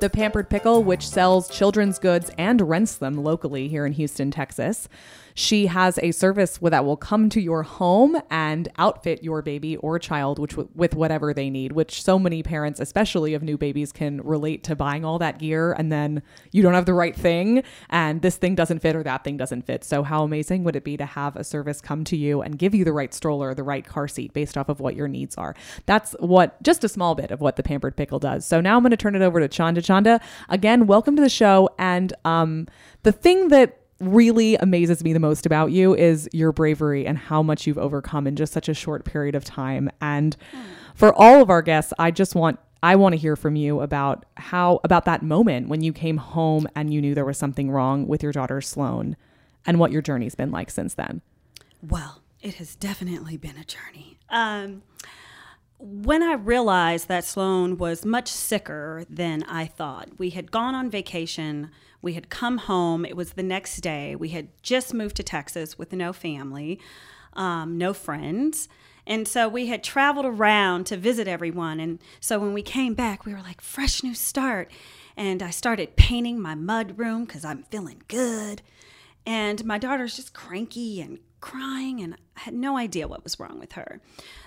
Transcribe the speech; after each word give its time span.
The 0.00 0.08
Pampered 0.08 0.48
Pickle, 0.48 0.82
which 0.82 1.06
sells 1.06 1.50
children's 1.50 1.98
goods 1.98 2.30
and 2.38 2.62
rents 2.62 2.96
them 2.96 3.22
locally 3.22 3.68
here 3.68 3.84
in 3.84 3.92
Houston, 3.92 4.30
Texas. 4.30 4.88
She 5.40 5.68
has 5.68 5.98
a 6.02 6.10
service 6.10 6.58
that 6.60 6.84
will 6.84 6.98
come 6.98 7.30
to 7.30 7.40
your 7.40 7.62
home 7.62 8.20
and 8.28 8.68
outfit 8.76 9.24
your 9.24 9.40
baby 9.40 9.78
or 9.78 9.98
child 9.98 10.38
which 10.38 10.54
with 10.54 10.94
whatever 10.94 11.32
they 11.32 11.48
need, 11.48 11.72
which 11.72 12.02
so 12.02 12.18
many 12.18 12.42
parents, 12.42 12.78
especially 12.78 13.32
of 13.32 13.42
new 13.42 13.56
babies, 13.56 13.90
can 13.90 14.20
relate 14.20 14.62
to 14.64 14.76
buying 14.76 15.02
all 15.02 15.18
that 15.18 15.38
gear 15.38 15.72
and 15.72 15.90
then 15.90 16.22
you 16.52 16.62
don't 16.62 16.74
have 16.74 16.84
the 16.84 16.92
right 16.92 17.16
thing 17.16 17.62
and 17.88 18.20
this 18.20 18.36
thing 18.36 18.54
doesn't 18.54 18.80
fit 18.80 18.94
or 18.94 19.02
that 19.02 19.24
thing 19.24 19.38
doesn't 19.38 19.62
fit. 19.62 19.82
So 19.82 20.02
how 20.02 20.24
amazing 20.24 20.62
would 20.64 20.76
it 20.76 20.84
be 20.84 20.98
to 20.98 21.06
have 21.06 21.36
a 21.36 21.42
service 21.42 21.80
come 21.80 22.04
to 22.04 22.18
you 22.18 22.42
and 22.42 22.58
give 22.58 22.74
you 22.74 22.84
the 22.84 22.92
right 22.92 23.14
stroller, 23.14 23.54
the 23.54 23.62
right 23.62 23.86
car 23.86 24.08
seat 24.08 24.34
based 24.34 24.58
off 24.58 24.68
of 24.68 24.78
what 24.78 24.94
your 24.94 25.08
needs 25.08 25.36
are? 25.38 25.56
That's 25.86 26.14
what 26.20 26.62
just 26.62 26.84
a 26.84 26.88
small 26.88 27.14
bit 27.14 27.30
of 27.30 27.40
what 27.40 27.56
the 27.56 27.62
Pampered 27.62 27.96
Pickle 27.96 28.18
does. 28.18 28.44
So 28.44 28.60
now 28.60 28.76
I'm 28.76 28.82
going 28.82 28.90
to 28.90 28.96
turn 28.98 29.16
it 29.16 29.22
over 29.22 29.40
to 29.40 29.48
Chanda. 29.48 29.80
Chanda, 29.80 30.20
again, 30.50 30.86
welcome 30.86 31.16
to 31.16 31.22
the 31.22 31.30
show 31.30 31.70
and 31.78 32.12
um 32.26 32.66
the 33.04 33.12
thing 33.12 33.48
that 33.48 33.79
really 34.00 34.56
amazes 34.56 35.04
me 35.04 35.12
the 35.12 35.20
most 35.20 35.46
about 35.46 35.70
you 35.72 35.94
is 35.94 36.28
your 36.32 36.52
bravery 36.52 37.06
and 37.06 37.18
how 37.18 37.42
much 37.42 37.66
you've 37.66 37.78
overcome 37.78 38.26
in 38.26 38.34
just 38.34 38.52
such 38.52 38.68
a 38.68 38.74
short 38.74 39.04
period 39.04 39.34
of 39.34 39.44
time. 39.44 39.90
And 40.00 40.36
for 40.94 41.14
all 41.14 41.42
of 41.42 41.50
our 41.50 41.62
guests, 41.62 41.92
I 41.98 42.10
just 42.10 42.34
want 42.34 42.58
I 42.82 42.96
want 42.96 43.12
to 43.12 43.18
hear 43.18 43.36
from 43.36 43.56
you 43.56 43.80
about 43.80 44.24
how 44.38 44.80
about 44.84 45.04
that 45.04 45.22
moment 45.22 45.68
when 45.68 45.82
you 45.82 45.92
came 45.92 46.16
home 46.16 46.66
and 46.74 46.92
you 46.92 47.02
knew 47.02 47.14
there 47.14 47.26
was 47.26 47.36
something 47.36 47.70
wrong 47.70 48.06
with 48.06 48.22
your 48.22 48.32
daughter 48.32 48.62
Sloan 48.62 49.16
and 49.66 49.78
what 49.78 49.92
your 49.92 50.00
journey's 50.00 50.34
been 50.34 50.50
like 50.50 50.70
since 50.70 50.94
then. 50.94 51.20
Well, 51.82 52.22
it 52.40 52.54
has 52.54 52.74
definitely 52.74 53.36
been 53.36 53.58
a 53.58 53.64
journey. 53.64 54.18
Um, 54.30 54.82
when 55.78 56.22
I 56.22 56.34
realized 56.34 57.08
that 57.08 57.24
Sloan 57.24 57.78
was 57.78 58.04
much 58.04 58.28
sicker 58.28 59.04
than 59.08 59.42
I 59.44 59.66
thought, 59.66 60.18
we 60.18 60.30
had 60.30 60.50
gone 60.50 60.74
on 60.74 60.90
vacation 60.90 61.70
we 62.02 62.14
had 62.14 62.30
come 62.30 62.58
home. 62.58 63.04
It 63.04 63.16
was 63.16 63.32
the 63.32 63.42
next 63.42 63.80
day. 63.80 64.16
We 64.16 64.30
had 64.30 64.48
just 64.62 64.94
moved 64.94 65.16
to 65.16 65.22
Texas 65.22 65.78
with 65.78 65.92
no 65.92 66.12
family, 66.12 66.80
um, 67.34 67.78
no 67.78 67.92
friends. 67.92 68.68
And 69.06 69.26
so 69.26 69.48
we 69.48 69.66
had 69.66 69.82
traveled 69.82 70.26
around 70.26 70.84
to 70.86 70.96
visit 70.96 71.26
everyone. 71.26 71.80
And 71.80 71.98
so 72.20 72.38
when 72.38 72.52
we 72.52 72.62
came 72.62 72.94
back, 72.94 73.24
we 73.24 73.32
were 73.32 73.40
like, 73.40 73.60
fresh 73.60 74.02
new 74.02 74.14
start. 74.14 74.70
And 75.16 75.42
I 75.42 75.50
started 75.50 75.96
painting 75.96 76.40
my 76.40 76.54
mud 76.54 76.98
room 76.98 77.24
because 77.24 77.44
I'm 77.44 77.64
feeling 77.64 78.02
good. 78.08 78.62
And 79.26 79.64
my 79.64 79.78
daughter's 79.78 80.16
just 80.16 80.32
cranky 80.32 81.00
and 81.00 81.18
crying, 81.40 82.00
and 82.00 82.14
I 82.36 82.40
had 82.40 82.54
no 82.54 82.76
idea 82.76 83.08
what 83.08 83.24
was 83.24 83.38
wrong 83.38 83.58
with 83.58 83.72
her. 83.72 84.00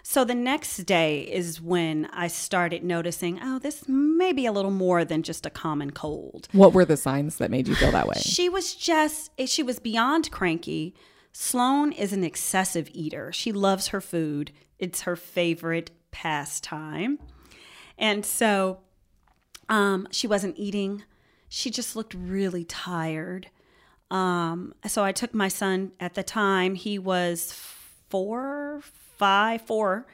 So 0.04 0.24
the 0.24 0.36
next 0.36 0.78
day 0.86 1.22
is 1.22 1.62
when 1.62 2.08
I 2.14 2.28
started 2.28 2.84
noticing, 2.84 3.40
oh, 3.42 3.60
this 3.60 3.88
may 3.88 4.34
be 4.34 4.46
a 4.46 4.52
little 4.52 4.72
more 4.72 5.04
than 5.06 5.24
just 5.24 5.46
a 5.46 5.50
common 5.50 5.92
cold. 5.92 6.48
What 6.52 6.74
were 6.74 6.86
the 6.86 6.98
signs 6.98 7.38
that 7.38 7.52
made 7.52 7.68
you 7.68 7.76
feel 7.76 7.92
that 7.92 8.08
way? 8.08 8.16
she 8.22 8.50
was 8.50 8.76
just, 8.76 9.32
she 9.46 9.64
was 9.64 9.80
beyond 9.80 10.32
cranky. 10.32 10.96
Sloan 11.32 11.92
is 11.92 12.14
an 12.14 12.24
excessive 12.24 12.90
eater. 12.94 13.32
She 13.32 13.52
loves 13.52 13.88
her 13.88 14.02
food, 14.02 14.52
it's 14.80 15.02
her 15.02 15.16
favorite 15.16 15.92
pastime. 16.12 17.20
And 17.98 18.26
so 18.26 18.80
um, 19.70 20.08
she 20.12 20.28
wasn't 20.28 20.58
eating. 20.58 21.04
She 21.50 21.70
just 21.70 21.96
looked 21.96 22.14
really 22.14 22.64
tired. 22.64 23.50
Um, 24.14 24.76
so 24.88 25.04
I 25.04 25.12
took 25.12 25.34
my 25.34 25.48
son 25.48 25.92
at 26.00 26.14
the 26.14 26.24
time, 26.24 26.76
he 26.76 27.00
was 27.00 27.52
four, 28.10 28.82
five, 29.18 29.62
four. 29.64 30.06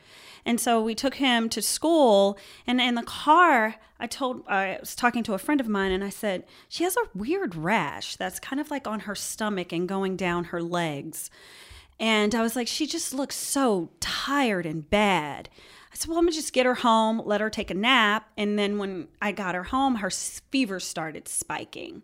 And 0.46 0.60
so 0.60 0.82
we 0.82 0.96
took 0.96 1.16
him 1.16 1.50
to 1.50 1.62
school. 1.62 2.38
And 2.66 2.80
in 2.80 2.96
the 2.96 3.04
car, 3.04 3.76
I 4.00 4.08
told, 4.08 4.48
I 4.48 4.78
was 4.80 4.96
talking 4.96 5.22
to 5.24 5.34
a 5.34 5.38
friend 5.38 5.60
of 5.60 5.68
mine 5.68 5.92
and 5.92 6.04
I 6.04 6.10
said, 6.10 6.46
she 6.70 6.86
has 6.86 6.96
a 6.96 7.10
weird 7.14 7.56
rash 7.56 8.16
that's 8.16 8.40
kind 8.40 8.62
of 8.62 8.72
like 8.72 8.88
on 8.88 9.02
her 9.02 9.16
stomach 9.16 9.74
and 9.74 9.88
going 9.88 10.16
down 10.16 10.46
her 10.46 10.64
legs. 10.64 11.30
And 12.00 12.34
I 12.34 12.42
was 12.42 12.56
like, 12.56 12.70
she 12.70 12.88
just 12.88 13.14
looks 13.14 13.36
so 13.36 13.90
tired 14.00 14.66
and 14.66 14.90
bad. 14.90 15.50
I 15.92 15.96
said, 15.96 16.08
well, 16.08 16.18
I'm 16.18 16.24
gonna 16.24 16.32
just 16.36 16.54
get 16.54 16.66
her 16.66 16.76
home, 16.76 17.22
let 17.26 17.42
her 17.42 17.50
take 17.50 17.70
a 17.70 17.74
nap. 17.74 18.30
And 18.38 18.58
then 18.58 18.78
when 18.78 19.10
I 19.22 19.34
got 19.34 19.56
her 19.56 19.64
home, 19.64 19.96
her 19.96 20.10
fever 20.10 20.80
started 20.80 21.28
spiking. 21.28 22.04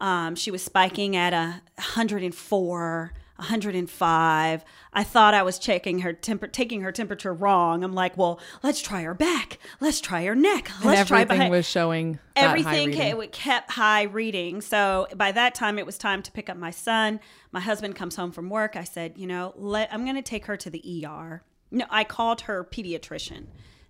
Um, 0.00 0.34
she 0.36 0.50
was 0.50 0.62
spiking 0.62 1.16
at 1.16 1.32
a 1.32 1.60
104, 1.76 3.12
105. 3.36 4.64
I 4.92 5.04
thought 5.04 5.34
I 5.34 5.42
was 5.42 5.58
checking 5.58 6.00
her 6.00 6.12
temper, 6.12 6.46
taking 6.46 6.80
her 6.82 6.92
temperature 6.92 7.32
wrong. 7.32 7.84
I'm 7.84 7.92
like, 7.92 8.16
well, 8.16 8.40
let's 8.62 8.80
try 8.80 9.02
her 9.02 9.14
back. 9.14 9.58
Let's 9.80 10.00
try 10.00 10.24
her 10.24 10.34
neck. 10.34 10.70
Let's 10.84 11.00
and 11.00 11.08
try 11.08 11.20
everything 11.22 11.50
was 11.50 11.66
showing 11.66 12.18
everything 12.36 12.92
kept, 12.92 13.32
kept 13.32 13.70
high 13.72 14.02
reading. 14.02 14.60
So 14.60 15.06
by 15.14 15.32
that 15.32 15.54
time, 15.54 15.78
it 15.78 15.86
was 15.86 15.98
time 15.98 16.22
to 16.22 16.32
pick 16.32 16.48
up 16.48 16.56
my 16.56 16.70
son. 16.70 17.20
My 17.52 17.60
husband 17.60 17.96
comes 17.96 18.16
home 18.16 18.32
from 18.32 18.50
work. 18.50 18.76
I 18.76 18.84
said, 18.84 19.16
you 19.16 19.26
know, 19.26 19.52
let 19.56 19.92
I'm 19.92 20.04
going 20.04 20.16
to 20.16 20.22
take 20.22 20.46
her 20.46 20.56
to 20.56 20.70
the 20.70 21.04
ER. 21.06 21.42
No, 21.70 21.84
I 21.90 22.04
called 22.04 22.42
her 22.42 22.64
pediatrician. 22.64 23.46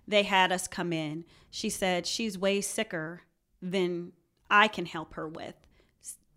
They 0.07 0.23
had 0.23 0.51
us 0.51 0.67
come 0.67 0.91
in. 0.91 1.25
She 1.49 1.69
said 1.69 2.05
she's 2.05 2.37
way 2.37 2.61
sicker 2.61 3.21
than 3.61 4.11
I 4.49 4.67
can 4.67 4.85
help 4.85 5.13
her 5.13 5.27
with 5.27 5.55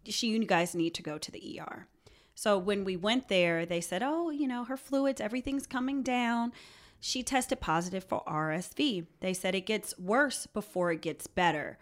she, 0.08 0.28
you 0.28 0.44
guys 0.44 0.74
need 0.74 0.94
to 0.94 1.02
go 1.02 1.18
to 1.18 1.30
the 1.30 1.60
ER. 1.60 1.86
So 2.34 2.58
when 2.58 2.84
we 2.84 2.96
went 2.96 3.28
there, 3.28 3.66
they 3.66 3.80
said, 3.80 4.02
oh, 4.02 4.30
you 4.30 4.48
know, 4.48 4.64
her 4.64 4.76
fluids, 4.76 5.20
everything's 5.20 5.66
coming 5.66 6.02
down. 6.02 6.52
She 6.98 7.22
tested 7.22 7.60
positive 7.60 8.04
for 8.04 8.22
RSV. 8.26 9.06
They 9.20 9.34
said 9.34 9.54
it 9.54 9.66
gets 9.66 9.98
worse 9.98 10.46
before 10.46 10.92
it 10.92 11.02
gets 11.02 11.26
better. 11.26 11.78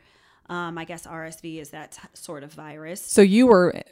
Um, 0.51 0.79
I 0.79 0.85
guess 0.85 1.07
RSV 1.07 1.61
is 1.61 1.71
that 1.71 1.97
sort 2.13 2.43
of 2.43 2.53
virus. 2.53 3.01
So 3.01 3.23
you 3.23 3.47
were 3.47 3.83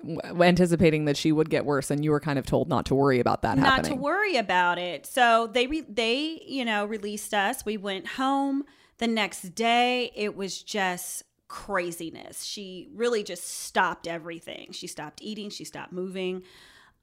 anticipating 0.41 1.05
that 1.05 1.17
she 1.17 1.31
would 1.31 1.50
get 1.50 1.65
worse, 1.65 1.91
and 1.93 2.03
you 2.03 2.11
were 2.11 2.19
kind 2.19 2.37
of 2.37 2.47
told 2.47 2.69
not 2.69 2.87
to 2.87 2.97
worry 2.97 3.21
about 3.21 3.43
that 3.43 3.56
not 3.56 3.67
happening. 3.67 3.91
Not 3.91 3.97
to 3.97 4.03
worry 4.03 4.37
about 4.37 4.78
it. 4.78 5.06
So 5.06 5.47
they 5.47 5.69
re- 5.69 5.87
they 5.88 6.43
you 6.44 6.65
know 6.65 6.84
released 6.84 7.33
us. 7.33 7.65
We 7.65 7.77
went 7.77 8.09
home. 8.09 8.65
The 8.97 9.06
next 9.06 9.55
day, 9.55 10.11
it 10.17 10.34
was 10.34 10.61
just 10.61 11.22
craziness. 11.49 12.45
She 12.45 12.89
really 12.95 13.23
just 13.25 13.45
stopped 13.45 14.07
everything. 14.07 14.73
She 14.73 14.87
stopped 14.87 15.21
eating, 15.23 15.51
she 15.51 15.65
stopped 15.65 15.93
moving. 15.93 16.43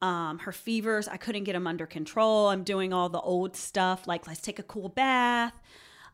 Um, 0.01 0.39
her 0.39 0.51
fevers, 0.51 1.07
I 1.07 1.17
couldn't 1.17 1.45
get 1.45 1.53
them 1.53 1.67
under 1.67 1.85
control. 1.85 2.49
I'm 2.49 2.63
doing 2.63 2.93
all 2.93 3.09
the 3.09 3.19
old 3.19 3.55
stuff, 3.55 4.07
like 4.07 4.27
let's 4.27 4.41
take 4.41 4.59
a 4.59 4.63
cool 4.63 4.89
bath. 4.89 5.53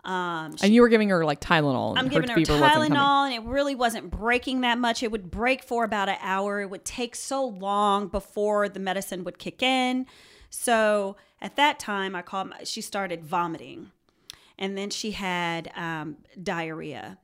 Um, 0.03 0.58
she, 0.58 0.66
and 0.66 0.74
you 0.74 0.81
were 0.81 0.90
giving 0.90 1.09
her 1.09 1.24
like 1.25 1.40
Tylenol. 1.42 1.96
I'm 1.96 2.08
giving 2.08 2.30
her 2.30 2.36
Tylenol, 2.38 3.25
and 3.25 3.34
it 3.36 3.47
really 3.47 3.75
wasn't 3.75 4.09
breaking 4.09 4.62
that 4.62 4.80
much. 4.80 5.03
It 5.03 5.12
would 5.12 5.30
break 5.30 5.63
for 5.63 5.84
about 5.84 6.09
an 6.09 6.18
hour. 6.22 6.62
It 6.62 6.69
would 6.69 6.86
take 6.86 7.16
so 7.16 7.46
long 7.46 8.08
before 8.08 8.68
the 8.68 8.80
medicine 8.80 9.24
would 9.25 9.38
kick 9.38 9.62
in. 9.62 10.08
So 10.50 11.18
at 11.40 11.56
that 11.58 11.78
time, 11.78 12.16
I 12.16 12.24
called. 12.24 12.50
My, 12.50 12.63
she 12.63 12.81
started 12.81 13.24
vomiting, 13.24 13.92
and 14.58 14.75
then 14.75 14.90
she 14.90 15.12
had 15.12 15.72
um, 15.75 16.18
diarrhea. 16.42 17.19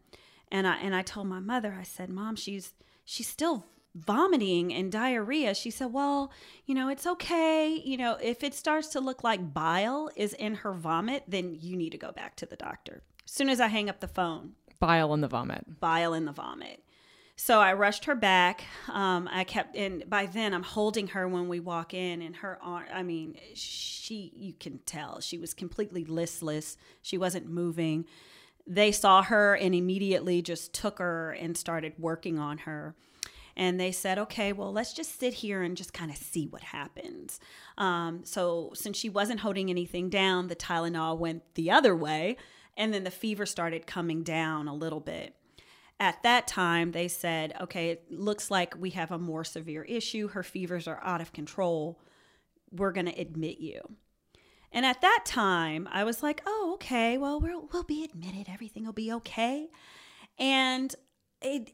And 0.52 0.68
I 0.68 0.78
and 0.78 0.96
I 0.96 1.02
told 1.02 1.28
my 1.28 1.40
mother, 1.40 1.76
I 1.78 1.84
said, 1.84 2.10
"Mom, 2.10 2.36
she's 2.36 2.74
she's 3.04 3.28
still 3.28 3.66
vomiting 3.96 4.74
and 4.74 4.92
diarrhea." 4.92 5.54
She 5.54 5.72
said, 5.72 5.94
"Well, 5.94 6.32
you 6.66 6.76
know, 6.76 6.90
it's 6.90 7.08
okay. 7.08 7.82
You 7.84 7.98
know, 7.98 8.18
if 8.22 8.44
it 8.44 8.54
starts 8.54 8.88
to 8.90 9.00
look 9.00 9.24
like 9.24 9.54
bile 9.54 10.10
is 10.16 10.34
in 10.34 10.56
her 10.56 10.74
vomit, 10.74 11.24
then 11.28 11.58
you 11.60 11.76
need 11.76 11.92
to 11.92 11.98
go 11.98 12.12
back 12.12 12.36
to 12.38 12.46
the 12.46 12.56
doctor." 12.56 13.04
As 13.26 13.32
soon 13.32 13.50
as 13.50 13.60
I 13.60 13.68
hang 13.68 13.90
up 13.90 14.00
the 14.00 14.08
phone, 14.08 14.54
bile 14.80 15.14
in 15.14 15.22
the 15.22 15.28
vomit. 15.28 15.80
Bile 15.80 16.14
in 16.14 16.26
the 16.26 16.32
vomit. 16.32 16.84
So 17.40 17.60
I 17.60 17.74
rushed 17.74 18.06
her 18.06 18.16
back. 18.16 18.64
Um, 18.90 19.30
I 19.32 19.44
kept, 19.44 19.76
and 19.76 20.10
by 20.10 20.26
then 20.26 20.56
I'm 20.56 20.64
holding 20.64 21.08
her 21.10 21.28
when 21.28 21.48
we 21.48 21.60
walk 21.60 21.94
in, 21.94 22.24
and 22.24 22.36
her 22.38 22.58
arm, 22.64 22.86
I 22.92 23.04
mean, 23.04 23.38
she, 23.54 24.32
you 24.36 24.54
can 24.54 24.80
tell 24.80 25.22
she 25.22 25.38
was 25.38 25.54
completely 25.54 26.04
listless. 26.04 26.78
She 27.04 27.16
wasn't 27.16 27.48
moving 27.48 28.06
they 28.68 28.92
saw 28.92 29.24
her 29.24 29.56
and 29.56 29.74
immediately 29.74 30.42
just 30.42 30.74
took 30.74 31.00
her 31.00 31.32
and 31.32 31.58
started 31.58 31.94
working 31.98 32.38
on 32.38 32.60
her. 32.60 32.96
And 33.56 33.80
they 33.80 33.92
said, 33.92 34.20
okay, 34.20 34.54
well, 34.54 34.72
let's 34.72 34.94
just 34.94 35.20
sit 35.20 35.34
here 35.34 35.64
and 35.64 35.76
just 35.76 35.92
kind 35.92 36.12
of 36.12 36.18
see 36.18 36.46
what 36.46 36.62
happens. 36.62 37.40
Um, 37.78 38.22
so, 38.24 38.72
since 38.76 38.98
she 38.98 39.10
wasn't 39.10 39.40
holding 39.40 39.72
anything 39.72 40.10
down, 40.10 40.48
the 40.48 40.56
Tylenol 40.56 41.18
went 41.18 41.42
the 41.56 41.72
other 41.72 41.96
way, 41.96 42.38
and 42.76 42.94
then 42.94 43.04
the 43.04 43.10
fever 43.10 43.48
started 43.48 43.88
coming 43.88 44.22
down 44.22 44.68
a 44.68 44.76
little 44.76 45.00
bit. 45.00 45.34
At 46.00 46.22
that 46.22 46.46
time, 46.46 46.92
they 46.92 47.08
said, 47.08 47.56
okay, 47.60 47.90
it 47.90 48.12
looks 48.12 48.52
like 48.52 48.76
we 48.78 48.92
have 48.92 49.12
a 49.12 49.18
more 49.18 49.44
severe 49.44 49.82
issue. 49.84 50.28
Her 50.28 50.44
fevers 50.44 50.88
are 50.88 51.04
out 51.04 51.22
of 51.22 51.34
control. 51.34 52.00
We're 52.72 52.92
going 52.92 53.08
to 53.08 53.20
admit 53.20 53.60
you. 53.60 53.82
And 54.72 54.86
at 54.86 55.02
that 55.02 55.24
time, 55.26 55.88
I 55.92 56.04
was 56.04 56.22
like, 56.22 56.42
oh, 56.46 56.72
okay, 56.76 57.18
well, 57.18 57.40
we'll, 57.40 57.70
we'll 57.72 57.84
be 57.84 58.04
admitted. 58.04 58.48
Everything 58.52 58.86
will 58.86 58.94
be 58.94 59.12
okay. 59.14 59.70
And 60.38 60.94
it, 61.42 61.72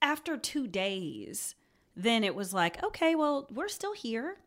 after 0.00 0.36
two 0.36 0.66
days, 0.66 1.54
then 1.96 2.24
it 2.24 2.34
was 2.34 2.54
like, 2.54 2.82
okay, 2.82 3.14
well, 3.14 3.48
we're 3.52 3.68
still 3.68 3.94
here. 3.94 4.38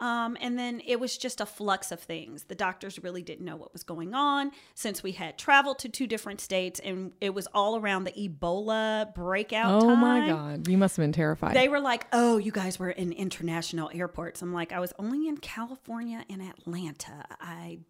Um, 0.00 0.36
and 0.40 0.58
then 0.58 0.80
it 0.86 0.98
was 0.98 1.16
just 1.18 1.40
a 1.40 1.46
flux 1.46 1.92
of 1.92 2.00
things. 2.00 2.44
The 2.44 2.54
doctors 2.54 3.02
really 3.02 3.22
didn't 3.22 3.44
know 3.44 3.56
what 3.56 3.72
was 3.72 3.82
going 3.82 4.14
on 4.14 4.50
since 4.74 5.02
we 5.02 5.12
had 5.12 5.38
traveled 5.38 5.78
to 5.80 5.88
two 5.88 6.06
different 6.06 6.40
states 6.40 6.80
and 6.80 7.12
it 7.20 7.34
was 7.34 7.46
all 7.52 7.76
around 7.76 8.04
the 8.04 8.12
Ebola 8.12 9.14
breakout. 9.14 9.82
Oh 9.82 9.94
my. 9.94 10.26
God. 10.26 10.68
You 10.68 10.78
must 10.78 10.96
have 10.96 11.02
been 11.04 11.12
terrified. 11.12 11.54
They 11.54 11.68
were 11.68 11.80
like, 11.80 12.06
"Oh, 12.12 12.38
you 12.38 12.52
guys 12.52 12.78
were 12.78 12.90
in 12.90 13.12
international 13.12 13.90
airports." 13.92 14.42
I'm 14.42 14.52
like, 14.52 14.72
"I 14.72 14.80
was 14.80 14.92
only 14.98 15.28
in 15.28 15.36
California 15.36 16.24
and 16.28 16.42
Atlanta. 16.42 17.24
I 17.40 17.80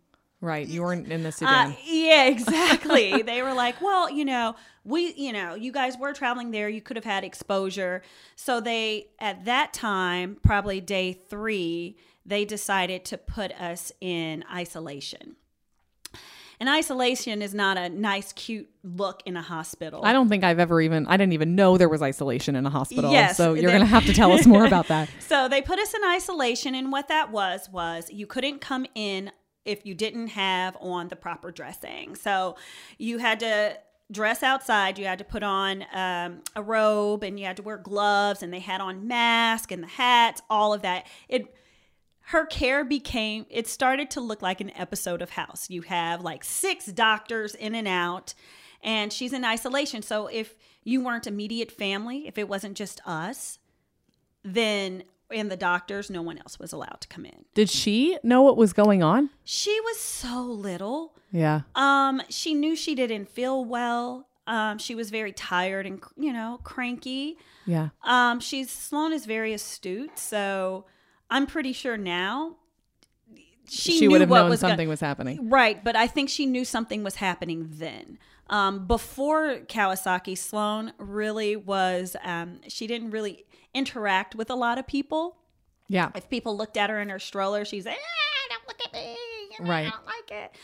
right. 0.41 0.67
You 0.67 0.83
weren't 0.83 1.11
in 1.11 1.23
the 1.23 1.35
uh, 1.43 1.73
yeah, 1.85 2.25
exactly. 2.27 3.23
they 3.23 3.43
were 3.43 3.55
like, 3.55 3.81
well, 3.81 4.11
you 4.11 4.25
know, 4.25 4.57
we, 4.85 5.13
you 5.15 5.33
know, 5.33 5.55
you 5.55 5.73
guys 5.73 5.99
were 5.99 6.13
traveling 6.13 6.51
there. 6.51 6.69
You 6.69 6.81
could 6.81 6.97
have 6.97 7.05
had 7.05 7.25
exposure. 7.25 8.03
So 8.37 8.61
they, 8.61 9.09
at 9.19 9.45
that 9.45 9.73
time, 9.73 10.39
probably 10.43 10.81
day 10.81 11.13
three, 11.13 11.97
they 12.25 12.45
decided 12.45 13.05
to 13.07 13.19
put 13.19 13.53
us 13.53 13.93
in 14.01 14.45
isolation. 14.53 15.37
And 16.61 16.69
isolation 16.69 17.41
is 17.41 17.55
not 17.55 17.79
a 17.79 17.89
nice, 17.89 18.35
cute 18.35 18.69
look 18.85 19.23
in 19.25 19.35
a 19.35 19.41
hospital. 19.41 20.03
I 20.05 20.13
don't 20.13 20.29
think 20.29 20.45
I've 20.45 20.59
ever 20.59 20.79
even, 20.83 21.07
I 21.07 21.17
didn't 21.17 21.33
even 21.33 21.55
know 21.55 21.79
there 21.79 21.89
was 21.89 22.03
isolation 22.03 22.55
in 22.55 22.67
a 22.67 22.71
hospital. 22.71 23.11
Yes, 23.11 23.39
so 23.39 23.55
you're 23.55 23.71
going 23.71 23.81
to 23.81 23.87
have 23.87 24.05
to 24.05 24.13
tell 24.13 24.33
us 24.33 24.47
more 24.47 24.67
about 24.67 24.89
that. 24.89 25.09
So 25.31 25.49
they 25.49 25.63
put 25.63 25.79
us 25.79 25.95
in 25.95 26.01
isolation, 26.05 26.75
and 26.75 26.91
what 26.91 27.07
that 27.07 27.31
was 27.31 27.71
was 27.71 28.11
you 28.11 28.27
couldn't 28.27 28.61
come 28.61 28.85
in 28.97 29.31
if 29.65 29.85
you 29.85 29.95
didn't 29.95 30.29
have 30.29 30.77
on 30.81 31.09
the 31.09 31.17
proper 31.17 31.51
dressing. 31.51 32.15
So 32.17 32.57
you 32.99 33.19
had 33.19 33.41
to 33.41 33.77
dress 34.11 34.43
outside. 34.43 34.99
You 34.99 35.07
had 35.07 35.19
to 35.19 35.25
put 35.25 35.43
on 35.43 35.85
um, 35.93 36.41
a 36.57 36.63
robe, 36.63 37.23
and 37.23 37.39
you 37.39 37.47
had 37.47 37.57
to 37.59 37.63
wear 37.63 37.77
gloves, 37.77 38.43
and 38.43 38.53
they 38.53 38.59
had 38.59 38.81
on 38.81 39.07
masks 39.07 39.73
and 39.73 39.83
the 39.83 39.89
hats, 39.89 40.43
all 40.51 40.73
of 40.75 40.83
that. 40.83 41.07
It 41.29 41.55
her 42.31 42.47
care 42.47 42.85
became 42.85 43.45
it 43.51 43.67
started 43.67 44.11
to 44.11 44.21
look 44.21 44.41
like 44.41 44.61
an 44.61 44.71
episode 44.77 45.21
of 45.21 45.31
house 45.31 45.69
you 45.69 45.83
have 45.83 46.21
like 46.21 46.45
six 46.45 46.87
doctors 46.87 47.57
in 47.57 47.75
and 47.75 47.89
out 47.89 48.35
and 48.83 49.13
she's 49.13 49.33
in 49.33 49.45
isolation 49.45 50.01
so 50.01 50.29
if 50.29 50.55
you 50.85 51.03
weren't 51.03 51.27
immediate 51.27 51.73
family 51.73 52.29
if 52.29 52.39
it 52.39 52.49
wasn't 52.49 52.77
just 52.77 53.01
us 53.05 53.59
then 54.45 55.03
and 55.33 55.51
the 55.51 55.57
doctors 55.57 56.11
no 56.11 56.23
one 56.23 56.39
else 56.39 56.59
was 56.59 56.73
allowed 56.73 56.99
to 57.01 57.09
come 57.09 57.25
in 57.25 57.45
Did 57.55 57.71
she 57.71 58.19
know 58.23 58.43
what 58.43 58.57
was 58.57 58.73
going 58.73 59.03
on? 59.03 59.31
she 59.45 59.79
was 59.83 59.99
so 59.99 60.43
little 60.43 61.15
Yeah. 61.33 61.63
um 61.75 62.23
she 62.29 62.55
knew 62.55 62.75
she 62.77 62.95
didn't 62.95 63.29
feel 63.29 63.65
well 63.65 64.27
um 64.47 64.79
she 64.79 64.95
was 64.95 65.11
very 65.11 65.33
tired 65.33 65.87
and 65.87 66.03
you 66.17 66.33
know 66.33 66.59
cranky 66.65 67.37
Yeah. 67.67 67.89
um, 68.05 68.41
she's 68.41 68.71
Sloan 68.71 69.13
is 69.13 69.27
very 69.27 69.53
astute, 69.53 70.19
so 70.19 70.87
I'm 71.31 71.47
pretty 71.47 71.73
sure 71.73 71.97
now 71.97 72.57
she, 73.69 73.93
She, 73.93 74.01
knew 74.01 74.11
would 74.11 74.21
have 74.23 74.31
what 74.31 74.39
known 74.39 74.47
gonna- 74.49 74.57
something 74.57 74.89
was 74.89 74.99
happening. 75.01 75.49
right, 75.49 75.83
but 75.85 75.95
I 75.95 76.09
think 76.09 76.29
she 76.29 76.45
knew 76.45 76.65
something 76.65 77.05
was 77.05 77.17
happening 77.17 77.69
then. 77.71 78.19
Um, 78.51 78.87
before 78.87 79.61
Kawasaki, 79.69 80.37
Sloan 80.37 80.93
really 80.99 81.57
was. 81.57 82.17
Um, 82.23 82.61
she 82.69 82.87
didn't 82.87 83.11
really 83.13 83.45
interact 83.73 84.35
with 84.35 84.51
a 84.51 84.55
lot 84.57 84.77
of 84.77 84.87
people. 84.87 85.39
Yeah. 85.89 86.11
If 86.15 86.29
people 86.29 86.57
looked 86.57 86.77
at 86.77 86.91
her 86.91 87.01
in 87.01 87.09
her 87.09 87.19
stroller, 87.19 87.65
she's 87.65 87.87
like, 87.87 87.97
ah, 87.99 88.49
"Don't 88.51 88.67
look 88.69 88.81
at 88.87 88.93
me, 88.93 89.17
you 89.57 89.65
know, 89.65 89.71
Right. 89.71 89.87
I 89.87 89.91
don't 89.91 90.07
like 90.07 90.31
it." 90.31 90.57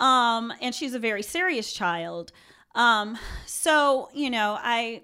Um, 0.00 0.52
and 0.60 0.74
she's 0.74 0.94
a 0.94 0.98
very 0.98 1.22
serious 1.22 1.72
child. 1.72 2.32
Um, 2.74 3.16
so 3.46 4.08
you 4.14 4.30
know, 4.30 4.58
I, 4.60 5.02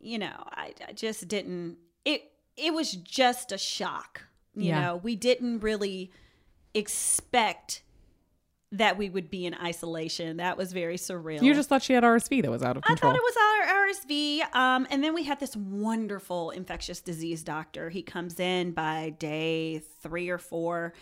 you 0.00 0.18
know, 0.18 0.34
I, 0.50 0.74
I 0.86 0.92
just 0.92 1.26
didn't. 1.28 1.78
It 2.04 2.32
it 2.56 2.74
was 2.74 2.92
just 2.92 3.52
a 3.52 3.58
shock. 3.58 4.22
You 4.56 4.70
Yeah. 4.70 4.80
know, 4.80 4.96
we 4.96 5.16
didn't 5.16 5.60
really 5.60 6.10
expect 6.74 7.82
that 8.74 8.98
we 8.98 9.08
would 9.08 9.30
be 9.30 9.46
in 9.46 9.54
isolation. 9.54 10.38
That 10.38 10.56
was 10.56 10.72
very 10.72 10.96
surreal. 10.96 11.42
You 11.42 11.54
just 11.54 11.68
thought 11.68 11.82
she 11.82 11.92
had 11.92 12.02
RSV 12.02 12.42
that 12.42 12.50
was 12.50 12.62
out 12.62 12.76
of 12.76 12.82
control. 12.82 13.12
I 13.12 13.14
thought 13.14 13.18
it 13.18 13.22
was 13.22 13.36
our 13.36 13.86
RSV. 13.86 14.54
Um, 14.54 14.86
and 14.90 15.02
then 15.02 15.14
we 15.14 15.22
had 15.22 15.38
this 15.38 15.56
wonderful 15.56 16.50
infectious 16.50 17.00
disease 17.00 17.42
doctor. 17.44 17.88
He 17.88 18.02
comes 18.02 18.40
in 18.40 18.72
by 18.72 19.14
day 19.18 19.78
three 20.02 20.28
or 20.28 20.38
four, 20.38 20.92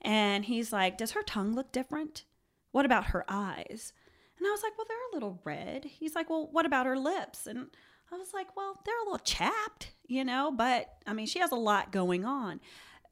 and 0.00 0.44
he's 0.44 0.72
like, 0.72 0.96
"Does 0.96 1.12
her 1.12 1.22
tongue 1.22 1.54
look 1.54 1.72
different? 1.72 2.24
What 2.72 2.86
about 2.86 3.06
her 3.06 3.24
eyes?" 3.28 3.92
And 4.38 4.46
I 4.46 4.50
was 4.50 4.62
like, 4.62 4.78
"Well, 4.78 4.86
they're 4.88 5.10
a 5.12 5.14
little 5.14 5.40
red." 5.44 5.84
He's 5.84 6.14
like, 6.14 6.30
"Well, 6.30 6.48
what 6.50 6.64
about 6.64 6.86
her 6.86 6.98
lips?" 6.98 7.46
And 7.46 7.66
I 8.10 8.16
was 8.16 8.32
like, 8.32 8.56
"Well, 8.56 8.80
they're 8.86 9.00
a 9.02 9.04
little 9.04 9.18
chapped, 9.18 9.92
you 10.06 10.24
know." 10.24 10.50
But 10.50 10.94
I 11.06 11.12
mean, 11.12 11.26
she 11.26 11.40
has 11.40 11.52
a 11.52 11.56
lot 11.56 11.92
going 11.92 12.24
on. 12.24 12.60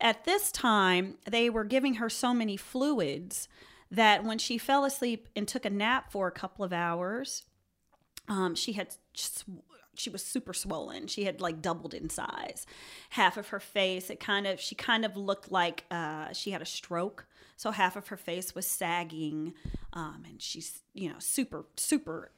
At 0.01 0.25
this 0.25 0.51
time, 0.51 1.19
they 1.29 1.51
were 1.51 1.65
giving 1.65 1.95
her 1.95 2.09
so 2.09 2.33
many 2.33 2.57
fluids 2.57 3.49
that 3.91 4.25
when 4.25 4.39
she 4.39 4.59
fell 4.59 4.85
asleep 4.85 5.29
and 5.35 5.47
took 5.47 5.65
a 5.65 5.71
nap 5.71 6.13
for 6.13 6.29
a 6.29 6.33
couple 6.33 6.65
of 6.65 6.73
hours, 6.73 7.45
um, 8.29 8.55
she 8.55 8.73
had 8.73 8.95
sw- 9.15 9.45
she 9.95 10.11
was 10.11 10.23
super 10.23 10.55
swollen. 10.55 11.07
She 11.09 11.25
had 11.25 11.41
like 11.41 11.61
doubled 11.61 11.95
in 11.95 12.09
size. 12.09 12.67
Half 13.11 13.37
of 13.37 13.49
her 13.49 13.61
face, 13.61 14.11
it 14.11 14.21
kind 14.21 14.47
of 14.47 14.61
she 14.61 14.75
kind 14.75 15.05
of 15.05 15.17
looked 15.17 15.51
like 15.51 15.85
uh, 15.91 16.33
she 16.33 16.51
had 16.51 16.63
a 16.63 16.67
stroke. 16.67 17.27
So 17.57 17.73
half 17.73 17.97
of 17.97 18.09
her 18.09 18.17
face 18.17 18.55
was 18.55 18.67
sagging, 18.67 19.55
um, 19.93 20.23
and 20.29 20.41
she's 20.41 20.83
you 20.95 21.09
know 21.09 21.17
super 21.19 21.65
super 21.77 22.31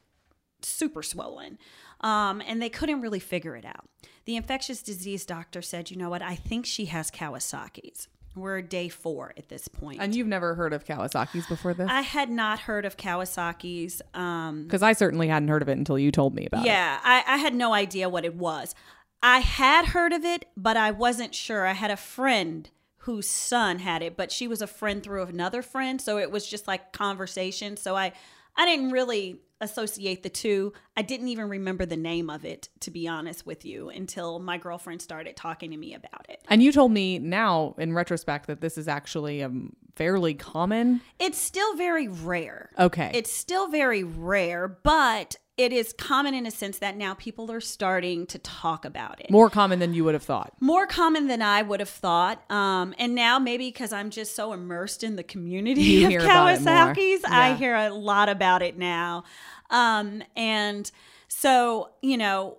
super 0.61 1.03
swollen. 1.03 1.57
Um, 2.01 2.41
and 2.45 2.61
they 2.61 2.69
couldn't 2.69 3.01
really 3.01 3.19
figure 3.19 3.55
it 3.55 3.65
out. 3.65 3.87
The 4.25 4.35
infectious 4.35 4.81
disease 4.81 5.25
doctor 5.25 5.61
said, 5.61 5.91
you 5.91 5.97
know 5.97 6.09
what, 6.09 6.21
I 6.21 6.35
think 6.35 6.65
she 6.65 6.85
has 6.85 7.11
Kawasaki's. 7.11 8.07
We're 8.35 8.61
day 8.61 8.87
four 8.89 9.33
at 9.37 9.49
this 9.49 9.67
point. 9.67 9.99
and 10.01 10.15
you've 10.15 10.27
never 10.27 10.55
heard 10.55 10.71
of 10.73 10.85
Kawasaki's 10.85 11.45
before 11.47 11.73
this? 11.73 11.89
I 11.89 12.01
had 12.01 12.29
not 12.29 12.59
heard 12.61 12.85
of 12.85 12.95
Kawasaki's. 12.97 14.01
Um, 14.13 14.63
Because 14.63 14.81
I 14.83 14.93
certainly 14.93 15.27
hadn't 15.27 15.49
heard 15.49 15.61
of 15.61 15.69
it 15.69 15.77
until 15.77 15.99
you 15.99 16.11
told 16.11 16.33
me 16.35 16.45
about 16.45 16.63
it. 16.63 16.67
yeah, 16.67 16.99
I, 17.03 17.23
I 17.27 17.37
had 17.37 17.53
no 17.53 17.73
idea 17.73 18.07
what 18.09 18.23
it 18.25 18.35
was. 18.35 18.73
I 19.21 19.39
had 19.39 19.87
heard 19.87 20.13
of 20.13 20.23
it, 20.23 20.45
but 20.55 20.77
I 20.77 20.91
wasn't 20.91 21.35
sure. 21.35 21.65
I 21.65 21.73
had 21.73 21.91
a 21.91 21.97
friend 21.97 22.69
whose 22.99 23.27
son 23.27 23.79
had 23.79 24.01
it, 24.01 24.15
but 24.15 24.31
she 24.31 24.47
was 24.47 24.61
a 24.61 24.67
friend 24.67 25.03
through 25.03 25.23
another 25.23 25.61
friend, 25.61 25.99
so 25.99 26.17
it 26.17 26.31
was 26.31 26.47
just 26.47 26.67
like 26.67 26.91
conversation. 26.93 27.75
So 27.75 27.95
I 27.97 28.13
I 28.55 28.65
didn't 28.65 28.91
really 28.91 29.41
associate 29.61 30.23
the 30.23 30.29
two. 30.29 30.73
I 30.97 31.03
didn't 31.03 31.27
even 31.29 31.47
remember 31.47 31.85
the 31.85 31.97
name 31.97 32.29
of 32.29 32.43
it, 32.43 32.69
to 32.81 32.91
be 32.91 33.07
honest 33.07 33.45
with 33.45 33.63
you, 33.63 33.89
until 33.89 34.39
my 34.39 34.57
girlfriend 34.57 35.01
started 35.01 35.37
talking 35.37 35.71
to 35.71 35.77
me 35.77 35.93
about 35.93 36.25
it. 36.29 36.41
And 36.49 36.61
you 36.63 36.71
told 36.71 36.91
me 36.91 37.19
now, 37.19 37.75
in 37.77 37.93
retrospect, 37.93 38.47
that 38.47 38.61
this 38.61 38.77
is 38.77 38.87
actually 38.87 39.43
um, 39.43 39.75
fairly 39.95 40.33
common. 40.33 41.01
It's 41.19 41.37
still 41.37 41.75
very 41.75 42.07
rare. 42.07 42.71
Okay. 42.77 43.11
It's 43.13 43.31
still 43.31 43.67
very 43.67 44.03
rare, 44.03 44.67
but 44.67 45.35
it 45.63 45.71
is 45.73 45.93
common 45.93 46.33
in 46.33 46.45
a 46.45 46.51
sense 46.51 46.79
that 46.79 46.97
now 46.97 47.13
people 47.13 47.51
are 47.51 47.61
starting 47.61 48.25
to 48.27 48.39
talk 48.39 48.85
about 48.85 49.19
it. 49.19 49.29
More 49.29 49.49
common 49.49 49.79
than 49.79 49.93
you 49.93 50.03
would 50.03 50.13
have 50.13 50.23
thought. 50.23 50.53
more 50.59 50.85
common 50.85 51.27
than 51.27 51.41
I 51.41 51.61
would 51.61 51.79
have 51.79 51.89
thought. 51.89 52.49
Um, 52.51 52.93
and 52.97 53.15
now 53.15 53.39
maybe 53.39 53.67
because 53.67 53.91
I'm 53.91 54.09
just 54.09 54.35
so 54.35 54.53
immersed 54.53 55.03
in 55.03 55.15
the 55.15 55.23
community 55.23 55.81
You 55.81 56.05
of 56.05 56.11
hear 56.11 56.21
about 56.21 56.53
it 56.53 56.61
more. 56.61 56.73
Kawasaki's, 56.73 57.23
I 57.25 57.53
hear 57.53 57.75
a 57.75 57.89
lot 57.89 58.29
about 58.29 58.61
it 58.61 58.77
now. 58.77 59.23
Um, 59.69 60.23
and 60.35 60.91
so, 61.27 61.91
you 62.01 62.17
know, 62.17 62.57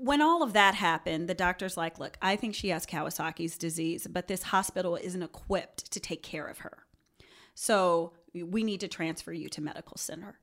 when 0.00 0.22
all 0.22 0.42
of 0.42 0.52
that 0.52 0.74
happened, 0.74 1.28
the 1.28 1.34
doctor's 1.34 1.76
like, 1.76 1.98
look, 1.98 2.16
I 2.22 2.36
think 2.36 2.54
she 2.54 2.68
has 2.68 2.86
Kawasaki's 2.86 3.58
disease, 3.58 4.06
but 4.08 4.28
this 4.28 4.44
hospital 4.44 4.96
isn't 4.96 5.22
equipped 5.22 5.90
to 5.92 6.00
take 6.00 6.22
care 6.22 6.46
of 6.46 6.58
her. 6.58 6.84
So 7.54 8.12
we 8.32 8.62
need 8.62 8.80
to 8.80 8.88
transfer 8.88 9.32
you 9.32 9.48
to 9.48 9.60
medical 9.60 9.96
center. 9.96 10.38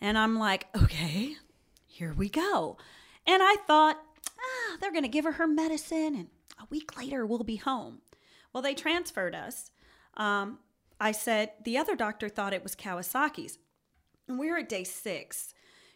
And 0.00 0.16
I'm 0.16 0.38
like, 0.38 0.66
okay, 0.76 1.36
here 1.86 2.14
we 2.14 2.28
go. 2.28 2.76
And 3.26 3.42
I 3.42 3.56
thought, 3.66 3.98
ah, 4.28 4.76
they're 4.80 4.92
going 4.92 5.02
to 5.02 5.08
give 5.08 5.24
her 5.24 5.32
her 5.32 5.46
medicine, 5.46 6.14
and 6.14 6.28
a 6.60 6.66
week 6.70 6.96
later 6.96 7.26
we'll 7.26 7.44
be 7.44 7.56
home. 7.56 7.98
Well, 8.52 8.62
they 8.62 8.74
transferred 8.74 9.34
us. 9.34 9.70
Um, 10.16 10.58
I 11.00 11.12
said, 11.12 11.52
the 11.64 11.78
other 11.78 11.94
doctor 11.94 12.28
thought 12.28 12.52
it 12.52 12.62
was 12.62 12.74
Kawasaki's. 12.74 13.58
And 14.26 14.38
we're 14.38 14.58
at 14.58 14.68
day 14.68 14.84
six. 14.84 15.54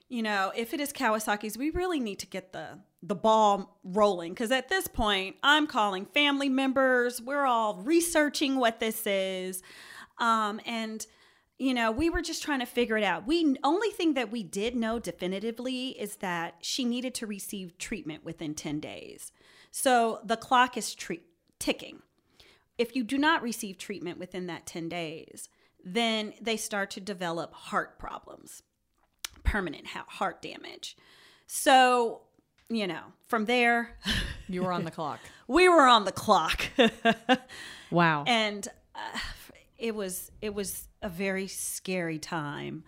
You 0.09 0.23
know, 0.23 0.53
if 0.55 0.75
it 0.75 0.81
is 0.81 0.93
Kawasaki's, 0.93 1.57
we 1.57 1.71
really 1.71 2.01
need 2.01 2.19
to 2.19 2.27
get 2.27 2.53
the 2.53 2.79
the 3.03 3.15
ball 3.15 3.79
rolling 3.83 4.33
because 4.33 4.53
at 4.53 4.69
this 4.69 4.87
point, 4.87 5.37
I'm 5.43 5.67
calling 5.67 6.07
family 6.07 6.49
members. 6.49 7.21
We're 7.21 7.47
all 7.47 7.77
researching 7.77 8.57
what 8.57 8.79
this 8.79 9.07
is, 9.07 9.63
um, 10.19 10.61
and 10.67 11.05
you 11.62 11.75
know, 11.75 11.92
we 11.92 12.11
were 12.11 12.23
just 12.23 12.42
trying 12.42 12.59
to 12.61 12.66
figure 12.66 12.97
it 12.99 13.04
out. 13.04 13.26
We 13.26 13.54
only 13.62 13.90
thing 13.90 14.14
that 14.14 14.33
we 14.33 14.42
did 14.42 14.75
know 14.75 14.99
definitively 14.99 15.88
is 15.90 16.16
that 16.16 16.54
she 16.61 16.85
needed 16.85 17.14
to 17.14 17.26
receive 17.26 17.78
treatment 17.78 18.25
within 18.25 18.54
10 18.54 18.81
days. 18.81 19.31
So 19.71 20.21
the 20.25 20.37
clock 20.37 20.76
is 20.76 20.95
tre- 20.95 21.23
ticking. 21.61 22.02
If 22.78 22.97
you 22.97 23.04
do 23.04 23.16
not 23.16 23.42
receive 23.42 23.78
treatment 23.78 24.19
within 24.19 24.47
that 24.49 24.66
10 24.66 24.88
days, 24.88 25.49
then 25.85 26.33
they 26.40 26.57
start 26.57 26.90
to 26.92 27.00
develop 27.00 27.52
heart 27.54 27.99
problems, 27.99 28.62
permanent 29.45 29.87
ha- 29.88 30.07
heart 30.09 30.42
damage. 30.42 30.97
So 31.47 32.23
you 32.69 32.87
know, 32.87 33.02
from 33.28 33.45
there, 33.45 33.99
You 34.49 34.62
were 34.62 34.73
on 34.73 34.85
the 34.85 34.90
clock. 34.99 35.21
we 35.47 35.69
were 35.69 35.87
on 35.87 36.04
the 36.07 36.12
clock. 36.12 36.66
Wow. 37.90 38.25
and 38.26 38.66
uh, 38.95 39.19
it 39.83 39.95
was 39.95 40.31
it 40.41 40.55
was 40.55 40.89
a 41.03 41.11
very 41.11 41.49
scary 41.49 42.19
time. 42.19 42.85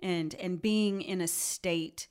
And 0.00 0.34
and 0.34 0.60
being 0.60 1.00
in 1.00 1.20
a 1.20 1.28
state 1.28 2.08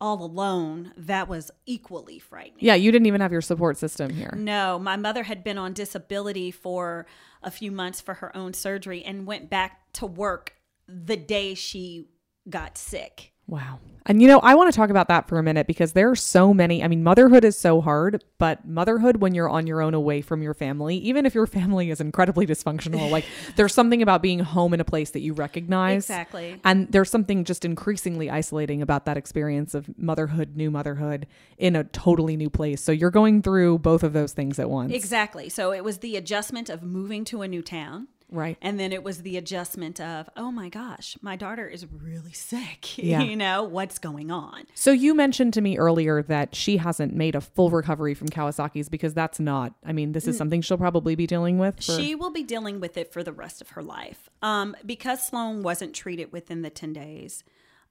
all 0.00 0.22
alone 0.22 0.92
that 0.96 1.26
was 1.26 1.50
equally 1.66 2.20
frightening. 2.20 2.60
Yeah, 2.60 2.76
you 2.76 2.92
didn't 2.92 3.06
even 3.06 3.20
have 3.20 3.32
your 3.32 3.40
support 3.40 3.76
system 3.76 4.10
here. 4.10 4.32
no 4.36 4.78
my 4.78 4.96
mother 4.96 5.24
had 5.24 5.42
been 5.42 5.58
on 5.58 5.72
disability 5.72 6.52
for 6.52 7.04
a 7.42 7.50
few 7.50 7.72
months 7.72 8.00
for 8.00 8.14
her 8.14 8.34
own 8.36 8.54
surgery 8.54 9.02
and 9.04 9.26
went 9.26 9.50
back 9.50 9.92
to 9.94 10.06
work 10.06 10.54
the 10.86 11.16
day 11.16 11.54
she 11.54 12.06
got 12.48 12.78
sick 12.78 13.32
Wow. 13.48 13.80
And 14.08 14.22
you 14.22 14.28
know, 14.28 14.40
I 14.40 14.54
want 14.54 14.72
to 14.72 14.76
talk 14.76 14.88
about 14.88 15.08
that 15.08 15.28
for 15.28 15.38
a 15.38 15.42
minute 15.42 15.66
because 15.66 15.92
there 15.92 16.10
are 16.10 16.16
so 16.16 16.54
many. 16.54 16.82
I 16.82 16.88
mean, 16.88 17.02
motherhood 17.02 17.44
is 17.44 17.58
so 17.58 17.82
hard, 17.82 18.24
but 18.38 18.66
motherhood 18.66 19.18
when 19.18 19.34
you're 19.34 19.50
on 19.50 19.66
your 19.66 19.82
own 19.82 19.92
away 19.92 20.22
from 20.22 20.40
your 20.40 20.54
family, 20.54 20.96
even 20.96 21.26
if 21.26 21.34
your 21.34 21.46
family 21.46 21.90
is 21.90 22.00
incredibly 22.00 22.46
dysfunctional, 22.46 23.10
like 23.10 23.26
there's 23.56 23.74
something 23.74 24.00
about 24.00 24.22
being 24.22 24.38
home 24.38 24.72
in 24.72 24.80
a 24.80 24.84
place 24.84 25.10
that 25.10 25.20
you 25.20 25.34
recognize. 25.34 26.04
Exactly. 26.04 26.58
And 26.64 26.90
there's 26.90 27.10
something 27.10 27.44
just 27.44 27.66
increasingly 27.66 28.30
isolating 28.30 28.80
about 28.80 29.04
that 29.04 29.18
experience 29.18 29.74
of 29.74 29.86
motherhood, 29.98 30.56
new 30.56 30.70
motherhood 30.70 31.26
in 31.58 31.76
a 31.76 31.84
totally 31.84 32.34
new 32.38 32.48
place. 32.48 32.80
So 32.80 32.92
you're 32.92 33.10
going 33.10 33.42
through 33.42 33.80
both 33.80 34.02
of 34.02 34.14
those 34.14 34.32
things 34.32 34.58
at 34.58 34.70
once. 34.70 34.92
exactly 34.92 35.50
so 35.50 35.72
it 35.72 35.84
was 35.84 35.98
the 35.98 36.16
adjustment 36.16 36.70
of 36.70 36.82
moving 36.82 37.24
to 37.24 37.42
a 37.42 37.48
new 37.48 37.60
town 37.60 38.08
Right. 38.30 38.58
And 38.60 38.78
then 38.78 38.92
it 38.92 39.02
was 39.02 39.22
the 39.22 39.36
adjustment 39.36 40.00
of, 40.00 40.28
oh 40.36 40.50
my 40.50 40.68
gosh, 40.68 41.16
my 41.22 41.34
daughter 41.36 41.66
is 41.66 41.86
really 41.90 42.32
sick. 42.32 42.96
Yeah. 43.08 43.22
you 43.22 43.36
know, 43.36 43.62
what's 43.62 43.98
going 43.98 44.30
on? 44.30 44.64
So 44.74 44.90
you 44.90 45.14
mentioned 45.14 45.54
to 45.54 45.60
me 45.60 45.78
earlier 45.78 46.22
that 46.24 46.54
she 46.54 46.76
hasn't 46.76 47.14
made 47.14 47.34
a 47.34 47.40
full 47.40 47.70
recovery 47.70 48.12
from 48.12 48.28
Kawasaki's 48.28 48.88
because 48.88 49.14
that's 49.14 49.40
not. 49.40 49.72
I 49.86 49.92
mean, 49.92 50.12
this 50.12 50.26
is 50.26 50.36
something 50.36 50.60
she'll 50.60 50.76
probably 50.76 51.14
be 51.14 51.26
dealing 51.26 51.58
with. 51.58 51.76
For, 51.76 51.98
She 51.98 52.14
will 52.14 52.30
be 52.30 52.42
dealing 52.42 52.80
with 52.80 52.98
it 52.98 53.12
for 53.12 53.22
the 53.22 53.32
rest 53.32 53.62
of 53.62 53.70
her 53.70 53.82
life. 53.82 54.28
Um, 54.42 54.76
because 54.84 55.24
Sloan 55.26 55.62
wasn't 55.62 55.94
treated 55.94 56.32
within 56.32 56.62
the 56.62 56.70
10 56.70 56.92
days, 56.92 57.44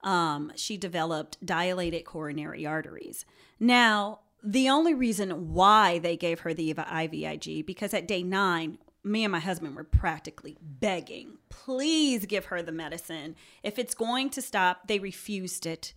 um, 0.04 0.52
she 0.54 0.76
developed 0.76 1.44
dilated 1.44 2.04
coronary 2.04 2.64
arteries. 2.64 3.24
Now, 3.58 4.20
the 4.42 4.68
only 4.68 4.94
reason 4.94 5.52
why 5.52 5.98
they 5.98 6.16
gave 6.16 6.40
her 6.40 6.54
the 6.54 6.72
IVIG, 6.74 7.66
because 7.66 7.92
at 7.92 8.06
day 8.06 8.22
nine, 8.22 8.78
me 9.08 9.24
and 9.24 9.32
my 9.32 9.40
husband 9.40 9.74
were 9.74 9.84
practically 9.84 10.56
begging, 10.60 11.38
please 11.48 12.26
give 12.26 12.46
her 12.46 12.62
the 12.62 12.72
medicine. 12.72 13.36
If 13.62 13.78
it's 13.78 13.94
going 13.94 14.30
to 14.30 14.42
stop, 14.42 14.86
they 14.86 14.98
refused 14.98 15.66
it. 15.66 15.94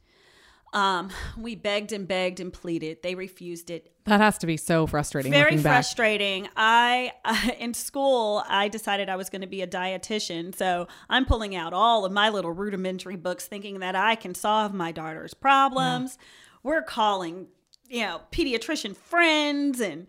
Um, 0.74 1.10
we 1.38 1.56
begged 1.56 1.92
and 1.92 2.08
begged 2.08 2.40
and 2.40 2.52
pleaded. 2.52 3.04
They 3.04 3.16
refused 3.16 3.70
it 3.70 3.92
that 4.06 4.20
has 4.20 4.38
to 4.40 4.48
be 4.48 4.58
so 4.58 4.88
frustrating. 4.88 5.32
very 5.32 5.58
frustrating. 5.58 6.50
I 6.56 7.14
uh, 7.24 7.52
in 7.60 7.74
school 7.74 8.44
I 8.48 8.68
decided 8.68 9.10
I 9.10 9.16
was 9.16 9.30
going 9.30 9.42
to 9.42 9.48
be 9.48 9.62
a 9.62 9.68
dietitian, 9.68 10.56
so 10.56 10.88
I'm 11.10 11.26
pulling 11.26 11.56
out 11.56 11.74
all 11.74 12.06
of 12.06 12.12
my 12.12 12.30
little 12.30 12.52
rudimentary 12.52 13.16
books, 13.16 13.46
thinking 13.46 13.80
that 13.80 13.96
I 13.96 14.16
can 14.16 14.34
solve 14.34 14.74
my 14.74 14.92
daughter's 14.92 15.34
problems. 15.34 16.18
We're 16.64 16.82
calling, 16.82 17.48
you 17.90 18.02
know, 18.02 18.22
pediatrician 18.32 18.96
friends, 18.96 19.80
and 19.80 20.08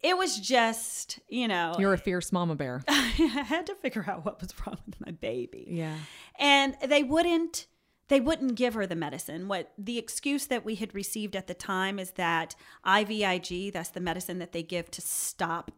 it 0.00 0.16
was 0.16 0.38
just, 0.38 1.18
you 1.28 1.48
know, 1.48 1.74
You're 1.78 1.92
a 1.94 1.98
fierce 1.98 2.30
mama 2.32 2.54
bear. 2.54 2.82
I 2.88 3.00
had 3.46 3.66
to 3.66 3.74
figure 3.74 4.04
out 4.08 4.24
what 4.24 4.40
was 4.40 4.54
wrong 4.66 4.78
with 4.86 5.00
my 5.04 5.10
baby 5.12 5.66
Yeah. 5.70 5.96
and 6.38 6.76
they 6.86 7.02
wouldn't 7.02 7.66
they 8.08 8.20
wouldn't 8.20 8.54
give 8.54 8.72
her 8.74 8.86
the 8.86 8.94
medicine 8.96 9.48
what 9.48 9.72
the 9.76 9.98
excuse 9.98 10.46
that 10.46 10.64
we 10.64 10.76
had 10.76 10.94
received 10.94 11.36
at 11.36 11.46
the 11.46 11.52
time 11.54 11.98
is 11.98 12.12
that 12.12 12.54
IVIG 12.86 13.72
that's 13.72 13.90
the 13.90 14.00
medicine 14.00 14.38
that 14.38 14.52
they 14.52 14.62
give 14.62 14.90
to 14.92 15.00
stop 15.02 15.70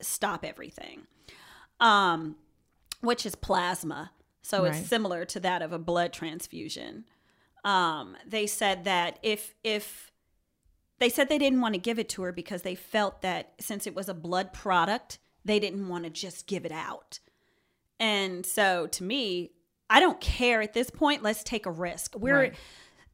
stop 0.00 0.44
everything 0.44 1.02
um 1.80 2.36
which 3.00 3.26
is 3.26 3.34
plasma 3.34 4.12
so 4.42 4.62
Right. 4.64 4.74
it's 4.76 4.88
similar 4.88 5.24
to 5.26 5.40
that 5.40 5.60
of 5.62 5.72
a 5.72 5.78
blood 5.78 6.12
transfusion 6.12 7.04
um 7.64 8.16
they 8.26 8.46
said 8.46 8.84
that 8.84 9.18
if 9.22 9.54
if 9.62 10.10
they 10.98 11.08
said 11.08 11.28
they 11.28 11.38
didn't 11.38 11.60
want 11.60 11.74
to 11.74 11.80
give 11.80 11.98
it 11.98 12.08
to 12.10 12.22
her 12.22 12.32
because 12.32 12.62
they 12.62 12.74
felt 12.74 13.22
that 13.22 13.52
since 13.60 13.86
it 13.86 13.94
was 13.94 14.08
a 14.08 14.14
blood 14.14 14.52
product 14.52 15.18
they 15.44 15.58
didn't 15.58 15.88
want 15.88 16.04
to 16.04 16.10
just 16.10 16.46
give 16.46 16.64
it 16.64 16.72
out 16.72 17.18
and 18.00 18.44
so 18.44 18.86
to 18.88 19.04
me, 19.04 19.52
I 19.88 20.00
don't 20.00 20.20
care 20.20 20.60
at 20.62 20.72
this 20.72 20.90
point. 20.90 21.22
Let's 21.22 21.44
take 21.44 21.66
a 21.66 21.70
risk. 21.70 22.16
We're 22.16 22.38
Right. 22.38 22.54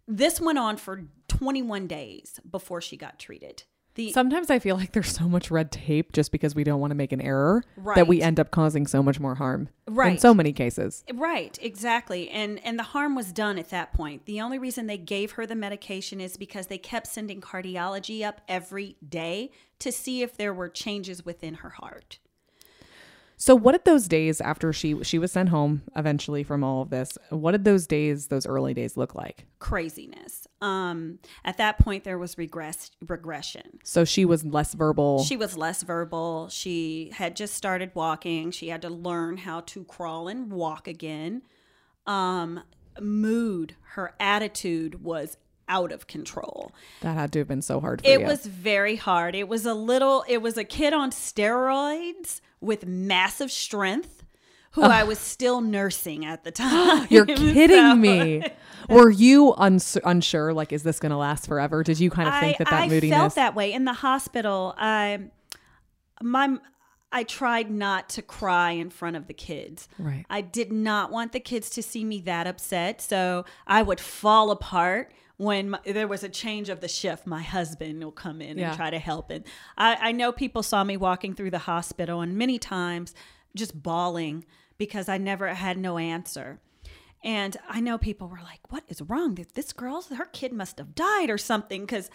this 0.09 0.41
went 0.41 0.59
on 0.59 0.77
for 0.77 1.05
21 1.29 1.87
days 1.87 2.41
before 2.49 2.81
she 2.81 2.97
got 2.97 3.19
treated. 3.19 3.65
The 3.95 4.13
Sometimes 4.13 4.51
I 4.51 4.59
feel 4.59 4.77
like 4.77 4.93
there's 4.93 5.13
so 5.13 5.29
much 5.29 5.51
red 5.51 5.73
tape 5.73 6.13
just 6.13 6.31
because 6.33 6.55
we 6.55 6.65
don't 6.65 6.81
want 6.81 6.93
to 6.93 6.95
make 6.95 7.13
an 7.13 7.21
error 7.21 7.65
that 7.95 8.07
we 8.07 8.23
end 8.23 8.39
up 8.39 8.51
causing 8.51 8.87
so 8.87 9.03
much 9.03 9.19
more 9.19 9.35
harm. 9.35 9.69
Right. 9.89 10.13
In 10.13 10.19
so 10.19 10.33
many 10.33 10.53
cases. 10.53 11.05
Eh, 11.09 11.13
right, 11.17 11.59
exactly. 11.61 12.31
And 12.31 12.65
and 12.65 12.79
the 12.79 12.85
harm 12.85 13.15
was 13.15 13.33
done 13.33 13.59
at 13.59 13.71
that 13.71 13.93
point. 13.93 14.27
The 14.27 14.41
only 14.41 14.59
reason 14.59 14.87
they 14.87 14.99
gave 14.99 15.33
her 15.33 15.47
the 15.47 15.57
medication 15.57 16.21
is 16.21 16.37
because 16.37 16.69
they 16.69 16.79
kept 16.79 17.09
sending 17.09 17.41
cardiology 17.41 18.25
up 18.25 18.41
every 18.49 18.97
day 19.07 19.51
to 19.81 19.91
see 19.91 20.23
if 20.23 20.37
there 20.37 20.55
were 20.55 20.69
changes 20.69 21.25
within 21.25 21.55
her 21.55 21.71
heart. 21.71 22.19
So 23.43 23.55
what 23.57 23.73
did 23.73 23.87
those 23.87 24.07
days 24.07 24.43
after 24.43 24.71
she 24.71 25.03
she 25.03 25.19
was 25.19 25.33
sent 25.33 25.49
home 25.49 25.81
eventually 25.97 26.43
from 26.43 26.63
all 26.63 26.83
of 26.83 26.91
this? 26.91 27.17
What 27.31 27.53
did 27.53 27.65
those 27.65 27.87
days, 27.87 28.27
those 28.27 28.45
early 28.45 28.75
days 28.75 28.99
look 28.99 29.15
like? 29.15 29.47
Craziness. 29.59 30.47
Um 30.61 31.21
at 31.43 31.57
that 31.57 31.79
point 31.79 32.05
there 32.05 32.19
was 32.19 32.37
regress 32.37 32.91
regression. 33.07 33.79
So 33.83 34.05
she 34.05 34.27
was 34.27 34.45
less 34.45 34.75
verbal. 34.75 35.25
She 35.25 35.39
was 35.39 35.57
less 35.57 35.83
verbal. 35.83 36.51
She 36.51 37.13
had 37.15 37.35
just 37.35 37.55
started 37.55 37.93
walking. 37.95 38.51
She 38.51 38.69
had 38.69 38.83
to 38.83 38.91
learn 38.91 39.39
how 39.39 39.61
to 39.61 39.85
crawl 39.85 40.29
and 40.29 40.53
walk 40.53 40.87
again. 40.87 41.41
Um, 42.07 42.61
mood, 43.01 43.75
her 43.95 44.15
attitude 44.21 45.03
was 45.03 45.39
out 45.67 45.93
of 45.93 46.07
control. 46.07 46.73
that 47.01 47.17
had 47.17 47.33
to 47.33 47.39
have 47.39 47.49
been 47.49 47.63
so 47.63 47.81
hard 47.81 48.03
for 48.03 48.07
It 48.07 48.21
you. 48.21 48.27
was 48.27 48.45
very 48.45 48.97
hard. 48.97 49.35
It 49.35 49.49
was 49.49 49.65
a 49.65 49.73
little, 49.73 50.25
it 50.29 50.43
was 50.43 50.59
a 50.59 50.65
kid 50.65 50.93
on 50.93 51.11
steroids 51.13 52.41
with 52.61 52.87
massive 52.87 53.51
strength 53.51 54.25
who 54.73 54.83
I 54.83 55.03
was 55.03 55.19
still 55.19 55.61
nursing 55.61 56.25
at 56.25 56.45
the 56.45 56.51
time. 56.53 57.07
You're 57.11 57.27
kidding 57.27 57.77
So- 57.77 57.97
me. 57.97 58.43
Were 58.89 59.11
you 59.11 59.55
uns- 59.57 59.99
unsure? 60.05 60.53
Like, 60.53 60.73
is 60.73 60.83
this 60.85 60.99
going 61.01 61.11
to 61.11 61.17
last 61.17 61.47
forever? 61.47 61.83
Did 61.83 62.01
you 62.01 62.11
kind 62.11 62.29
of 62.29 62.39
think 62.41 62.57
I, 62.57 62.59
that 62.65 62.71
that 62.71 62.83
I 62.83 62.89
moodiness? 62.89 63.17
felt 63.19 63.35
that 63.37 63.55
way 63.55 63.73
in 63.73 63.85
the 63.85 63.93
hospital. 63.93 64.75
I, 64.79 65.21
my, 66.23 66.57
I 67.13 67.23
tried 67.25 67.71
not 67.71 68.09
to 68.11 68.23
cry 68.23 68.73
in 68.73 68.91
front 68.91 69.17
of 69.17 69.27
the 69.27 69.35
kids. 69.35 69.89
Right. 69.99 70.25
I 70.31 70.41
did 70.41 70.73
not 70.73 71.11
want 71.13 71.33
the 71.33 71.41
kids 71.41 71.71
to 71.71 71.83
see 71.83 72.05
me 72.05 72.21
that 72.23 72.47
upset, 72.47 73.01
so 73.01 73.45
I 73.67 73.83
would 73.83 74.01
fall 74.01 74.51
apart 74.51 75.13
when 75.41 75.71
my, 75.71 75.79
there 75.87 76.07
was 76.07 76.23
a 76.23 76.29
change 76.29 76.69
of 76.69 76.81
the 76.83 76.89
shift. 76.89 77.27
My 77.27 77.41
husband 77.41 78.05
will 78.05 78.13
come 78.13 78.43
in 78.43 78.59
Yeah. 78.59 78.69
and 78.69 78.77
try 78.77 78.91
to 78.91 78.99
help, 78.99 79.31
and 79.31 79.43
I, 79.79 79.97
I 80.09 80.13
know 80.13 80.33
people 80.33 80.63
saw 80.63 80.85
me 80.85 80.99
walking 80.99 81.35
through 81.35 81.51
the 81.51 81.61
hospital, 81.73 82.21
and 82.21 82.37
many 82.37 82.59
times 82.59 83.15
just 83.57 83.83
bawling 83.83 84.45
because 84.77 85.09
I 85.09 85.17
never 85.17 85.49
had 85.55 85.79
no 85.79 85.97
answer. 85.97 86.61
And 87.25 87.57
I 87.69 87.81
know 87.81 87.97
people 87.97 88.29
were 88.29 88.41
like, 88.43 88.71
"What 88.71 88.85
is 88.89 89.01
wrong? 89.03 89.39
This 89.55 89.73
girl's 89.73 90.09
her 90.11 90.27
kid 90.27 90.53
must 90.53 90.77
have 90.79 90.95
died 90.95 91.31
or 91.31 91.39
something." 91.39 91.83
Because 91.83 92.11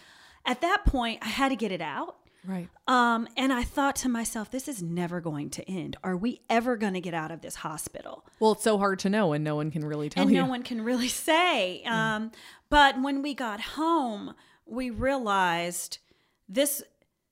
at 0.46 0.62
that 0.62 0.86
point, 0.86 1.20
I 1.24 1.30
had 1.30 1.50
to 1.50 1.56
get 1.56 1.72
it 1.72 1.82
out. 1.82 2.18
Right. 2.48 2.70
Um, 2.88 3.28
and 3.38 3.52
I 3.52 3.64
thought 3.64 3.96
to 3.98 4.10
myself, 4.10 4.52
this 4.52 4.68
is 4.68 4.82
never 4.82 5.22
going 5.22 5.50
to 5.52 5.70
end. 5.70 5.98
Are 6.04 6.16
we 6.18 6.42
ever 6.50 6.78
going 6.78 6.94
to 6.94 7.02
get 7.02 7.14
out 7.14 7.32
of 7.32 7.42
this 7.42 7.56
hospital? 7.56 8.26
Well, 8.40 8.54
it's 8.54 8.64
so 8.64 8.78
hard 8.78 9.00
to 9.00 9.10
know, 9.10 9.34
and 9.34 9.44
no 9.44 9.56
one 9.56 9.72
can 9.72 9.86
really 9.86 10.10
tell 10.10 10.24
and 10.24 10.32
you. 10.32 10.42
no 10.42 10.48
one 10.48 10.64
can 10.64 10.82
really 10.82 11.08
say. 11.10 11.84
Um, 11.84 12.32
but 12.70 13.02
when 13.02 13.22
we 13.22 13.34
got 13.34 13.62
home, 13.62 14.34
we 14.66 14.90
realized 14.90 16.00
this 16.48 16.84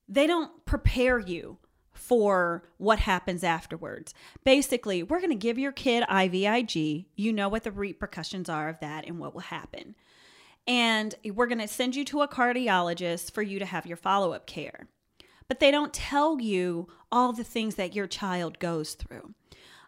they 0.08 0.28
don't 0.28 0.66
prepare 0.66 1.20
you 1.20 1.58
for 1.94 2.64
what 2.78 3.00
happens 3.00 3.44
afterwards. 3.44 4.14
Basically, 4.44 5.04
we're 5.04 5.20
going 5.20 5.30
to 5.30 5.36
give 5.36 5.58
your 5.58 5.72
kid 5.72 6.04
IVIG. 6.10 7.06
You 7.16 7.32
know 7.32 7.48
what 7.48 7.64
the 7.64 7.72
repercussions 7.72 8.50
are 8.50 8.68
of 8.68 8.80
that 8.82 9.06
and 9.08 9.20
what 9.20 9.34
will 9.34 9.42
happen. 9.42 9.96
And 10.68 11.16
we're 11.34 11.48
going 11.48 11.60
to 11.60 11.68
send 11.68 11.96
you 11.96 12.06
to 12.06 12.22
a 12.22 12.28
cardiologist 12.28 13.32
for 13.32 13.42
you 13.42 13.60
to 13.60 13.66
have 13.66 13.86
your 13.86 13.98
follow 13.98 14.34
up 14.34 14.46
care. 14.48 14.88
But 15.48 15.60
they 15.60 15.72
don't 15.72 15.94
tell 15.94 16.40
you 16.40 16.88
all 17.12 17.34
the 17.34 17.44
things 17.44 17.76
that 17.76 17.96
your 17.96 18.08
child 18.08 18.60
goes 18.60 18.94
through 18.94 19.34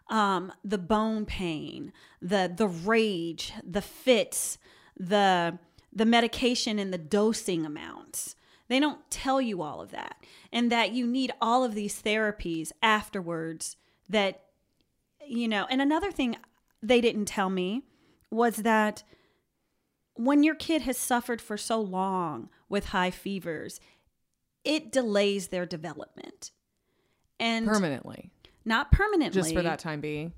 um, 0.08 0.52
the 0.64 0.78
bone 0.78 1.26
pain, 1.26 1.92
the 2.22 2.52
the 2.54 2.68
rage, 2.68 3.52
the 3.64 3.82
fits, 3.82 4.58
the 4.96 5.58
the 5.92 6.04
medication 6.04 6.78
and 6.78 6.92
the 6.92 6.98
dosing 6.98 7.64
amounts. 7.64 8.36
They 8.68 8.80
don't 8.80 9.08
tell 9.10 9.40
you 9.40 9.62
all 9.62 9.80
of 9.80 9.90
that, 9.92 10.16
and 10.52 10.70
that 10.70 10.92
you 10.92 11.06
need 11.06 11.32
all 11.40 11.64
of 11.64 11.74
these 11.74 12.00
therapies 12.00 12.72
afterwards. 12.82 13.76
That 14.08 14.42
you 15.26 15.48
know, 15.48 15.66
and 15.70 15.82
another 15.82 16.12
thing 16.12 16.36
they 16.82 17.00
didn't 17.00 17.26
tell 17.26 17.50
me 17.50 17.82
was 18.30 18.56
that 18.58 19.02
when 20.14 20.42
your 20.42 20.54
kid 20.54 20.82
has 20.82 20.96
suffered 20.96 21.40
for 21.40 21.56
so 21.56 21.80
long 21.80 22.48
with 22.68 22.86
high 22.86 23.10
fevers, 23.10 23.80
it 24.66 24.92
delays 24.92 25.48
their 25.48 25.64
development. 25.66 26.50
And 27.38 27.66
Permanently. 27.66 28.30
not 28.64 28.90
permanently. 28.92 29.40
Just 29.40 29.54
for 29.54 29.62
that 29.62 29.78
time 29.78 30.00
being. 30.00 30.32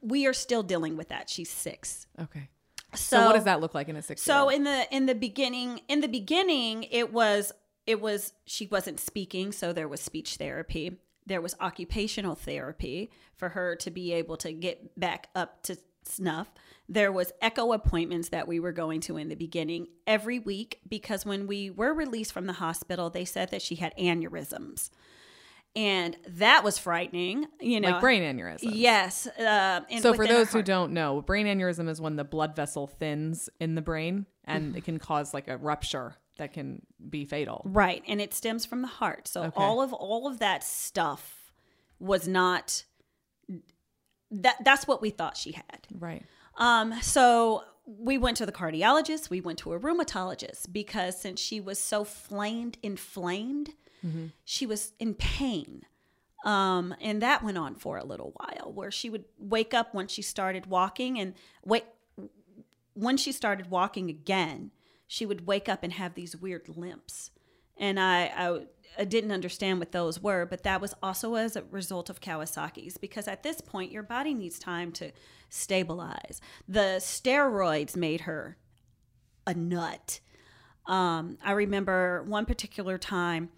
We 0.00 0.26
are 0.26 0.32
still 0.32 0.62
dealing 0.62 0.96
with 0.96 1.08
that. 1.08 1.28
She's 1.28 1.50
six. 1.50 2.06
Okay. 2.20 2.48
So, 2.94 3.16
So, 3.18 3.26
what 3.26 3.32
does 3.34 3.44
that 3.44 3.60
look 3.60 3.74
like 3.74 3.88
in 3.88 3.96
a 3.96 4.02
six 4.02 4.26
year 4.26 4.34
So 4.34 4.42
old? 4.44 4.52
in 4.54 4.64
the 4.64 4.86
in 4.94 5.06
the 5.06 5.14
beginning, 5.14 5.80
in 5.88 6.00
the 6.00 6.08
beginning, 6.08 6.84
it 6.84 7.12
was 7.12 7.52
it 7.86 8.00
was 8.00 8.32
she 8.46 8.66
wasn't 8.66 9.00
speaking, 9.00 9.52
so 9.52 9.72
there 9.72 9.88
was 9.88 10.00
speech 10.00 10.36
therapy. 10.36 10.98
There 11.26 11.40
was 11.40 11.54
occupational 11.60 12.34
therapy 12.34 13.10
for 13.36 13.50
her 13.50 13.76
to 13.76 13.90
be 13.90 14.12
able 14.12 14.36
to 14.38 14.52
get 14.52 14.98
back 14.98 15.28
up 15.34 15.62
to 15.64 15.76
snuff. 16.04 16.48
There 16.88 17.12
was 17.12 17.32
echo 17.40 17.72
appointments 17.72 18.28
that 18.30 18.46
we 18.48 18.60
were 18.60 18.72
going 18.72 19.00
to 19.02 19.16
in 19.16 19.28
the 19.28 19.34
beginning 19.34 19.86
every 20.06 20.38
week 20.38 20.80
because 20.88 21.24
when 21.24 21.46
we 21.46 21.70
were 21.70 21.94
released 21.94 22.32
from 22.32 22.46
the 22.46 22.52
hospital, 22.54 23.08
they 23.10 23.24
said 23.24 23.50
that 23.50 23.62
she 23.62 23.76
had 23.76 23.96
aneurysms. 23.96 24.90
And 25.74 26.18
that 26.28 26.64
was 26.64 26.76
frightening, 26.76 27.46
you 27.58 27.80
know. 27.80 27.92
like 27.92 28.00
brain 28.02 28.22
aneurysm. 28.22 28.72
Yes. 28.74 29.26
Uh, 29.26 29.80
and 29.90 30.02
So 30.02 30.12
for 30.12 30.26
those 30.26 30.52
who 30.52 30.62
don't 30.62 30.92
know, 30.92 31.22
brain 31.22 31.46
aneurysm 31.46 31.88
is 31.88 31.98
when 31.98 32.16
the 32.16 32.24
blood 32.24 32.54
vessel 32.54 32.86
thins 32.86 33.48
in 33.58 33.74
the 33.74 33.80
brain 33.80 34.26
and 34.44 34.66
Mm-hmm. 34.70 34.76
it 34.76 34.84
can 34.84 34.98
cause 34.98 35.32
like 35.32 35.48
a 35.48 35.56
rupture 35.56 36.16
that 36.36 36.52
can 36.52 36.82
be 37.08 37.24
fatal. 37.24 37.62
Right, 37.64 38.02
and 38.06 38.20
it 38.20 38.34
stems 38.34 38.66
from 38.66 38.82
the 38.82 38.88
heart. 38.88 39.28
So 39.28 39.44
Okay. 39.44 39.52
all 39.56 39.80
of 39.80 39.92
all 39.94 40.26
of 40.26 40.40
that 40.40 40.62
stuff 40.62 41.52
was 41.98 42.28
not 42.28 42.84
that 44.32 44.56
that's 44.64 44.88
what 44.88 45.00
we 45.00 45.10
thought 45.10 45.36
she 45.36 45.52
had. 45.52 45.86
Right. 45.98 46.24
Um 46.56 46.94
so 47.02 47.62
we 47.86 48.18
went 48.18 48.36
to 48.38 48.46
the 48.46 48.52
cardiologist, 48.52 49.30
we 49.30 49.40
went 49.40 49.58
to 49.60 49.72
a 49.72 49.78
rheumatologist 49.78 50.72
because 50.72 51.20
since 51.20 51.40
she 51.40 51.60
was 51.60 51.78
so 51.78 52.04
flamed 52.04 52.78
inflamed, 52.82 53.70
she 54.44 54.66
was 54.66 54.92
in 54.98 55.14
pain. 55.14 55.82
Um, 56.44 56.92
and 57.00 57.22
that 57.22 57.44
went 57.44 57.56
on 57.56 57.76
for 57.76 57.98
a 57.98 58.04
little 58.04 58.32
while 58.36 58.72
where 58.72 58.90
she 58.90 59.08
would 59.08 59.24
wake 59.38 59.72
up 59.72 59.94
when 59.94 60.08
she 60.08 60.22
started 60.22 60.66
walking 60.66 61.18
and 61.20 61.34
wait 61.64 61.84
when 62.94 63.16
she 63.16 63.32
started 63.32 63.70
walking 63.70 64.10
again, 64.10 64.70
she 65.06 65.24
would 65.24 65.46
wake 65.46 65.68
up 65.68 65.82
and 65.82 65.92
have 65.92 66.14
these 66.14 66.36
weird 66.36 66.68
limps. 66.68 67.30
And 67.82 67.98
I, 67.98 68.32
I, 68.36 68.60
I 68.96 69.04
didn't 69.04 69.32
understand 69.32 69.80
what 69.80 69.90
those 69.90 70.22
were, 70.22 70.46
but 70.46 70.62
that 70.62 70.80
was 70.80 70.94
also 71.02 71.34
as 71.34 71.56
a 71.56 71.64
result 71.70 72.08
of 72.08 72.20
Kawasaki's 72.20 72.96
because 72.96 73.26
at 73.26 73.42
this 73.42 73.60
point, 73.60 73.90
your 73.90 74.04
body 74.04 74.34
needs 74.34 74.58
time 74.58 74.92
to 74.92 75.10
stabilize. 75.50 76.40
The 76.68 77.00
steroids 77.00 77.96
made 77.96 78.22
her 78.22 78.56
a 79.48 79.54
nut. 79.54 80.20
Um, 80.86 81.38
I 81.44 81.52
remember 81.52 82.22
one 82.22 82.46
particular 82.46 82.98
time 82.98 83.50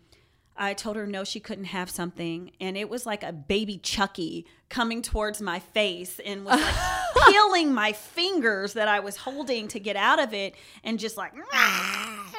I 0.56 0.74
told 0.74 0.96
her 0.96 1.06
no, 1.06 1.24
she 1.24 1.40
couldn't 1.40 1.64
have 1.64 1.90
something, 1.90 2.52
and 2.60 2.76
it 2.76 2.88
was 2.88 3.06
like 3.06 3.24
a 3.24 3.32
baby 3.32 3.76
Chucky 3.78 4.46
coming 4.68 5.02
towards 5.02 5.42
my 5.42 5.58
face 5.58 6.20
and 6.24 6.44
was 6.44 6.60
like 6.60 7.26
peeling 7.28 7.74
my 7.74 7.92
fingers 7.92 8.74
that 8.74 8.86
I 8.86 9.00
was 9.00 9.16
holding 9.16 9.66
to 9.68 9.80
get 9.80 9.96
out 9.96 10.22
of 10.22 10.32
it, 10.32 10.54
and 10.84 10.98
just 10.98 11.16
like, 11.16 11.32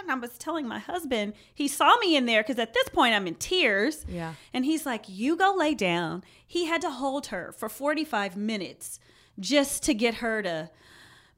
and 0.10 0.12
I 0.12 0.16
was 0.16 0.38
telling 0.38 0.68
my 0.68 0.80
husband, 0.80 1.34
he 1.54 1.68
saw 1.68 1.98
me 1.98 2.16
in 2.16 2.26
there 2.26 2.42
because 2.44 2.60
at 2.60 2.74
this 2.74 2.88
point 2.90 3.14
I'm 3.16 3.28
in 3.28 3.36
tears, 3.36 4.06
Yeah. 4.08 4.34
and 4.54 4.64
he's 4.66 4.86
like, 4.86 5.06
"You 5.08 5.36
go 5.36 5.54
lay 5.56 5.74
down." 5.74 6.24
He 6.46 6.66
had 6.66 6.82
to 6.82 6.90
hold 6.92 7.28
her 7.28 7.52
for 7.58 7.68
45 7.70 8.36
minutes 8.38 9.00
just 9.40 9.84
to 9.84 9.94
get 9.94 10.16
her 10.16 10.42
to 10.44 10.70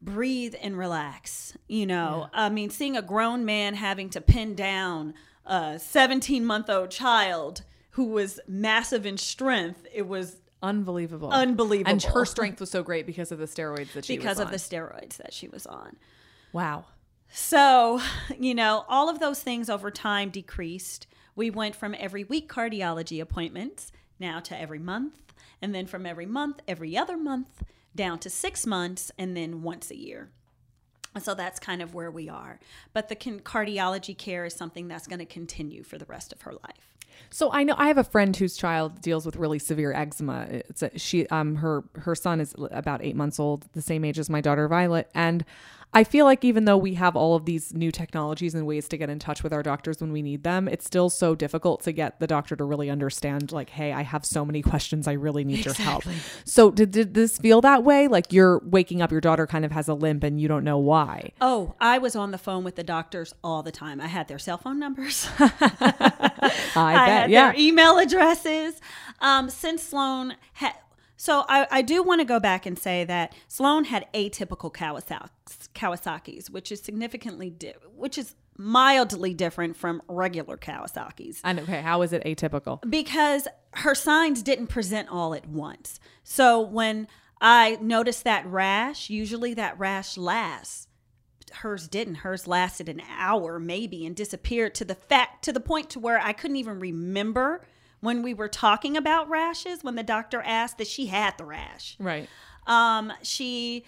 breathe 0.02 0.56
and 0.62 0.78
relax. 0.78 1.58
You 1.68 1.86
know, 1.86 2.30
I 2.34 2.50
mean, 2.50 2.70
seeing 2.70 2.96
a 2.98 3.02
grown 3.02 3.46
man 3.46 3.74
having 3.76 4.10
to 4.12 4.22
pin 4.22 4.54
down 4.56 5.14
a 5.46 5.80
17 5.80 6.46
month 6.46 6.70
old 6.70 6.92
child 6.92 7.64
who 7.92 8.06
was 8.06 8.40
massive 8.48 9.06
in 9.06 9.18
strength, 9.18 9.86
it 9.94 10.08
was 10.08 10.38
Unbelievable. 10.62 11.32
unbelievable. 11.32 11.92
And 11.92 12.02
her 12.04 12.26
strength 12.26 12.60
was 12.60 12.70
so 12.72 12.84
great 12.84 13.06
because 13.06 13.32
of 13.32 13.40
the 13.40 13.46
steroids 13.46 13.94
that 13.94 14.06
she 14.06 14.18
was 14.18 14.26
on. 14.26 14.30
because 14.36 14.40
of 14.40 14.52
the 14.52 14.58
steroids 14.58 15.18
that 15.18 15.34
she 15.34 15.48
was 15.48 15.66
on. 15.66 15.98
Wow. 16.54 16.86
So, 17.30 18.02
you 18.38 18.56
know, 18.56 18.86
all 18.88 19.10
of 19.10 19.20
those 19.20 19.42
things 19.42 19.70
over 19.70 19.92
time 19.92 20.30
decreased. 20.30 21.08
We 21.36 21.50
went 21.50 21.76
from 21.76 21.96
every 21.98 22.24
week 22.24 22.52
cardiology 22.52 23.22
appointments 23.22 23.92
now 24.20 24.40
to 24.40 24.60
every 24.60 24.80
month, 24.80 25.22
and 25.62 25.74
then 25.76 25.86
from 25.86 26.06
every 26.06 26.26
month, 26.26 26.62
every 26.68 26.98
other 26.98 27.18
month, 27.18 27.64
down 27.96 28.20
to 28.20 28.30
six 28.30 28.66
months, 28.66 29.12
and 29.18 29.36
then 29.36 29.62
once 29.62 29.92
a 29.92 29.98
year. 29.98 30.30
So 31.20 31.34
that's 31.34 31.60
kind 31.60 31.82
of 31.82 31.94
where 31.94 32.12
we 32.12 32.30
are. 32.30 32.60
But 32.94 33.10
the 33.10 33.16
cardiology 33.16 34.18
care 34.18 34.46
is 34.46 34.54
something 34.54 34.88
that's 34.88 35.08
going 35.08 35.20
to 35.20 35.26
continue 35.26 35.84
for 35.84 35.98
the 35.98 36.06
rest 36.06 36.32
of 36.32 36.42
her 36.44 36.54
life. 36.54 36.98
So 37.30 37.52
I 37.52 37.64
know 37.64 37.74
I 37.78 37.88
have 37.88 37.98
a 37.98 38.04
friend 38.04 38.36
whose 38.36 38.56
child 38.56 39.02
deals 39.02 39.26
with 39.26 39.36
really 39.36 39.60
severe 39.60 39.92
eczema. 39.92 40.48
It's 40.50 40.84
a, 40.84 40.98
she 40.98 41.28
um 41.28 41.56
her 41.56 41.84
her 41.96 42.14
son 42.14 42.40
is 42.40 42.54
about 42.72 43.04
8 43.04 43.16
months 43.16 43.40
old, 43.40 43.68
the 43.74 43.82
same 43.82 44.06
age 44.06 44.20
as 44.20 44.30
my 44.30 44.40
daughter 44.40 44.68
Violet, 44.68 45.10
and 45.16 45.44
I 45.94 46.04
feel 46.04 46.26
like 46.26 46.44
even 46.46 46.66
though 46.66 46.78
we 46.78 46.94
have 46.96 47.16
all 47.16 47.36
of 47.36 47.46
these 47.46 47.74
new 47.74 47.92
technologies 47.92 48.54
and 48.54 48.68
ways 48.68 48.88
to 48.90 48.98
get 48.98 49.10
in 49.10 49.18
touch 49.20 49.42
with 49.42 49.52
our 49.52 49.64
doctors 49.64 50.00
when 50.00 50.12
we 50.12 50.22
need 50.22 50.44
them, 50.44 50.68
it's 50.68 50.86
still 50.86 51.10
so 51.10 51.34
difficult 51.34 51.82
to 51.84 51.92
get 51.92 52.20
the 52.20 52.28
doctor 52.28 52.56
to 52.56 52.64
really 52.64 52.90
understand 52.90 53.52
like, 53.52 53.70
hey, 53.72 53.94
I 53.94 54.04
have 54.04 54.24
so 54.26 54.46
many 54.46 54.62
questions, 54.72 55.08
I 55.08 55.14
really 55.14 55.44
need 55.44 55.66
your 55.66 55.74
help. 55.74 56.04
So 56.46 56.70
did, 56.72 56.92
did 56.92 57.14
this 57.16 57.38
feel 57.40 57.62
that 57.62 57.84
way? 57.84 58.08
Like 58.08 58.32
you're 58.32 58.60
waking 58.66 59.02
up, 59.02 59.12
your 59.12 59.22
daughter 59.22 59.48
kind 59.48 59.66
of 59.66 59.72
has 59.72 59.88
a 59.88 59.94
limp 59.96 60.24
and 60.24 60.40
you 60.40 60.48
don't 60.48 60.64
know 60.64 60.78
why. 60.78 61.32
Oh, 61.42 61.74
I 61.80 61.98
was 61.98 62.16
on 62.16 62.32
the 62.32 62.38
phone 62.38 62.64
with 62.64 62.76
the 62.76 62.84
doctors 62.84 63.34
all 63.44 63.64
the 63.64 63.72
time. 63.72 64.00
I 64.00 64.08
had 64.08 64.28
their 64.28 64.40
cell 64.40 64.58
phone 64.58 64.80
numbers. 64.80 65.28
I, 65.40 66.30
I 66.76 66.94
bet. 66.94 67.08
had 67.08 67.32
Yeah. 67.32 67.52
their 67.52 67.60
email 67.60 67.98
addresses. 67.98 68.80
Um, 69.20 69.50
since 69.50 69.82
Sloan 69.82 70.36
had, 70.54 70.74
so 71.18 71.44
I, 71.50 71.68
I 71.70 71.82
do 71.82 72.02
want 72.04 72.22
to 72.22 72.26
go 72.26 72.40
back 72.40 72.66
and 72.66 72.78
say 72.78 73.04
that 73.04 73.34
Sloan 73.48 73.86
had 73.86 74.06
atypical 74.14 74.72
Kawasaki's, 75.74 76.50
which 76.50 76.72
is 76.72 76.80
significantly, 76.82 77.50
di- 77.50 77.74
which 77.96 78.18
is 78.18 78.36
mildly 78.58 79.34
different 79.34 79.76
from 79.76 80.02
regular 80.08 80.58
Kawasaki's 80.58 81.42
And 81.44 81.60
okay, 81.60 81.82
how 81.82 82.02
is 82.02 82.14
it 82.14 82.24
atypical? 82.24 82.80
because 82.90 83.48
her 83.74 83.94
signs 83.94 84.42
didn't 84.42 84.68
present 84.68 85.10
all 85.10 85.34
at 85.36 85.48
once. 85.48 86.00
So 86.24 86.60
when 86.62 87.08
I 87.40 87.78
noticed 87.82 88.24
that 88.24 88.46
rash, 88.48 89.10
usually 89.12 89.54
that 89.54 89.78
rash 89.78 90.18
lasts. 90.18 90.88
Hers 91.54 91.88
didn't. 91.88 92.16
Hers 92.16 92.48
lasted 92.48 92.90
an 92.90 93.02
hour 93.18 93.60
maybe 93.60 94.06
and 94.06 94.16
disappeared 94.16 94.74
to 94.76 94.86
the 94.86 94.96
fact 94.96 95.44
to 95.46 95.54
the 95.54 95.60
point 95.60 95.90
to 95.92 96.00
where 96.00 96.20
I 96.20 96.34
couldn't 96.34 96.58
even 96.58 96.80
remember 96.80 97.62
when 98.00 98.22
we 98.22 98.34
were 98.34 98.48
talking 98.48 98.96
about 98.96 99.30
rashes 99.30 99.84
when 99.84 99.96
the 99.96 100.04
doctor 100.04 100.42
asked 100.46 100.78
that 100.78 100.88
she 100.88 101.08
had 101.08 101.38
the 101.38 101.46
rash. 101.46 101.96
Right. 102.00 102.28
Um, 102.66 103.14
she 103.22 103.86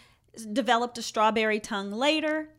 developed 0.51 0.97
a 0.97 1.01
strawberry 1.01 1.59
tongue 1.59 1.91
later. 1.91 2.49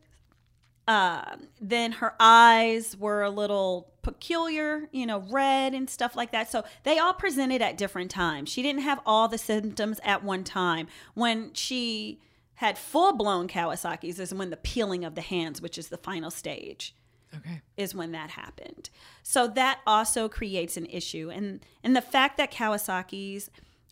Um, 0.87 1.47
then 1.59 1.93
her 1.93 2.15
eyes 2.19 2.97
were 2.97 3.23
a 3.23 3.29
little 3.29 3.93
peculiar, 4.01 4.89
you 4.91 5.05
know, 5.05 5.23
red 5.29 5.73
and 5.73 5.89
stuff 5.89 6.15
like 6.15 6.31
that. 6.31 6.51
So 6.51 6.63
they 6.83 6.97
all 6.97 7.13
presented 7.13 7.61
at 7.61 7.77
different 7.77 8.11
times. 8.11 8.49
She 8.49 8.61
didn't 8.61 8.81
have 8.81 8.99
all 9.05 9.27
the 9.27 9.37
symptoms 9.37 9.99
at 10.03 10.23
one 10.23 10.43
time. 10.43 10.87
When 11.13 11.53
she 11.53 12.19
had 12.55 12.77
full 12.77 13.13
blown 13.13 13.47
Kawasaki's 13.47 14.19
is 14.19 14.33
when 14.33 14.49
the 14.49 14.57
peeling 14.57 15.05
of 15.05 15.15
the 15.15 15.21
hands, 15.21 15.61
which 15.61 15.77
is 15.77 15.89
the 15.89 15.97
final 15.97 16.31
stage 16.31 16.95
Okay. 17.35 17.61
is 17.77 17.95
when 17.95 18.11
that 18.11 18.31
happened. 18.31 18.89
So 19.23 19.47
that 19.49 19.79
also 19.87 20.27
creates 20.27 20.77
an 20.77 20.85
issue. 20.87 21.29
And 21.31 21.65
and 21.83 21.95
the 21.95 22.01
fact 22.01 22.37
that 22.37 22.51
Kawasaki's 22.51 23.49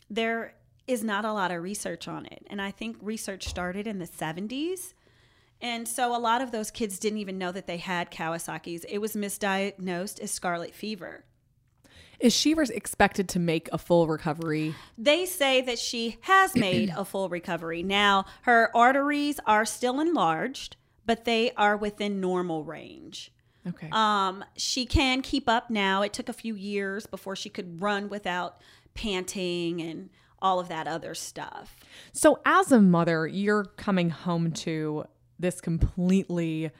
there 0.08 0.54
is 0.86 1.04
not 1.04 1.24
a 1.24 1.32
lot 1.32 1.50
of 1.50 1.62
research 1.62 2.08
on 2.08 2.26
it. 2.26 2.46
And 2.48 2.60
I 2.60 2.70
think 2.70 2.96
research 3.00 3.48
started 3.48 3.86
in 3.86 3.98
the 3.98 4.06
70s. 4.06 4.92
And 5.60 5.86
so 5.86 6.16
a 6.16 6.18
lot 6.18 6.42
of 6.42 6.50
those 6.50 6.70
kids 6.70 6.98
didn't 6.98 7.18
even 7.18 7.38
know 7.38 7.52
that 7.52 7.66
they 7.66 7.76
had 7.76 8.10
Kawasaki's. 8.10 8.84
It 8.84 8.98
was 8.98 9.14
misdiagnosed 9.14 10.20
as 10.20 10.30
scarlet 10.30 10.74
fever. 10.74 11.24
Is 12.18 12.34
she 12.34 12.52
expected 12.52 13.30
to 13.30 13.38
make 13.38 13.68
a 13.72 13.78
full 13.78 14.06
recovery? 14.06 14.74
They 14.98 15.24
say 15.24 15.62
that 15.62 15.78
she 15.78 16.18
has 16.22 16.54
made 16.54 16.92
a 16.94 17.04
full 17.04 17.30
recovery. 17.30 17.82
Now, 17.82 18.26
her 18.42 18.74
arteries 18.76 19.40
are 19.46 19.64
still 19.64 20.00
enlarged, 20.00 20.76
but 21.10 21.24
they 21.24 21.50
are 21.56 21.76
within 21.76 22.20
normal 22.20 22.62
range. 22.62 23.32
Okay. 23.66 23.88
Um, 23.90 24.44
she 24.56 24.86
can 24.86 25.22
keep 25.22 25.48
up 25.48 25.68
now. 25.68 26.02
It 26.02 26.12
took 26.12 26.28
a 26.28 26.32
few 26.32 26.54
years 26.54 27.04
before 27.04 27.34
she 27.34 27.48
could 27.48 27.82
run 27.82 28.08
without 28.08 28.60
panting 28.94 29.82
and 29.82 30.10
all 30.40 30.60
of 30.60 30.68
that 30.68 30.86
other 30.86 31.16
stuff. 31.16 31.74
So, 32.12 32.38
as 32.46 32.70
a 32.70 32.80
mother, 32.80 33.26
you're 33.26 33.64
coming 33.64 34.10
home 34.10 34.52
to 34.52 35.04
this 35.40 35.60
completely 35.60 36.70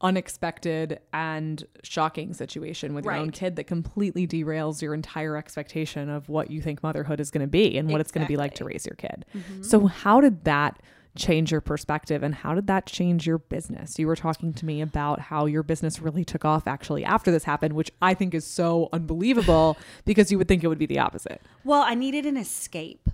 unexpected 0.00 1.00
and 1.12 1.62
shocking 1.82 2.32
situation 2.32 2.94
with 2.94 3.04
your 3.04 3.12
own 3.12 3.32
kid 3.32 3.56
that 3.56 3.64
completely 3.64 4.26
derails 4.26 4.80
your 4.80 4.94
entire 4.94 5.36
expectation 5.36 6.08
of 6.08 6.30
what 6.30 6.50
you 6.50 6.62
think 6.62 6.82
motherhood 6.82 7.20
is 7.20 7.30
going 7.30 7.42
to 7.42 7.46
be 7.46 7.76
and 7.76 7.90
what 7.90 8.00
it's 8.00 8.10
going 8.10 8.24
to 8.24 8.28
be 8.28 8.38
like 8.38 8.54
to 8.54 8.64
raise 8.64 8.86
your 8.86 8.96
kid. 8.96 9.26
So, 9.60 9.88
how 9.88 10.22
did 10.22 10.44
that 10.44 10.80
change 11.16 11.50
your 11.50 11.60
perspective 11.60 12.22
and 12.22 12.34
how 12.34 12.54
did 12.54 12.66
that 12.66 12.86
change 12.86 13.26
your 13.26 13.38
business? 13.38 13.98
You 13.98 14.06
were 14.06 14.16
talking 14.16 14.52
to 14.54 14.66
me 14.66 14.80
about 14.80 15.20
how 15.20 15.46
your 15.46 15.62
business 15.62 16.00
really 16.00 16.24
took 16.24 16.44
off 16.44 16.66
actually 16.66 17.04
after 17.04 17.30
this 17.30 17.44
happened, 17.44 17.74
which 17.74 17.90
I 18.00 18.14
think 18.14 18.34
is 18.34 18.46
so 18.46 18.88
unbelievable 18.92 19.76
because 20.04 20.30
you 20.30 20.38
would 20.38 20.48
think 20.48 20.64
it 20.64 20.68
would 20.68 20.78
be 20.78 20.86
the 20.86 20.98
opposite. 20.98 21.40
Well, 21.64 21.82
I 21.82 21.94
needed 21.94 22.26
an 22.26 22.36
escape. 22.36 23.08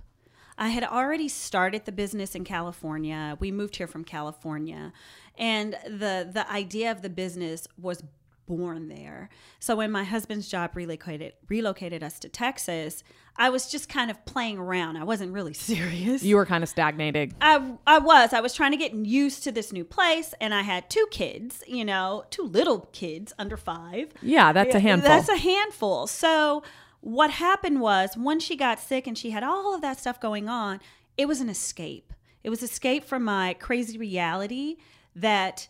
I 0.57 0.69
had 0.69 0.83
already 0.83 1.27
started 1.27 1.85
the 1.85 1.91
business 1.91 2.35
in 2.35 2.43
California. 2.43 3.37
We 3.39 3.51
moved 3.51 3.77
here 3.77 3.87
from 3.87 4.03
California, 4.03 4.93
and 5.35 5.75
the 5.85 6.29
the 6.31 6.45
idea 6.51 6.91
of 6.91 7.01
the 7.01 7.09
business 7.09 7.67
was 7.75 8.03
born 8.45 8.89
there. 8.89 9.29
So 9.59 9.75
when 9.75 9.91
my 9.91 10.03
husband's 10.03 10.47
job 10.49 10.71
relocated 10.75 11.33
relocated 11.47 12.03
us 12.03 12.19
to 12.19 12.29
Texas, 12.29 13.03
I 13.35 13.49
was 13.49 13.71
just 13.71 13.89
kind 13.89 14.11
of 14.11 14.25
playing 14.25 14.57
around. 14.57 14.97
I 14.97 15.03
wasn't 15.03 15.31
really 15.33 15.53
serious. 15.71 16.23
You 16.23 16.35
were 16.35 16.45
kind 16.45 16.63
of 16.63 16.69
stagnating. 16.69 17.33
I 17.41 17.75
I 17.87 17.99
was. 17.99 18.33
I 18.33 18.41
was 18.41 18.53
trying 18.53 18.71
to 18.71 18.77
get 18.77 18.93
used 18.93 19.43
to 19.43 19.51
this 19.51 19.71
new 19.71 19.85
place 19.85 20.33
and 20.41 20.53
I 20.53 20.61
had 20.61 20.89
two 20.89 21.07
kids, 21.11 21.63
you 21.67 21.85
know, 21.85 22.25
two 22.29 22.43
little 22.43 22.89
kids 22.91 23.33
under 23.39 23.57
5. 23.57 24.13
Yeah, 24.21 24.51
that's 24.53 24.75
a 24.75 24.79
handful. 24.79 25.09
That's 25.09 25.29
a 25.29 25.37
handful. 25.37 26.07
So 26.07 26.63
what 27.01 27.31
happened 27.31 27.81
was 27.81 28.15
when 28.15 28.39
she 28.39 28.55
got 28.55 28.79
sick 28.79 29.07
and 29.07 29.17
she 29.17 29.31
had 29.31 29.43
all 29.43 29.73
of 29.75 29.81
that 29.81 29.99
stuff 29.99 30.19
going 30.19 30.47
on, 30.47 30.79
it 31.17 31.27
was 31.27 31.41
an 31.41 31.49
escape. 31.49 32.13
It 32.43 32.49
was 32.49 32.61
escape 32.61 33.05
from 33.05 33.23
my 33.23 33.53
crazy 33.53 33.97
reality 33.97 34.77
that 35.15 35.69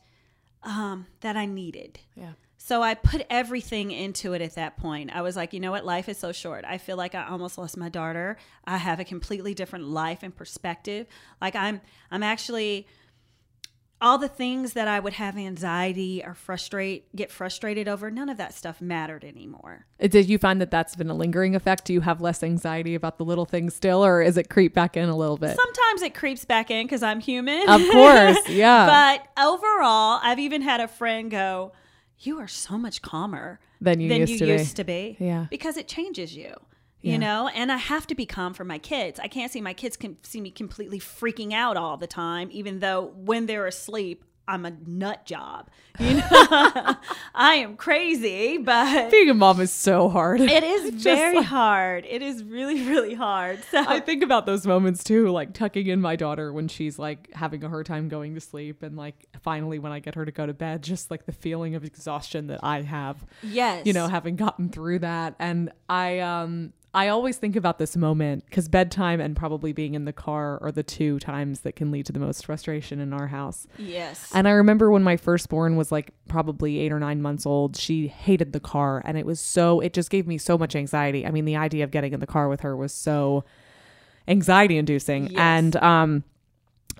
um, 0.64 1.08
that 1.22 1.36
I 1.36 1.46
needed. 1.46 2.00
yeah. 2.16 2.34
So 2.66 2.82
I 2.82 2.94
put 2.94 3.26
everything 3.30 3.92
into 3.92 4.32
it 4.32 4.42
at 4.42 4.56
that 4.56 4.78
point. 4.78 5.14
I 5.14 5.22
was 5.22 5.36
like, 5.36 5.52
you 5.52 5.60
know 5.60 5.72
what? 5.72 5.84
Life 5.84 6.08
is 6.08 6.18
so 6.18 6.32
short. 6.32 6.64
I 6.66 6.78
feel 6.78 6.96
like 6.96 7.14
I 7.14 7.28
almost 7.28 7.58
lost 7.58 7.76
my 7.76 7.90
daughter. 7.90 8.38
I 8.64 8.78
have 8.78 9.02
a 9.02 9.04
completely 9.04 9.54
different 9.54 9.90
life 9.90 10.20
and 10.24 10.34
perspective. 10.34 11.06
Like 11.42 11.58
I'm 11.58 11.82
I'm 12.10 12.24
actually 12.24 12.88
all 14.00 14.18
the 14.18 14.30
things 14.30 14.74
that 14.74 14.88
I 14.88 15.02
would 15.02 15.12
have 15.12 15.38
anxiety 15.38 16.24
or 16.26 16.34
frustrate 16.34 17.14
get 17.14 17.32
frustrated 17.32 17.90
over, 17.90 18.10
none 18.10 18.30
of 18.30 18.38
that 18.38 18.54
stuff 18.54 18.80
mattered 18.80 19.26
anymore. 19.26 19.86
Uh, 20.02 20.08
Did 20.08 20.30
you 20.30 20.38
find 20.38 20.62
that 20.62 20.72
that's 20.72 20.96
been 20.96 21.10
a 21.10 21.14
lingering 21.14 21.56
effect? 21.56 21.84
Do 21.84 21.92
you 21.92 22.00
have 22.00 22.22
less 22.22 22.44
anxiety 22.44 22.96
about 22.96 23.18
the 23.18 23.26
little 23.26 23.46
things 23.46 23.76
still, 23.76 24.06
or 24.06 24.22
is 24.22 24.38
it 24.38 24.50
creep 24.50 24.74
back 24.74 24.96
in 24.96 25.10
a 25.10 25.18
little 25.18 25.38
bit? 25.38 25.58
Sometimes 25.58 26.02
it 26.02 26.16
creeps 26.16 26.46
back 26.46 26.72
in 26.72 26.86
because 26.86 27.04
I'm 27.04 27.20
human. 27.20 27.68
Of 27.68 27.82
course, 27.92 28.38
yeah. 28.48 29.20
but 29.36 29.44
overall, 29.44 30.22
I've 30.24 30.40
even 30.40 30.62
had 30.62 30.80
a 30.80 30.88
friend 30.88 31.30
go, 31.30 31.74
"You 32.20 32.40
are 32.40 32.48
so 32.48 32.78
much 32.78 33.02
calmer 33.02 33.60
Than 33.82 34.00
you 34.00 34.10
than 34.10 34.22
used 34.22 34.34
you 34.34 34.40
to 34.40 34.46
be." 34.46 34.52
used 34.52 34.76
to 34.78 34.84
be." 34.84 35.18
Yeah. 35.20 35.48
because 35.50 35.78
it 35.78 35.88
changes 35.88 36.36
you. 36.36 36.54
Yeah. 37.02 37.12
You 37.14 37.18
know, 37.18 37.50
and 37.50 37.70
I 37.70 37.78
have 37.78 38.08
to 38.08 38.16
be 38.16 38.26
calm 38.26 38.54
for 38.54 38.64
my 38.64 38.78
kids. 38.78 39.20
I 39.20 39.28
can't 39.28 39.52
see 39.52 39.60
my 39.60 39.74
kids 39.74 39.98
can 39.98 40.18
see 40.24 40.40
me 40.40 40.52
completely 40.52 41.00
freaking 41.00 41.52
out 41.52 41.76
all 41.76 41.98
the 41.98 42.08
time, 42.08 42.48
even 42.52 42.80
though 42.80 43.12
when 43.16 43.46
they're 43.46 43.68
asleep, 43.68 44.24
I'm 44.48 44.66
a 44.66 44.72
nut 44.86 45.26
job. 45.26 45.70
You 46.00 46.16
know, 46.16 46.24
I 47.36 47.56
am 47.56 47.76
crazy, 47.78 48.58
but 48.58 49.10
Being 49.12 49.30
a 49.30 49.34
mom 49.34 49.62
is 49.62 49.72
so 49.72 50.10
hard. 50.10 50.42
it 50.42 50.64
is 50.64 50.90
very 51.04 51.38
like- 51.38 51.46
hard. 51.46 52.06
It 52.10 52.22
is 52.22 52.44
really, 52.44 52.86
really 52.88 53.14
hard. 53.14 53.64
So 53.72 53.84
I 53.88 54.00
think 54.00 54.22
about 54.24 54.46
those 54.46 54.66
moments 54.68 55.04
too, 55.04 55.30
like 55.30 55.54
tucking 55.54 55.88
in 55.88 56.02
my 56.02 56.16
daughter 56.16 56.52
when 56.52 56.68
she's 56.68 56.98
like 57.00 57.30
having 57.34 57.64
a 57.64 57.70
hard 57.70 57.86
time 57.86 58.10
going 58.10 58.34
to 58.36 58.42
sleep, 58.42 58.84
and 58.84 58.98
like 58.98 59.28
finally 59.42 59.80
when 59.80 59.92
I 59.92 60.00
get 60.00 60.16
her 60.16 60.26
to 60.26 60.32
go 60.32 60.46
to 60.46 60.54
bed, 60.54 60.82
just 60.84 61.10
like 61.12 61.26
the 61.26 61.32
feeling 61.32 61.76
of 61.76 61.84
exhaustion 61.86 62.48
that 62.48 62.60
I 62.64 62.82
have, 62.82 63.26
yes, 63.44 63.86
you 63.86 63.94
know, 63.94 64.08
having 64.08 64.36
gotten 64.36 64.70
through 64.70 65.00
that. 65.00 65.36
And 65.40 65.72
I, 65.88 66.20
um, 66.20 66.74
I 66.96 67.08
always 67.08 67.38
think 67.38 67.56
about 67.56 67.80
this 67.80 67.98
moment 67.98 68.46
because 68.46 68.68
bedtime 68.68 69.20
and 69.20 69.36
probably 69.36 69.74
being 69.74 69.96
in 69.96 70.06
the 70.06 70.14
car 70.14 70.60
are 70.62 70.72
the 70.72 70.84
two 70.84 71.18
times 71.20 71.62
that 71.62 71.76
can 71.76 71.90
lead 71.90 72.06
to 72.06 72.12
the 72.12 72.20
most 72.20 72.46
frustration 72.46 73.00
in 73.00 73.14
our 73.14 73.28
house. 73.28 73.66
yes, 73.80 74.30
And 74.34 74.48
I 74.48 74.52
remember 74.52 74.92
when 74.92 75.02
my 75.02 75.18
firstborn 75.18 75.76
was 75.76 75.92
like 75.92 76.12
probably 76.28 76.78
eight 76.80 76.92
or 76.92 77.00
nine 77.00 77.20
months 77.20 77.48
old, 77.48 77.76
she 77.76 78.08
hated 78.10 78.54
the 78.54 78.60
car. 78.60 79.02
And 79.06 79.18
it 79.18 79.26
was 79.26 79.40
so, 79.40 79.80
it 79.80 79.94
just 79.94 80.12
gave 80.12 80.28
me 80.28 80.38
so 80.38 80.56
much 80.56 80.76
anxiety. 80.76 81.26
I 81.26 81.32
mean, 81.32 81.46
the 81.46 81.56
idea 81.56 81.84
of 81.84 81.90
getting 81.90 82.14
in 82.14 82.20
the 82.20 82.28
car 82.28 82.48
with 82.48 82.62
her 82.62 82.78
was 82.78 82.94
so 82.94 83.44
anxiety 84.28 84.78
inducing. 84.78 85.28
Yes. 85.28 85.40
And, 85.40 85.76
um, 85.78 86.24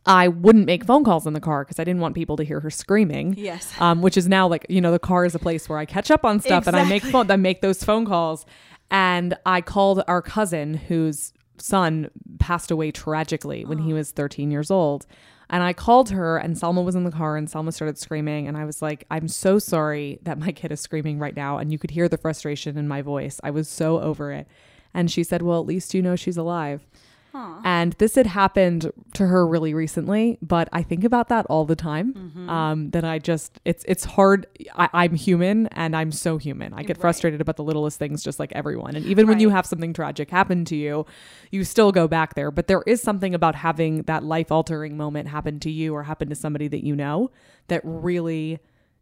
I 0.06 0.28
wouldn't 0.28 0.66
make 0.66 0.84
phone 0.84 1.06
calls 1.06 1.26
in 1.26 1.32
the 1.32 1.40
car 1.40 1.64
because 1.64 1.80
I 1.80 1.86
didn't 1.86 2.02
want 2.02 2.14
people 2.14 2.36
to 2.36 2.44
hear 2.44 2.60
her 2.60 2.70
screaming. 2.70 3.36
yes. 3.38 3.74
Um, 3.80 4.02
which 4.02 4.18
is 4.18 4.28
now 4.28 4.48
like 4.50 4.66
you 4.68 4.82
know 4.82 4.92
the 4.92 5.00
car 5.00 5.24
is 5.24 5.34
a 5.34 5.40
place 5.40 5.70
where 5.70 5.78
I 5.78 5.86
catch 5.86 6.12
up 6.12 6.26
on 6.26 6.42
stuff 6.42 6.68
and 6.68 6.76
I 6.76 6.84
make 6.84 7.04
phone 7.04 7.32
I 7.32 7.38
make 7.38 7.62
those 7.62 7.82
phone 7.84 8.06
calls. 8.06 8.46
And 8.94 9.36
I 9.44 9.60
called 9.62 10.04
our 10.08 10.22
cousin 10.22 10.76
whose 10.76 11.34
son 11.58 12.12
passed 12.40 12.70
away 12.70 12.92
tragically 12.92 13.66
when 13.66 13.80
he 13.80 13.92
oh. 13.92 13.96
was 13.96 14.12
13 14.12 14.52
years 14.52 14.70
old. 14.70 15.08
And 15.50 15.64
I 15.64 15.74
called 15.74 16.12
her 16.12 16.38
and 16.38 16.58
Selma 16.58 16.84
was 16.84 16.96
in 16.96 17.04
the 17.04 17.12
car 17.12 17.36
and 17.36 17.50
Selma 17.50 17.72
started 17.72 17.98
screaming 17.98 18.48
and 18.48 18.56
I 18.56 18.66
was 18.66 18.84
like, 18.84 19.06
I'm 19.10 19.28
so 19.28 19.58
sorry 19.58 20.20
that 20.22 20.38
my 20.38 20.52
kid 20.52 20.72
is 20.72 20.80
screaming 20.80 21.18
right 21.18 21.36
now 21.36 21.58
and 21.58 21.72
you 21.72 21.80
could 21.80 21.92
hear 21.92 22.08
the 22.08 22.18
frustration 22.18 22.78
in 22.78 22.88
my 22.88 23.02
voice. 23.02 23.42
I 23.44 23.50
was 23.50 23.68
so 23.68 24.00
over 24.00 24.32
it. 24.32 24.48
And 24.94 25.10
she 25.10 25.24
said, 25.24 25.42
"Well, 25.42 25.60
at 25.60 25.66
least 25.66 25.96
you 25.96 26.04
know 26.04 26.16
she's 26.16 26.38
alive." 26.38 26.86
And 27.34 27.94
this 27.94 28.16
had 28.16 28.28
happened 28.28 28.92
to 29.14 29.26
her 29.28 29.48
really 29.48 29.74
recently, 29.74 30.38
but 30.42 30.70
I 30.72 30.84
think 30.84 31.04
about 31.04 31.30
that 31.30 31.46
all 31.48 31.66
the 31.66 31.76
time. 31.76 32.14
Mm-hmm. 32.14 32.50
Um, 32.50 32.90
that 32.92 33.04
I 33.04 33.20
just 33.20 33.60
it's 33.66 33.84
it's 33.88 34.04
hard. 34.06 34.46
I, 34.76 34.90
I'm 34.94 35.16
human 35.16 35.68
and 35.68 35.96
I'm 35.96 36.12
so 36.12 36.38
human. 36.38 36.74
I 36.74 36.84
get 36.84 36.98
Right. 36.98 37.02
frustrated 37.02 37.42
about 37.42 37.58
the 37.58 37.64
littlest 37.64 37.98
things, 38.00 38.24
just 38.24 38.40
like 38.40 38.52
everyone. 38.54 38.96
And 38.96 39.06
even 39.06 39.28
when 39.28 39.40
you 39.40 39.50
have 39.50 39.66
something 39.66 39.94
tragic 39.94 40.30
happen 40.30 40.64
to 40.66 40.76
you, 40.76 41.06
you 41.52 41.64
still 41.64 41.92
go 41.92 42.08
back 42.08 42.36
there. 42.36 42.52
But 42.52 42.68
there 42.68 42.84
is 42.86 43.02
something 43.02 43.34
about 43.34 43.56
having 43.56 44.04
that 44.04 44.24
life 44.24 44.52
altering 44.52 44.96
moment 44.96 45.28
happen 45.28 45.60
to 45.62 45.72
you 45.72 45.94
or 45.96 46.04
happen 46.04 46.30
to 46.30 46.36
somebody 46.36 46.68
that 46.68 46.84
you 46.86 46.96
know 46.96 47.32
that 47.68 47.82
really 47.84 48.60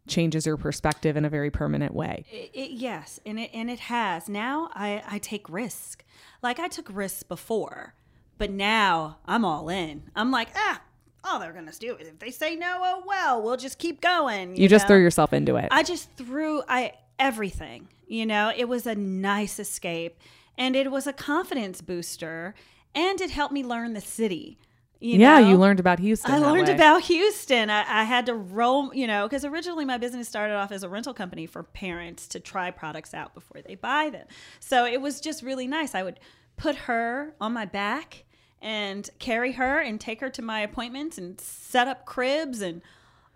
changes 0.08 0.46
your 0.46 0.56
perspective 0.56 1.16
in 1.16 1.24
a 1.24 1.28
very 1.30 1.50
permanent 1.50 1.94
way. 1.94 2.24
It, 2.30 2.50
it, 2.54 2.70
yes, 2.72 3.20
and 3.24 3.38
it 3.38 3.50
and 3.54 3.70
it 3.70 3.78
has. 3.80 4.28
Now 4.28 4.70
I 4.74 5.02
I 5.08 5.18
take 5.18 5.48
risk. 5.48 6.04
Like 6.42 6.58
I 6.58 6.68
took 6.68 6.88
risks 6.92 7.22
before, 7.22 7.94
but 8.42 8.50
now 8.50 9.18
I'm 9.24 9.44
all 9.44 9.68
in. 9.68 10.02
I'm 10.16 10.32
like, 10.32 10.48
ah, 10.56 10.82
all 11.22 11.38
they're 11.38 11.52
gonna 11.52 11.70
do 11.78 11.94
is 11.94 12.08
if 12.08 12.18
they 12.18 12.32
say 12.32 12.56
no, 12.56 12.80
oh 12.82 13.04
well, 13.06 13.40
we'll 13.40 13.56
just 13.56 13.78
keep 13.78 14.00
going. 14.00 14.56
You 14.56 14.68
just 14.68 14.82
know? 14.82 14.88
throw 14.88 14.96
yourself 14.96 15.32
into 15.32 15.54
it. 15.54 15.68
I 15.70 15.84
just 15.84 16.10
threw 16.16 16.60
I 16.68 16.94
everything. 17.20 17.86
You 18.08 18.26
know, 18.26 18.52
it 18.56 18.64
was 18.68 18.84
a 18.84 18.96
nice 18.96 19.60
escape, 19.60 20.18
and 20.58 20.74
it 20.74 20.90
was 20.90 21.06
a 21.06 21.12
confidence 21.12 21.82
booster, 21.82 22.56
and 22.96 23.20
it 23.20 23.30
helped 23.30 23.54
me 23.54 23.62
learn 23.62 23.92
the 23.92 24.00
city. 24.00 24.58
You 24.98 25.20
yeah, 25.20 25.38
know? 25.38 25.50
you 25.50 25.56
learned 25.56 25.78
about 25.78 26.00
Houston. 26.00 26.32
I 26.32 26.38
learned 26.38 26.66
way. 26.66 26.74
about 26.74 27.02
Houston. 27.02 27.70
I, 27.70 28.00
I 28.00 28.02
had 28.02 28.26
to 28.26 28.34
roam, 28.34 28.90
you 28.92 29.06
know, 29.06 29.28
because 29.28 29.44
originally 29.44 29.84
my 29.84 29.98
business 29.98 30.26
started 30.26 30.54
off 30.54 30.72
as 30.72 30.82
a 30.82 30.88
rental 30.88 31.14
company 31.14 31.46
for 31.46 31.62
parents 31.62 32.26
to 32.26 32.40
try 32.40 32.72
products 32.72 33.14
out 33.14 33.34
before 33.34 33.62
they 33.62 33.76
buy 33.76 34.10
them. 34.10 34.26
So 34.58 34.84
it 34.84 35.00
was 35.00 35.20
just 35.20 35.44
really 35.44 35.68
nice. 35.68 35.94
I 35.94 36.02
would 36.02 36.18
put 36.56 36.74
her 36.74 37.34
on 37.40 37.52
my 37.52 37.64
back 37.64 38.24
and 38.62 39.10
carry 39.18 39.52
her 39.52 39.80
and 39.80 40.00
take 40.00 40.20
her 40.20 40.30
to 40.30 40.40
my 40.40 40.60
appointments 40.60 41.18
and 41.18 41.38
set 41.40 41.88
up 41.88 42.06
cribs 42.06 42.62
and 42.62 42.80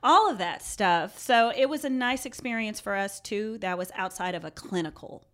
all 0.02 0.30
of 0.30 0.38
that 0.38 0.62
stuff. 0.62 1.18
So 1.18 1.52
it 1.54 1.68
was 1.68 1.84
a 1.84 1.90
nice 1.90 2.24
experience 2.24 2.80
for 2.80 2.94
us 2.94 3.20
too. 3.20 3.58
That 3.58 3.76
was 3.76 3.90
outside 3.96 4.34
of 4.34 4.44
a 4.44 4.50
clinical 4.52 5.26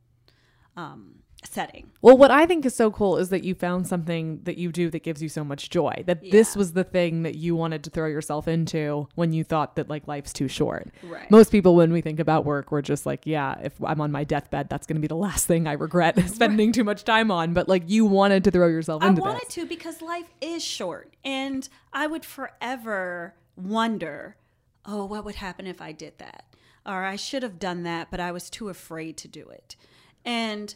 um, 0.76 1.21
setting. 1.44 1.90
Well, 2.00 2.16
what 2.16 2.30
I 2.30 2.46
think 2.46 2.64
is 2.64 2.74
so 2.74 2.90
cool 2.90 3.16
is 3.16 3.28
that 3.30 3.44
you 3.44 3.54
found 3.54 3.86
something 3.86 4.40
that 4.44 4.58
you 4.58 4.72
do 4.72 4.90
that 4.90 5.02
gives 5.02 5.22
you 5.22 5.28
so 5.28 5.44
much 5.44 5.70
joy. 5.70 6.04
That 6.06 6.30
this 6.30 6.56
was 6.56 6.72
the 6.72 6.84
thing 6.84 7.22
that 7.22 7.36
you 7.36 7.54
wanted 7.56 7.84
to 7.84 7.90
throw 7.90 8.06
yourself 8.06 8.48
into 8.48 9.08
when 9.14 9.32
you 9.32 9.44
thought 9.44 9.76
that 9.76 9.88
like 9.88 10.06
life's 10.06 10.32
too 10.32 10.48
short. 10.48 10.90
Right. 11.02 11.30
Most 11.30 11.50
people, 11.50 11.74
when 11.74 11.92
we 11.92 12.00
think 12.00 12.20
about 12.20 12.44
work, 12.44 12.72
we're 12.72 12.82
just 12.82 13.06
like, 13.06 13.26
yeah, 13.26 13.58
if 13.62 13.72
I'm 13.84 14.00
on 14.00 14.12
my 14.12 14.24
deathbed, 14.24 14.68
that's 14.68 14.86
going 14.86 14.96
to 14.96 15.00
be 15.00 15.08
the 15.08 15.16
last 15.16 15.46
thing 15.46 15.66
I 15.66 15.72
regret 15.72 16.18
spending 16.28 16.72
too 16.72 16.84
much 16.84 17.04
time 17.04 17.30
on. 17.30 17.54
But 17.54 17.68
like 17.68 17.84
you 17.86 18.04
wanted 18.06 18.44
to 18.44 18.50
throw 18.50 18.68
yourself 18.68 19.02
I 19.02 19.08
into 19.08 19.22
wanted 19.22 19.48
to 19.50 19.66
because 19.66 20.02
life 20.02 20.30
is 20.40 20.64
short, 20.64 21.14
and 21.24 21.68
I 21.92 22.06
would 22.06 22.24
forever 22.24 23.34
wonder, 23.56 24.36
oh, 24.84 25.04
what 25.04 25.24
would 25.24 25.36
happen 25.36 25.66
if 25.66 25.80
I 25.80 25.92
did 25.92 26.18
that, 26.18 26.44
or 26.86 27.04
I 27.04 27.16
should 27.16 27.42
have 27.42 27.58
done 27.58 27.82
that, 27.84 28.10
but 28.10 28.20
I 28.20 28.32
was 28.32 28.48
too 28.50 28.68
afraid 28.68 29.16
to 29.18 29.28
do 29.28 29.48
it, 29.48 29.76
and 30.24 30.74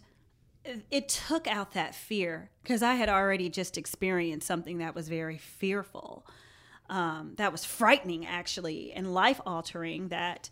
it- 0.91 1.09
took 1.09 1.47
out 1.47 1.73
that 1.73 1.95
fear 1.95 2.51
because 2.63 2.83
I 2.83 2.95
had 2.95 3.09
already 3.09 3.49
just 3.49 3.77
experienced 3.79 4.47
something 4.47 4.79
that 4.79 4.95
was 4.95 5.09
very 5.09 5.39
fearful, 5.39 6.27
um, 6.89 7.33
that 7.37 7.53
was 7.53 7.65
frightening 7.65 8.27
actually, 8.27 8.93
and 8.93 9.13
life 9.15 9.41
altering. 9.47 10.09
That 10.09 10.51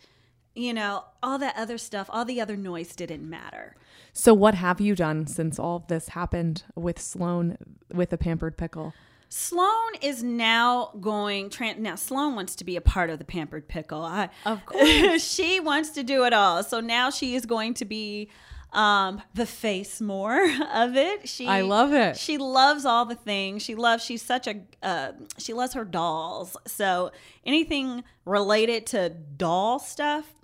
you 0.56 0.72
know, 0.72 1.04
all 1.20 1.36
that 1.38 1.56
other 1.56 1.76
stuff, 1.78 2.08
all 2.10 2.24
the 2.24 2.40
other 2.40 2.56
noise 2.56 2.94
didn't 2.94 3.28
matter. 3.28 3.74
So, 4.12 4.32
what 4.32 4.54
have 4.54 4.80
you 4.80 4.94
done 4.94 5.26
since 5.26 5.58
all 5.58 5.76
of 5.76 5.88
this 5.88 6.10
happened 6.10 6.62
with 6.76 7.00
Sloan 7.00 7.56
with 7.92 8.10
the 8.10 8.18
Pampered 8.18 8.56
Pickle? 8.56 8.94
Sloan 9.28 9.94
is 10.00 10.22
now 10.22 10.92
going. 11.00 11.50
Tran- 11.50 11.78
now 11.78 11.96
Sloan 11.96 12.36
wants 12.36 12.54
to 12.56 12.64
be 12.64 12.76
a 12.76 12.80
part 12.80 13.10
of 13.10 13.18
the 13.18 13.24
Pampered 13.24 13.66
Pickle. 13.66 14.02
I, 14.04 14.28
Of 14.46 14.64
course. 14.66 15.24
she 15.28 15.58
wants 15.58 15.90
to 15.90 16.04
do 16.04 16.24
it 16.24 16.32
all. 16.32 16.62
So 16.62 16.78
now 16.78 17.10
she 17.10 17.34
is 17.34 17.44
going 17.46 17.74
to 17.74 17.84
be 17.84 18.28
um, 18.74 19.22
the 19.34 19.46
face 19.46 20.00
more 20.00 20.44
of 20.74 20.96
it. 20.96 21.28
She 21.28 21.46
I 21.46 21.62
love 21.62 21.92
it. 21.92 22.16
She 22.16 22.36
loves 22.36 22.84
all 22.84 23.06
the 23.06 23.14
things. 23.14 23.62
She 23.62 23.74
loves. 23.74 24.04
She's 24.04 24.22
such 24.22 24.46
a. 24.46 24.60
Uh, 24.82 25.12
she 25.38 25.54
loves 25.54 25.74
her 25.74 25.84
dolls. 25.84 26.56
So 26.66 27.12
anything 27.46 28.04
related 28.24 28.86
to 28.88 29.10
doll 29.10 29.78
stuff, 29.78 30.34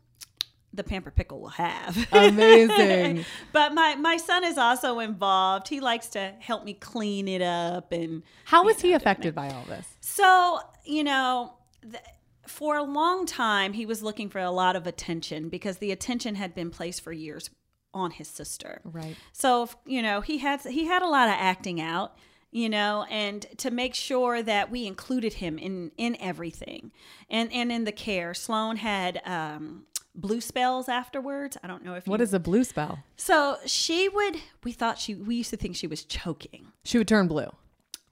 the 0.72 0.84
Pamper 0.84 1.10
Pickle 1.10 1.40
will 1.40 1.48
have. 1.48 2.06
Amazing. 2.12 3.24
but 3.52 3.74
my 3.74 3.96
my 3.96 4.16
son 4.16 4.44
is 4.44 4.56
also 4.56 5.00
involved. 5.00 5.68
He 5.68 5.80
likes 5.80 6.08
to 6.10 6.32
help 6.38 6.64
me 6.64 6.74
clean 6.74 7.28
it 7.28 7.42
up 7.42 7.92
and. 7.92 8.22
How 8.44 8.64
was 8.64 8.80
he 8.80 8.92
affected 8.92 9.34
by 9.34 9.50
all 9.50 9.64
this? 9.64 9.86
So 10.00 10.60
you 10.84 11.04
know. 11.04 11.54
Th- 11.82 12.02
for 12.46 12.76
a 12.76 12.82
long 12.82 13.26
time, 13.26 13.74
he 13.74 13.86
was 13.86 14.02
looking 14.02 14.28
for 14.28 14.40
a 14.40 14.50
lot 14.50 14.74
of 14.74 14.84
attention 14.84 15.48
because 15.48 15.78
the 15.78 15.92
attention 15.92 16.34
had 16.34 16.52
been 16.52 16.68
placed 16.68 17.00
for 17.00 17.12
years 17.12 17.48
on 17.94 18.12
his 18.12 18.28
sister. 18.28 18.80
Right. 18.84 19.16
So, 19.32 19.68
you 19.86 20.02
know, 20.02 20.20
he 20.20 20.38
had 20.38 20.60
he 20.62 20.86
had 20.86 21.02
a 21.02 21.08
lot 21.08 21.28
of 21.28 21.34
acting 21.36 21.80
out, 21.80 22.16
you 22.50 22.68
know, 22.68 23.04
and 23.10 23.46
to 23.58 23.70
make 23.70 23.94
sure 23.94 24.42
that 24.42 24.70
we 24.70 24.86
included 24.86 25.34
him 25.34 25.58
in 25.58 25.92
in 25.96 26.16
everything. 26.20 26.92
And 27.28 27.52
and 27.52 27.70
in 27.72 27.84
the 27.84 27.92
care. 27.92 28.34
Sloan 28.34 28.76
had 28.76 29.20
um 29.24 29.86
blue 30.14 30.40
spells 30.40 30.88
afterwards. 30.88 31.56
I 31.62 31.66
don't 31.66 31.84
know 31.84 31.94
if 31.94 32.06
you, 32.06 32.10
What 32.10 32.20
is 32.20 32.34
a 32.34 32.40
blue 32.40 32.64
spell? 32.64 32.98
So, 33.16 33.56
she 33.66 34.08
would 34.08 34.36
we 34.64 34.72
thought 34.72 34.98
she 34.98 35.14
we 35.14 35.36
used 35.36 35.50
to 35.50 35.56
think 35.56 35.76
she 35.76 35.86
was 35.86 36.04
choking. 36.04 36.68
She 36.84 36.98
would 36.98 37.08
turn 37.08 37.28
blue. 37.28 37.50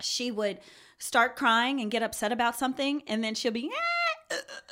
She 0.01 0.31
would 0.31 0.61
start 0.99 1.37
crying 1.37 1.81
and 1.81 1.91
get 1.91 2.03
upset 2.03 2.33
about 2.33 2.57
something 2.57 3.03
and 3.07 3.23
then 3.23 3.35
she'll 3.35 3.53
be 3.53 3.71
ah, 3.73 4.35
uh, 4.35 4.35
uh, 4.35 4.68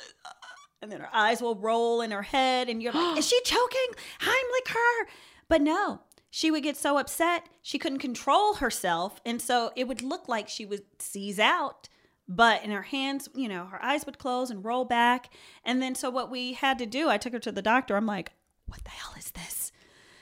and 0.81 0.91
then 0.91 0.99
her 0.99 1.09
eyes 1.13 1.41
will 1.41 1.55
roll 1.55 2.01
in 2.01 2.11
her 2.11 2.21
head 2.21 2.69
and 2.69 2.81
you're 2.81 2.93
like 2.93 3.17
is 3.17 3.27
she 3.27 3.39
choking? 3.43 3.87
Heimlich 4.21 4.73
her. 4.73 5.07
But 5.47 5.61
no 5.61 6.01
she 6.29 6.51
would 6.51 6.63
get 6.63 6.77
so 6.77 6.97
upset 6.97 7.47
she 7.61 7.79
couldn't 7.79 7.99
control 7.99 8.55
herself. 8.55 9.21
And 9.25 9.41
so 9.41 9.71
it 9.75 9.87
would 9.87 10.01
look 10.01 10.27
like 10.27 10.49
she 10.49 10.65
would 10.65 10.83
seize 10.99 11.39
out 11.39 11.89
but 12.29 12.61
in 12.63 12.71
her 12.71 12.81
hands 12.81 13.29
you 13.33 13.47
know 13.47 13.65
her 13.67 13.81
eyes 13.83 14.05
would 14.05 14.19
close 14.19 14.49
and 14.49 14.63
roll 14.63 14.85
back. 14.85 15.33
And 15.63 15.81
then 15.81 15.95
so 15.95 16.09
what 16.09 16.29
we 16.29 16.53
had 16.53 16.77
to 16.79 16.85
do 16.85 17.09
i 17.09 17.17
took 17.17 17.33
her 17.33 17.39
to 17.39 17.51
the 17.51 17.61
doctor. 17.61 17.95
I'm 17.95 18.05
like 18.05 18.33
what 18.65 18.83
the 18.83 18.91
hell 18.91 19.13
is 19.17 19.31
this? 19.31 19.71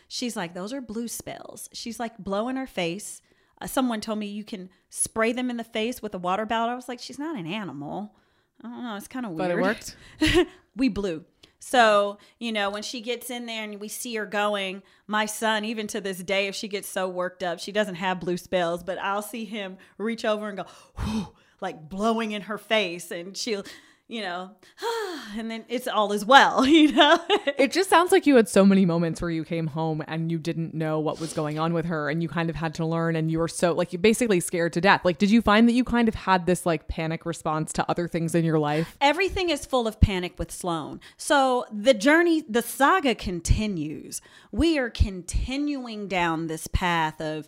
She's 0.07 0.35
like 0.35 0.53
those 0.53 0.73
are 0.73 0.81
blue 0.81 1.07
spells. 1.07 1.69
She's 1.73 1.99
like 1.99 2.17
blowing 2.17 2.55
her 2.55 2.67
face. 2.67 3.21
Uh, 3.61 3.67
someone 3.67 4.01
told 4.01 4.19
me 4.19 4.27
you 4.27 4.43
can 4.43 4.69
spray 4.89 5.31
them 5.31 5.49
in 5.49 5.57
the 5.57 5.63
face 5.63 6.01
with 6.01 6.13
a 6.13 6.19
water 6.19 6.45
bottle. 6.45 6.71
I 6.71 6.75
was 6.75 6.87
like 6.87 6.99
she's 6.99 7.19
not 7.19 7.37
an 7.37 7.47
animal 7.47 8.15
I 8.63 8.67
don't 8.67 8.83
know. 8.83 8.95
It's 8.95 9.07
kind 9.07 9.25
of 9.25 9.33
weird. 9.33 9.49
But 9.49 9.51
it 9.51 9.61
worked. 9.61 10.47
we 10.75 10.89
blew. 10.89 11.25
So, 11.59 12.19
you 12.37 12.51
know, 12.51 12.69
when 12.69 12.83
she 12.83 13.01
gets 13.01 13.31
in 13.31 13.47
there 13.47 13.63
and 13.63 13.79
we 13.79 13.87
see 13.87 14.13
her 14.15 14.25
going, 14.27 14.83
my 15.07 15.25
son, 15.25 15.65
even 15.65 15.87
to 15.87 16.01
this 16.01 16.19
day, 16.19 16.47
if 16.47 16.53
she 16.53 16.67
gets 16.67 16.87
so 16.87 17.09
worked 17.09 17.41
up, 17.41 17.59
she 17.59 17.71
doesn't 17.71 17.95
have 17.95 18.19
blue 18.19 18.37
spells, 18.37 18.83
but 18.83 18.99
I'll 18.99 19.23
see 19.23 19.45
him 19.45 19.77
reach 19.97 20.25
over 20.25 20.47
and 20.47 20.57
go, 20.57 21.33
like 21.61 21.89
blowing 21.89 22.33
in 22.33 22.43
her 22.43 22.59
face. 22.59 23.09
And 23.09 23.35
she'll, 23.35 23.63
you 24.07 24.21
know, 24.21 24.51
and 25.37 25.49
then 25.49 25.65
it's 25.67 25.87
all 25.87 26.13
as 26.13 26.23
well, 26.23 26.65
you 26.67 26.91
know? 26.91 27.19
It 27.57 27.71
just 27.71 27.89
sounds 27.89 28.11
like 28.11 28.27
you 28.27 28.35
had 28.35 28.47
so 28.47 28.65
many 28.65 28.85
moments 28.85 29.21
where 29.21 29.31
you 29.31 29.43
came 29.43 29.67
home 29.67 30.03
and 30.07 30.31
you 30.31 30.37
didn't 30.37 30.73
know 30.73 30.99
what 30.99 31.19
was 31.19 31.33
going 31.33 31.57
on 31.57 31.73
with 31.73 31.85
her 31.85 32.09
and 32.09 32.21
you 32.21 32.29
kind 32.29 32.49
of 32.49 32.55
had 32.55 32.73
to 32.75 32.85
learn 32.85 33.15
and 33.15 33.31
you 33.31 33.39
were 33.39 33.47
so 33.47 33.73
like 33.73 33.93
you 33.93 33.99
basically 33.99 34.39
scared 34.39 34.73
to 34.73 34.81
death. 34.81 35.03
Like 35.03 35.17
did 35.17 35.31
you 35.31 35.41
find 35.41 35.67
that 35.67 35.73
you 35.73 35.83
kind 35.83 36.07
of 36.07 36.15
had 36.15 36.45
this 36.45 36.65
like 36.65 36.87
panic 36.87 37.25
response 37.25 37.73
to 37.73 37.89
other 37.89 38.07
things 38.07 38.35
in 38.35 38.45
your 38.45 38.59
life? 38.59 38.95
Everything 39.01 39.49
is 39.49 39.65
full 39.65 39.87
of 39.87 39.99
panic 39.99 40.37
with 40.37 40.51
Sloan. 40.51 40.99
So 41.17 41.65
the 41.71 41.93
journey, 41.93 42.43
the 42.47 42.61
saga 42.61 43.15
continues. 43.15 44.21
We 44.51 44.77
are 44.77 44.89
continuing 44.89 46.07
down 46.07 46.47
this 46.47 46.67
path 46.67 47.19
of 47.19 47.47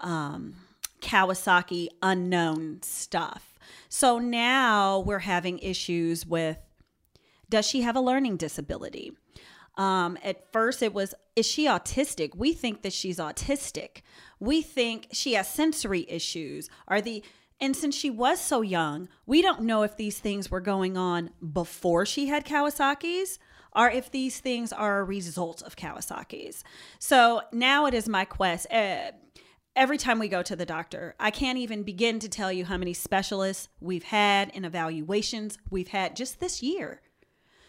um, 0.00 0.54
Kawasaki 1.00 1.88
unknown 2.02 2.80
stuff. 2.82 3.51
So 3.88 4.18
now 4.18 5.00
we're 5.00 5.20
having 5.20 5.58
issues 5.58 6.26
with 6.26 6.58
does 7.48 7.66
she 7.66 7.82
have 7.82 7.96
a 7.96 8.00
learning 8.00 8.38
disability? 8.38 9.12
Um, 9.76 10.18
at 10.22 10.50
first, 10.52 10.82
it 10.82 10.94
was 10.94 11.14
is 11.36 11.46
she 11.46 11.66
autistic? 11.66 12.34
We 12.34 12.52
think 12.52 12.82
that 12.82 12.92
she's 12.92 13.18
autistic. 13.18 14.02
We 14.40 14.62
think 14.62 15.08
she 15.12 15.34
has 15.34 15.48
sensory 15.48 16.06
issues. 16.08 16.68
Are 16.88 17.00
the 17.00 17.22
and 17.60 17.76
since 17.76 17.94
she 17.94 18.10
was 18.10 18.40
so 18.40 18.60
young, 18.60 19.08
we 19.24 19.40
don't 19.40 19.62
know 19.62 19.82
if 19.84 19.96
these 19.96 20.18
things 20.18 20.50
were 20.50 20.60
going 20.60 20.96
on 20.96 21.30
before 21.52 22.04
she 22.04 22.26
had 22.26 22.44
Kawasaki's 22.44 23.38
or 23.74 23.88
if 23.88 24.10
these 24.10 24.40
things 24.40 24.72
are 24.72 24.98
a 24.98 25.04
result 25.04 25.62
of 25.62 25.76
Kawasaki's. 25.76 26.64
So 26.98 27.42
now 27.52 27.86
it 27.86 27.94
is 27.94 28.08
my 28.08 28.24
quest. 28.24 28.66
Uh, 28.70 29.12
every 29.74 29.98
time 29.98 30.18
we 30.18 30.28
go 30.28 30.42
to 30.42 30.56
the 30.56 30.66
doctor, 30.66 31.14
I 31.18 31.30
can't 31.30 31.58
even 31.58 31.82
begin 31.82 32.18
to 32.20 32.28
tell 32.28 32.52
you 32.52 32.64
how 32.64 32.76
many 32.76 32.92
specialists 32.92 33.68
we've 33.80 34.04
had 34.04 34.50
and 34.54 34.66
evaluations 34.66 35.58
we've 35.70 35.88
had 35.88 36.16
just 36.16 36.40
this 36.40 36.62
year. 36.62 37.00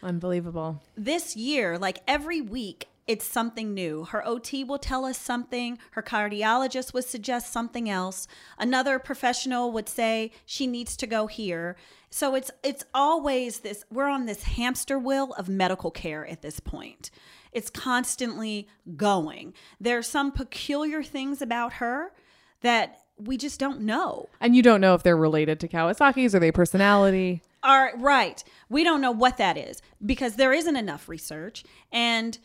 Unbelievable. 0.02 0.82
This 0.96 1.34
year, 1.34 1.78
like 1.78 2.02
every 2.06 2.40
week, 2.40 2.88
it's 3.06 3.26
something 3.26 3.74
new. 3.74 4.04
Her 4.04 4.26
OT 4.26 4.64
will 4.64 4.78
tell 4.78 5.04
us 5.04 5.18
something. 5.18 5.78
Her 5.90 6.02
cardiologist 6.02 6.94
would 6.94 7.04
suggest 7.04 7.52
something 7.52 7.88
else. 7.88 8.26
Another 8.58 8.98
professional 8.98 9.72
would 9.72 9.88
say 9.88 10.30
she 10.46 10.66
needs 10.66 10.96
to 10.96 11.06
go 11.06 11.26
here. 11.26 11.76
So 12.14 12.36
it's 12.36 12.52
it's 12.62 12.84
always 12.94 13.58
this 13.58 13.84
we're 13.90 14.06
on 14.06 14.26
this 14.26 14.44
hamster 14.44 15.00
wheel 15.00 15.32
of 15.32 15.48
medical 15.48 15.90
care 15.90 16.24
at 16.24 16.42
this 16.42 16.60
point. 16.60 17.10
It's 17.50 17.70
constantly 17.70 18.68
going. 18.96 19.52
There's 19.80 20.06
some 20.06 20.30
peculiar 20.30 21.02
things 21.02 21.42
about 21.42 21.72
her 21.74 22.12
that 22.60 23.00
we 23.18 23.36
just 23.36 23.58
don't 23.58 23.80
know. 23.80 24.28
And 24.40 24.54
you 24.54 24.62
don't 24.62 24.80
know 24.80 24.94
if 24.94 25.02
they're 25.02 25.16
related 25.16 25.58
to 25.58 25.68
Kawasaki's 25.68 26.36
or 26.36 26.38
they 26.38 26.52
personality. 26.52 27.42
Are 27.64 27.90
right. 27.96 28.44
We 28.68 28.84
don't 28.84 29.00
know 29.00 29.10
what 29.10 29.36
that 29.38 29.56
is 29.56 29.82
because 30.06 30.36
there 30.36 30.52
isn't 30.52 30.76
enough 30.76 31.08
research 31.08 31.64
and 31.90 32.38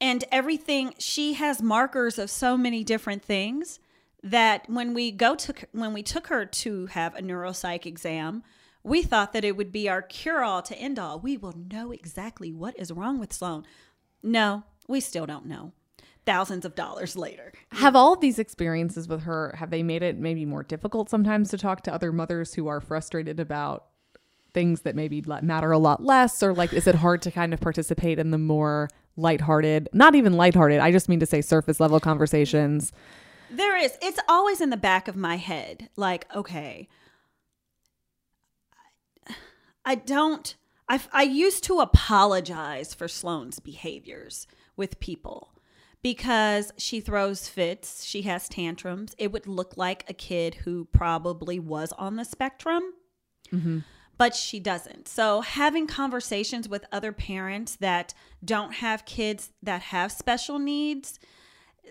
and 0.00 0.22
everything 0.30 0.94
she 1.00 1.32
has 1.32 1.60
markers 1.60 2.16
of 2.16 2.30
so 2.30 2.56
many 2.56 2.84
different 2.84 3.24
things 3.24 3.80
that 4.22 4.70
when 4.70 4.94
we 4.94 5.10
go 5.10 5.34
to 5.34 5.52
when 5.72 5.92
we 5.92 6.04
took 6.04 6.28
her 6.28 6.44
to 6.44 6.86
have 6.86 7.16
a 7.16 7.22
neuropsych 7.22 7.86
exam, 7.86 8.44
we 8.82 9.02
thought 9.02 9.32
that 9.32 9.44
it 9.44 9.56
would 9.56 9.72
be 9.72 9.88
our 9.88 10.02
cure 10.02 10.42
all 10.42 10.62
to 10.62 10.76
end 10.76 10.98
all. 10.98 11.20
We 11.20 11.36
will 11.36 11.54
know 11.70 11.92
exactly 11.92 12.52
what 12.52 12.78
is 12.78 12.92
wrong 12.92 13.18
with 13.18 13.32
Sloan. 13.32 13.64
No, 14.22 14.64
we 14.88 15.00
still 15.00 15.26
don't 15.26 15.46
know. 15.46 15.72
Thousands 16.26 16.64
of 16.64 16.74
dollars 16.74 17.16
later. 17.16 17.52
Have 17.72 17.96
all 17.96 18.12
of 18.12 18.20
these 18.20 18.38
experiences 18.38 19.08
with 19.08 19.22
her 19.22 19.54
have 19.58 19.70
they 19.70 19.82
made 19.82 20.02
it 20.02 20.18
maybe 20.18 20.44
more 20.44 20.62
difficult 20.62 21.08
sometimes 21.10 21.50
to 21.50 21.58
talk 21.58 21.82
to 21.82 21.92
other 21.92 22.12
mothers 22.12 22.54
who 22.54 22.68
are 22.68 22.80
frustrated 22.80 23.40
about 23.40 23.86
things 24.52 24.82
that 24.82 24.96
maybe 24.96 25.22
matter 25.42 25.72
a 25.72 25.78
lot 25.78 26.04
less 26.04 26.42
or 26.42 26.52
like 26.52 26.72
is 26.72 26.86
it 26.86 26.96
hard 26.96 27.22
to 27.22 27.30
kind 27.30 27.54
of 27.54 27.60
participate 27.60 28.18
in 28.18 28.32
the 28.32 28.38
more 28.38 28.90
lighthearted, 29.16 29.88
not 29.92 30.14
even 30.14 30.34
lighthearted, 30.34 30.80
I 30.80 30.90
just 30.90 31.08
mean 31.08 31.20
to 31.20 31.26
say 31.26 31.40
surface 31.40 31.80
level 31.80 32.00
conversations. 32.00 32.92
There 33.50 33.76
is. 33.76 33.96
It's 34.00 34.20
always 34.28 34.60
in 34.60 34.70
the 34.70 34.76
back 34.76 35.08
of 35.08 35.16
my 35.16 35.36
head. 35.36 35.88
Like, 35.96 36.26
okay, 36.34 36.88
I 39.84 39.94
don't. 39.94 40.54
I, 40.88 41.00
I 41.12 41.22
used 41.22 41.64
to 41.64 41.80
apologize 41.80 42.94
for 42.94 43.06
Sloan's 43.08 43.60
behaviors 43.60 44.46
with 44.76 45.00
people 45.00 45.52
because 46.02 46.72
she 46.76 47.00
throws 47.00 47.48
fits, 47.48 48.04
she 48.04 48.22
has 48.22 48.48
tantrums. 48.48 49.14
It 49.18 49.30
would 49.30 49.46
look 49.46 49.76
like 49.76 50.08
a 50.08 50.14
kid 50.14 50.56
who 50.56 50.86
probably 50.86 51.58
was 51.58 51.92
on 51.92 52.16
the 52.16 52.24
spectrum. 52.24 52.82
Mm-hmm 53.52 53.80
but 54.20 54.36
she 54.36 54.60
doesn't. 54.60 55.08
So, 55.08 55.40
having 55.40 55.86
conversations 55.86 56.68
with 56.68 56.84
other 56.92 57.10
parents 57.10 57.76
that 57.76 58.12
don't 58.44 58.74
have 58.74 59.06
kids 59.06 59.48
that 59.62 59.80
have 59.80 60.12
special 60.12 60.58
needs, 60.58 61.18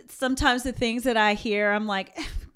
sometimes 0.09 0.61
the 0.61 0.71
things 0.71 1.01
that 1.05 1.17
I 1.17 1.33
hear, 1.33 1.71
I'm 1.71 1.87
like, 1.87 2.15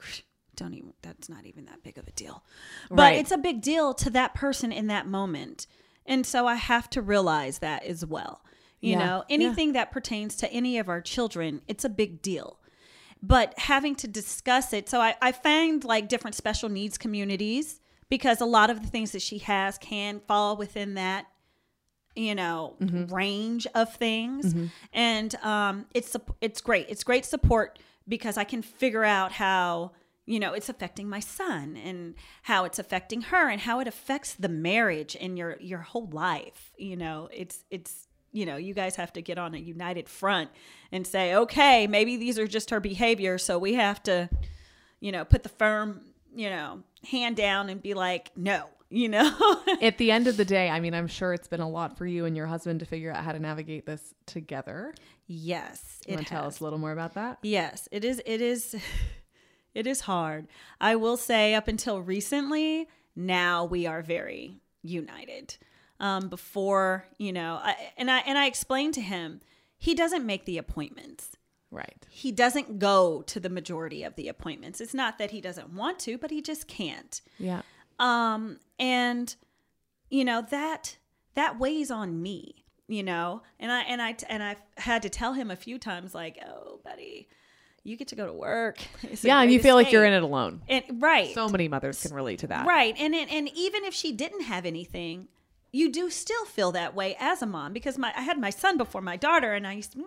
don't 0.56 0.74
even, 0.74 0.94
that's 1.02 1.30
not 1.30 1.46
even 1.46 1.66
that 1.66 1.84
big 1.84 1.98
of 1.98 2.08
a 2.08 2.12
deal. 2.12 2.44
But 2.89 2.98
right. 2.98 3.18
it's 3.18 3.32
a 3.32 3.38
big 3.38 3.62
deal 3.62 3.94
to 3.96 4.10
that 4.12 4.34
person 4.34 4.72
in 4.72 4.88
that 4.88 5.08
moment. 5.08 5.68
And 6.06 6.26
so 6.26 6.48
I 6.48 6.56
have 6.56 6.89
to 6.92 7.02
realize 7.02 7.60
that 7.60 7.84
as 7.86 8.06
well. 8.06 8.42
You 8.82 8.92
yeah. 8.92 9.06
know, 9.06 9.24
anything 9.30 9.70
yeah. 9.70 9.82
that 9.82 9.92
pertains 9.92 10.36
to 10.38 10.52
any 10.52 10.78
of 10.78 10.89
our 10.89 11.02
children, 11.02 11.62
it's 11.68 11.86
a 11.86 11.89
big 11.89 12.22
deal. 12.22 12.60
But 13.22 13.58
having 13.58 13.96
to 13.96 14.08
discuss 14.08 14.74
it, 14.74 14.89
so 14.89 15.00
I, 15.00 15.16
I 15.22 15.32
find 15.32 15.84
like 15.86 16.10
different 16.10 16.36
special 16.36 16.68
needs 16.68 16.98
communities 16.98 17.80
because 18.10 18.42
a 18.42 18.46
lot 18.46 18.70
of 18.70 18.82
the 18.82 18.88
things 18.88 19.12
that 19.13 19.22
she 19.22 19.38
has 19.39 19.78
can 19.78 20.20
fall 20.28 20.58
within 20.58 20.96
that 20.96 21.28
you 22.16 22.36
know 22.36 22.76
mm-hmm. 22.80 23.13
range 23.13 23.66
of 23.74 23.94
things 23.96 24.54
mm-hmm. 24.54 24.66
and 24.94 25.36
um 25.42 25.86
it's 25.94 26.16
it's 26.42 26.62
great 26.62 26.86
it's 26.89 27.04
great 27.04 27.26
support 27.26 27.80
because 28.08 28.38
i 28.38 28.44
can 28.44 28.62
figure 28.62 29.04
out 29.04 29.32
how 29.32 29.92
you 30.26 30.40
know 30.40 30.54
it's 30.54 30.70
affecting 30.70 31.10
my 31.10 31.20
son 31.20 31.76
and 31.76 32.16
how 32.44 32.64
it's 32.66 32.80
affecting 32.80 33.22
her 33.22 33.50
and 33.50 33.62
how 33.62 33.80
it 33.80 33.88
affects 33.88 34.34
the 34.34 34.50
marriage 34.50 35.18
and 35.20 35.38
your 35.38 35.58
your 35.60 35.80
whole 35.80 36.08
life 36.12 36.72
you 36.78 36.96
know 36.96 37.30
it's 37.34 37.64
it's 37.70 38.08
you 38.34 38.48
know, 38.48 38.58
you 38.58 38.74
guys 38.74 38.96
have 38.96 39.14
to 39.14 39.22
get 39.22 39.38
on 39.38 39.54
a 39.54 39.60
united 39.60 40.10
front 40.10 40.50
and 40.92 41.06
say, 41.06 41.36
okay, 41.36 41.86
maybe 41.86 42.18
these 42.18 42.40
are 42.40 42.48
just 42.48 42.72
her 42.72 42.80
behavior. 42.80 43.38
So 43.38 43.60
we 43.60 43.76
have 43.76 44.02
to, 44.04 44.28
you 45.00 45.12
know, 45.12 45.24
put 45.24 45.44
the 45.44 45.50
firm, 45.50 46.02
you 46.36 46.50
know, 46.50 46.82
hand 47.10 47.38
down 47.38 47.70
and 47.70 47.80
be 47.82 47.94
like, 47.94 48.32
no, 48.36 48.66
you 48.90 49.08
know? 49.08 49.62
At 49.82 50.00
the 50.00 50.10
end 50.10 50.26
of 50.28 50.36
the 50.38 50.46
day, 50.46 50.68
I 50.70 50.80
mean, 50.80 50.96
I'm 50.96 51.08
sure 51.08 51.34
it's 51.34 51.48
been 51.48 51.62
a 51.62 51.70
lot 51.70 51.96
for 51.96 52.08
you 52.08 52.26
and 52.26 52.36
your 52.36 52.48
husband 52.48 52.80
to 52.80 52.88
figure 52.88 53.12
out 53.12 53.24
how 53.24 53.34
to 53.34 53.40
navigate 53.40 53.86
this 53.86 54.16
together. 54.26 54.96
yes. 55.28 56.02
You 56.08 56.14
It 56.14 56.16
want 56.16 56.28
to 56.28 56.34
tell 56.34 56.46
us 56.46 56.60
a 56.60 56.64
little 56.64 56.80
more 56.80 56.92
about 56.92 57.14
that? 57.14 57.38
Yes, 57.44 57.88
it 57.92 58.04
is. 58.04 58.20
It 58.26 58.42
is. 58.42 58.76
It 59.74 59.88
is 59.88 60.02
hard. 60.02 60.48
I 60.80 60.96
will 60.96 61.18
say, 61.18 61.54
up 61.54 61.68
until 61.68 62.02
recently, 62.02 62.88
now 63.16 63.66
we 63.66 63.86
are 63.88 64.02
very 64.02 64.62
united. 64.82 65.58
Um, 66.00 66.28
before, 66.28 67.06
you 67.18 67.32
know, 67.32 67.60
I, 67.64 67.76
and 67.98 68.12
I 68.12 68.20
and 68.20 68.38
I 68.38 68.48
explained 68.48 68.94
to 68.96 69.02
him, 69.02 69.42
he 69.78 69.96
doesn't 69.96 70.26
make 70.26 70.46
the 70.46 70.58
appointments. 70.58 71.38
Right. 71.72 72.06
He 72.10 72.32
doesn't 72.32 72.78
go 72.78 73.24
to 73.24 73.40
the 73.40 73.50
majority 73.50 74.04
of 74.04 74.16
the 74.16 74.28
appointments. 74.28 74.80
It's 74.80 74.94
not 74.94 75.18
that 75.18 75.32
he 75.32 75.42
doesn't 75.42 75.74
want 75.74 75.98
to, 76.00 76.18
but 76.18 76.30
he 76.30 76.42
just 76.42 76.68
can't. 76.68 77.20
Yeah. 77.40 77.62
Um, 78.00 78.60
and 78.80 79.36
you 80.10 80.26
know 80.26 80.42
that 80.52 80.98
that 81.36 81.60
weighs 81.60 81.90
on 81.90 82.22
me, 82.22 82.66
you 82.88 83.02
know, 83.02 83.42
and 83.60 83.72
I 83.72 83.82
and 83.82 84.02
I 84.02 84.16
and 84.30 84.44
I've 84.44 84.62
had 84.78 85.02
to 85.04 85.10
tell 85.10 85.34
him 85.34 85.50
a 85.50 85.56
few 85.56 85.80
times, 85.80 86.14
like, 86.14 86.38
oh, 86.46 86.80
buddy, 86.84 87.28
you 87.84 87.98
get 87.98 88.08
to 88.10 88.15
go 88.15 88.26
to 88.26 88.34
work. 88.34 88.78
Yeah, 89.22 89.41
and 89.41 89.52
you 89.52 89.60
feel 89.60 89.76
like 89.76 89.91
you're 89.91 90.06
in 90.06 90.13
it 90.13 90.24
alone. 90.24 90.62
And 90.67 90.84
right, 91.02 91.34
So 91.34 91.48
many 91.50 91.67
mothers 91.67 92.02
can 92.02 92.13
relate 92.13 92.39
to 92.39 92.48
that. 92.48 92.65
right, 92.65 92.96
and 92.98 93.13
and 93.13 93.30
and 93.30 93.50
even 93.56 93.84
if 93.86 93.93
she 93.93 94.12
didn't 94.12 94.41
have 94.43 94.65
anything. 94.65 95.28
You 95.76 95.91
do 95.91 96.12
still 96.12 96.46
feel 96.46 96.72
that 96.74 96.93
way 96.93 97.15
as 97.19 97.41
a 97.41 97.48
mom 97.48 97.74
because 97.74 97.98
my 97.98 98.13
I 98.15 98.22
had 98.22 98.39
my 98.39 98.52
son 98.52 98.78
before 98.78 99.02
my 99.02 99.17
daughter 99.17 99.54
and 99.54 99.65
I 99.65 99.74
used 99.74 99.93
to 99.93 99.98
"Nah, 100.02 100.06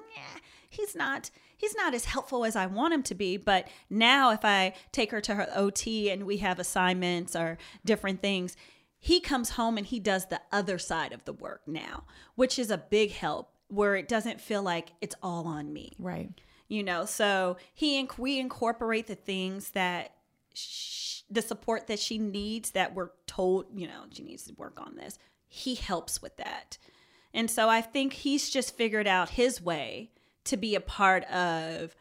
he's 0.71 0.95
not 0.95 1.29
he's 1.57 1.75
not 1.75 1.93
as 1.93 2.05
helpful 2.05 2.45
as 2.45 2.55
I 2.55 2.67
want 2.67 2.95
him 2.95 3.03
to 3.03 3.17
be 3.17 3.37
but 3.37 3.67
now 3.91 4.31
if 4.31 4.45
I 4.45 4.75
take 4.93 5.11
her 5.11 5.21
to 5.23 5.35
her 5.35 5.49
OT 5.57 6.09
and 6.09 6.23
we 6.25 6.37
have 6.37 6.61
assignments 6.61 7.35
or 7.35 7.59
different 7.85 8.23
things 8.23 8.57
he 9.01 9.19
comes 9.19 9.51
home 9.51 9.77
and 9.77 9.85
he 9.89 9.99
does 9.99 10.27
the 10.27 10.41
other 10.53 10.79
side 10.79 11.12
of 11.12 11.25
the 11.25 11.33
work 11.33 11.62
now 11.67 12.05
which 12.37 12.61
is 12.61 12.71
a 12.71 12.79
big 12.79 13.11
help 13.11 13.51
where 13.67 13.97
it 13.97 14.07
doesn't 14.07 14.41
feel 14.41 14.62
like 14.62 14.93
it's 15.01 15.17
all 15.21 15.49
on 15.49 15.73
me 15.73 15.97
Right. 15.99 16.31
You 16.69 16.83
know 16.83 17.05
so 17.05 17.57
he 17.75 17.99
and 17.99 18.11
we 18.19 18.39
incorporate 18.39 19.07
the 19.07 19.15
things 19.15 19.71
that 19.71 20.13
sh- 20.55 21.23
the 21.31 21.43
support 21.43 21.87
that 21.87 21.99
she 21.99 22.19
needs 22.19 22.71
that 22.73 22.95
we're 22.95 23.11
told 23.27 23.67
you 23.75 23.87
know 23.87 24.05
she 24.11 24.23
needs 24.23 24.45
to 24.45 24.55
work 24.55 24.81
on 24.81 24.97
this. 24.97 25.19
He 25.49 25.75
helps 25.75 26.21
with 26.21 26.37
that. 26.37 26.79
And 27.35 27.51
so 27.51 27.69
i 27.69 27.81
think 27.81 28.13
he's 28.13 28.49
just 28.51 28.77
figured 28.77 29.07
out 29.07 29.31
his 29.31 29.61
way 29.61 30.11
to 30.45 30.57
be 30.57 30.75
a 30.75 30.81
part 30.81 31.25
of 31.25 31.95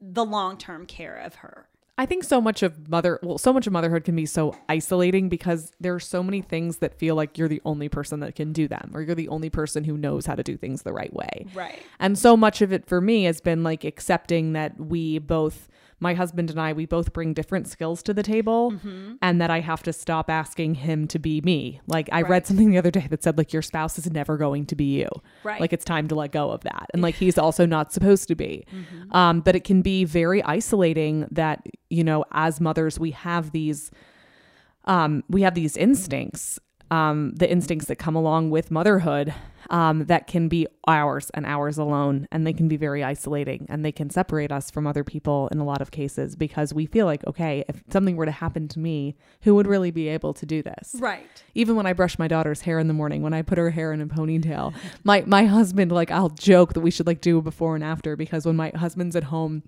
the 0.00 0.24
long-term 0.24 0.86
care 0.86 1.16
of 1.16 1.36
her 1.36 1.68
I 1.98 2.04
think 2.04 2.24
so 2.24 2.42
much 2.42 2.62
of 2.62 2.90
mother, 2.90 3.18
well, 3.22 3.38
so 3.38 3.52
much 3.52 3.66
of 3.66 3.72
motherhood 3.72 4.04
can 4.04 4.14
be 4.14 4.26
so 4.26 4.54
isolating 4.68 5.30
because 5.30 5.72
there 5.80 5.94
are 5.94 6.00
so 6.00 6.22
many 6.22 6.42
things 6.42 6.78
that 6.78 6.98
feel 6.98 7.14
like 7.14 7.38
you're 7.38 7.48
the 7.48 7.62
only 7.64 7.88
person 7.88 8.20
that 8.20 8.34
can 8.34 8.52
do 8.52 8.68
them, 8.68 8.90
or 8.92 9.00
you're 9.00 9.14
the 9.14 9.28
only 9.28 9.48
person 9.48 9.84
who 9.84 9.96
knows 9.96 10.26
how 10.26 10.34
to 10.34 10.42
do 10.42 10.58
things 10.58 10.82
the 10.82 10.92
right 10.92 11.12
way. 11.14 11.46
right 11.54 11.82
And 11.98 12.18
so 12.18 12.36
much 12.36 12.60
of 12.60 12.70
it 12.70 12.86
for 12.86 13.00
me 13.00 13.24
has 13.24 13.40
been 13.40 13.62
like 13.62 13.82
accepting 13.82 14.52
that 14.52 14.78
we 14.78 15.18
both, 15.18 15.68
my 15.98 16.14
husband 16.14 16.50
and 16.50 16.60
I, 16.60 16.72
we 16.72 16.84
both 16.84 17.12
bring 17.12 17.32
different 17.32 17.68
skills 17.68 18.02
to 18.02 18.12
the 18.12 18.22
table 18.22 18.74
and 19.22 19.40
that 19.40 19.50
I 19.50 19.60
have 19.60 19.82
to 19.84 19.92
stop 19.92 20.28
asking 20.28 20.74
him 20.76 21.08
to 21.08 21.18
be 21.18 21.40
me. 21.40 21.80
Like 21.86 22.08
I 22.12 22.22
read 22.22 22.46
something 22.46 22.70
the 22.70 22.78
other 22.78 22.90
day 22.90 23.06
that 23.08 23.22
said 23.22 23.38
like 23.38 23.52
your 23.52 23.62
spouse 23.62 23.98
is 23.98 24.10
never 24.10 24.36
going 24.36 24.66
to 24.66 24.76
be 24.76 24.84
you. 24.84 25.08
Right. 25.42 25.60
Like 25.60 25.72
it's 25.72 25.84
time 25.84 26.08
to 26.08 26.14
let 26.14 26.32
go 26.32 26.50
of 26.50 26.62
that. 26.62 26.90
And 26.92 27.02
like 27.02 27.14
he's 27.14 27.38
also 27.38 27.64
not 27.64 27.92
supposed 27.92 28.28
to 28.28 28.34
be. 28.34 28.66
Um, 29.12 29.40
but 29.40 29.56
it 29.56 29.64
can 29.64 29.80
be 29.82 30.04
very 30.04 30.42
isolating 30.42 31.26
that, 31.30 31.66
you 31.88 32.04
know, 32.04 32.24
as 32.32 32.60
mothers 32.60 32.98
we 32.98 33.12
have 33.12 33.52
these 33.52 33.90
um, 34.84 35.24
we 35.28 35.42
have 35.42 35.54
these 35.54 35.76
instincts, 35.76 36.60
um, 36.90 37.32
the 37.34 37.50
instincts 37.50 37.88
that 37.88 37.96
come 37.96 38.14
along 38.14 38.50
with 38.50 38.70
motherhood, 38.70 39.34
um, 39.70 40.04
that 40.06 40.26
can 40.26 40.48
be 40.48 40.66
hours 40.86 41.30
and 41.34 41.44
hours 41.44 41.78
alone, 41.78 42.28
and 42.30 42.46
they 42.46 42.52
can 42.52 42.68
be 42.68 42.76
very 42.76 43.02
isolating, 43.02 43.66
and 43.68 43.84
they 43.84 43.92
can 43.92 44.10
separate 44.10 44.52
us 44.52 44.70
from 44.70 44.86
other 44.86 45.02
people 45.02 45.48
in 45.48 45.58
a 45.58 45.64
lot 45.64 45.80
of 45.80 45.90
cases 45.90 46.36
because 46.36 46.72
we 46.72 46.86
feel 46.86 47.06
like, 47.06 47.26
okay, 47.26 47.64
if 47.68 47.82
something 47.90 48.16
were 48.16 48.26
to 48.26 48.32
happen 48.32 48.68
to 48.68 48.78
me, 48.78 49.16
who 49.42 49.54
would 49.54 49.66
really 49.66 49.90
be 49.90 50.08
able 50.08 50.32
to 50.34 50.46
do 50.46 50.62
this? 50.62 50.94
right 50.98 51.42
Even 51.54 51.76
when 51.76 51.86
I 51.86 51.92
brush 51.92 52.18
my 52.18 52.28
daughter's 52.28 52.60
hair 52.62 52.78
in 52.78 52.86
the 52.86 52.94
morning, 52.94 53.22
when 53.22 53.34
I 53.34 53.42
put 53.42 53.58
her 53.58 53.70
hair 53.70 53.92
in 53.92 54.00
a 54.00 54.06
ponytail, 54.06 54.74
my 55.04 55.24
my 55.26 55.44
husband 55.46 55.90
like 55.92 56.10
I'll 56.10 56.28
joke 56.30 56.74
that 56.74 56.80
we 56.80 56.90
should 56.90 57.06
like 57.06 57.20
do 57.20 57.38
a 57.38 57.42
before 57.42 57.74
and 57.74 57.84
after 57.84 58.16
because 58.16 58.46
when 58.46 58.56
my 58.56 58.70
husband's 58.74 59.16
at 59.16 59.24
home. 59.24 59.62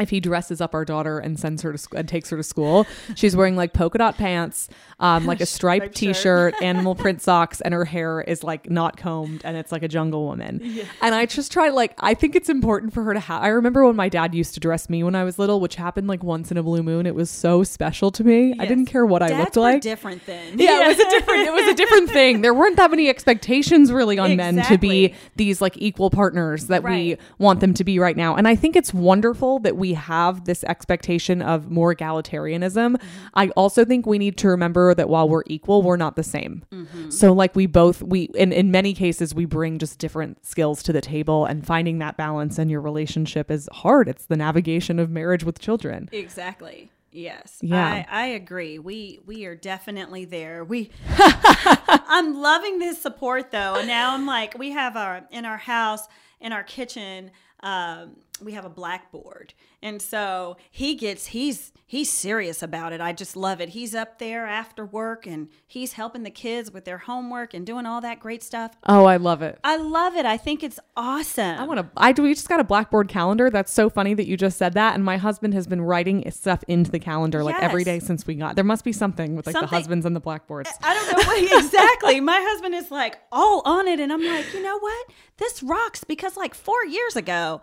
If 0.00 0.10
he 0.10 0.20
dresses 0.20 0.60
up 0.60 0.74
our 0.74 0.84
daughter 0.84 1.18
and 1.18 1.38
sends 1.38 1.62
her 1.62 1.72
to 1.72 1.78
sc- 1.78 1.94
and 1.94 2.08
takes 2.08 2.30
her 2.30 2.36
to 2.36 2.42
school, 2.42 2.86
she's 3.14 3.36
wearing 3.36 3.56
like 3.56 3.72
polka 3.72 3.98
dot 3.98 4.16
pants, 4.16 4.68
um, 4.98 5.26
like 5.26 5.40
a 5.40 5.46
striped 5.46 5.94
t-shirt, 5.94 6.54
animal 6.62 6.94
print 6.94 7.20
socks, 7.22 7.60
and 7.60 7.74
her 7.74 7.84
hair 7.84 8.20
is 8.20 8.42
like 8.42 8.70
not 8.70 8.96
combed 8.96 9.42
and 9.44 9.56
it's 9.56 9.72
like 9.72 9.82
a 9.82 9.88
jungle 9.88 10.24
woman. 10.24 10.60
And 11.02 11.14
I 11.14 11.26
just 11.26 11.52
try 11.52 11.68
like 11.68 11.94
I 11.98 12.14
think 12.14 12.34
it's 12.36 12.48
important 12.48 12.92
for 12.92 13.02
her 13.04 13.14
to 13.14 13.20
have. 13.20 13.42
I 13.42 13.48
remember 13.48 13.84
when 13.86 13.96
my 13.96 14.08
dad 14.08 14.34
used 14.34 14.54
to 14.54 14.60
dress 14.60 14.88
me 14.88 15.02
when 15.02 15.14
I 15.14 15.24
was 15.24 15.38
little, 15.38 15.60
which 15.60 15.76
happened 15.76 16.08
like 16.08 16.22
once 16.22 16.50
in 16.50 16.56
a 16.56 16.62
blue 16.62 16.82
moon. 16.82 17.06
It 17.06 17.14
was 17.14 17.30
so 17.30 17.62
special 17.62 18.10
to 18.12 18.24
me. 18.24 18.54
I 18.58 18.66
didn't 18.66 18.86
care 18.86 19.04
what 19.06 19.22
I 19.22 19.38
looked 19.38 19.56
like 19.56 19.82
different 19.82 20.24
then 20.26 20.58
yeah, 20.58 20.84
it 20.84 20.88
was 20.88 20.98
a 20.98 21.10
different 21.10 21.46
it 21.46 21.52
was 21.52 21.68
a 21.68 21.74
different 21.82 22.10
thing. 22.10 22.40
There 22.42 22.54
weren't 22.54 22.76
that 22.76 22.90
many 22.90 23.08
expectations 23.08 23.92
really 23.92 24.18
on 24.18 24.36
men 24.36 24.62
to 24.64 24.78
be 24.78 25.14
these 25.36 25.60
like 25.60 25.76
equal 25.78 26.10
partners 26.10 26.66
that 26.66 26.82
we 26.82 27.16
want 27.38 27.60
them 27.60 27.74
to 27.74 27.84
be 27.84 27.98
right 27.98 28.16
now. 28.16 28.36
And 28.36 28.46
I 28.48 28.54
think 28.56 28.76
it's 28.76 28.92
wonderful 28.92 29.58
that 29.60 29.76
we 29.76 29.89
have 29.94 30.44
this 30.44 30.64
expectation 30.64 31.42
of 31.42 31.70
more 31.70 31.94
egalitarianism. 31.94 32.96
Mm-hmm. 32.96 33.26
I 33.34 33.48
also 33.50 33.84
think 33.84 34.06
we 34.06 34.18
need 34.18 34.36
to 34.38 34.48
remember 34.48 34.94
that 34.94 35.08
while 35.08 35.28
we're 35.28 35.42
equal, 35.46 35.82
we're 35.82 35.96
not 35.96 36.16
the 36.16 36.22
same. 36.22 36.64
Mm-hmm. 36.72 37.10
So 37.10 37.32
like 37.32 37.54
we 37.56 37.66
both 37.66 38.02
we 38.02 38.24
in 38.34 38.52
in 38.52 38.70
many 38.70 38.94
cases 38.94 39.34
we 39.34 39.44
bring 39.44 39.78
just 39.78 39.98
different 39.98 40.44
skills 40.44 40.82
to 40.84 40.92
the 40.92 41.00
table 41.00 41.44
and 41.44 41.66
finding 41.66 41.98
that 41.98 42.16
balance 42.16 42.58
in 42.58 42.68
your 42.68 42.80
relationship 42.80 43.50
is 43.50 43.68
hard. 43.72 44.08
It's 44.08 44.26
the 44.26 44.36
navigation 44.36 44.98
of 44.98 45.10
marriage 45.10 45.44
with 45.44 45.58
children. 45.58 46.08
Exactly. 46.12 46.90
Yes. 47.12 47.58
Yeah. 47.60 47.84
I, 47.84 48.06
I 48.08 48.26
agree. 48.26 48.78
We 48.78 49.20
we 49.26 49.44
are 49.46 49.56
definitely 49.56 50.24
there. 50.24 50.64
We 50.64 50.90
I'm 51.18 52.40
loving 52.40 52.78
this 52.78 53.00
support 53.00 53.50
though. 53.50 53.74
And 53.76 53.88
now 53.88 54.14
I'm 54.14 54.26
like, 54.26 54.56
we 54.58 54.70
have 54.70 54.96
our 54.96 55.26
in 55.30 55.44
our 55.44 55.56
house, 55.56 56.06
in 56.40 56.52
our 56.52 56.62
kitchen, 56.62 57.32
um, 57.60 58.16
we 58.42 58.52
have 58.52 58.64
a 58.64 58.70
blackboard. 58.70 59.54
And 59.82 60.00
so 60.02 60.56
he 60.70 60.94
gets 60.94 61.26
he's 61.26 61.72
he's 61.86 62.10
serious 62.12 62.62
about 62.62 62.92
it. 62.92 63.00
I 63.00 63.12
just 63.12 63.34
love 63.36 63.60
it. 63.60 63.70
He's 63.70 63.94
up 63.94 64.18
there 64.18 64.46
after 64.46 64.84
work 64.84 65.26
and 65.26 65.48
he's 65.66 65.94
helping 65.94 66.22
the 66.22 66.30
kids 66.30 66.70
with 66.70 66.84
their 66.84 66.98
homework 66.98 67.54
and 67.54 67.66
doing 67.66 67.86
all 67.86 68.00
that 68.02 68.20
great 68.20 68.42
stuff. 68.42 68.72
Oh, 68.86 69.06
I 69.06 69.16
love 69.16 69.40
it. 69.42 69.58
I 69.64 69.76
love 69.76 70.16
it. 70.16 70.26
I 70.26 70.36
think 70.36 70.62
it's 70.62 70.78
awesome. 70.96 71.58
I 71.58 71.64
want 71.64 71.80
to. 71.80 71.88
I 71.96 72.12
do. 72.12 72.22
We 72.22 72.34
just 72.34 72.48
got 72.48 72.60
a 72.60 72.64
Blackboard 72.64 73.08
calendar. 73.08 73.48
That's 73.50 73.72
so 73.72 73.88
funny 73.88 74.12
that 74.14 74.26
you 74.26 74.36
just 74.36 74.58
said 74.58 74.74
that. 74.74 74.94
And 74.94 75.04
my 75.04 75.16
husband 75.16 75.54
has 75.54 75.66
been 75.66 75.80
writing 75.80 76.30
stuff 76.30 76.62
into 76.68 76.90
the 76.90 76.98
calendar 77.00 77.42
like 77.42 77.56
every 77.62 77.80
Yes. 77.80 77.86
day 77.86 77.98
since 78.00 78.26
we 78.26 78.34
got. 78.34 78.54
There 78.56 78.64
must 78.64 78.84
be 78.84 78.92
something 78.92 79.34
with 79.36 79.46
like 79.46 79.58
the 79.58 79.66
husbands 79.66 80.04
and 80.04 80.14
the 80.14 80.20
blackboards. 80.20 80.70
I 80.82 80.92
don't 80.94 81.06
know 81.12 81.24
what 81.26 81.58
exactly. 81.64 82.20
My 82.20 82.40
husband 82.42 82.74
is 82.74 82.90
like 82.90 83.18
all 83.32 83.62
on 83.64 83.88
it, 83.88 83.98
and 84.00 84.12
I'm 84.12 84.22
like, 84.24 84.52
you 84.52 84.62
know 84.62 84.78
what? 84.78 85.06
This 85.38 85.62
rocks 85.62 86.04
because 86.04 86.36
like 86.36 86.54
four 86.54 86.84
years 86.84 87.16
ago, 87.16 87.62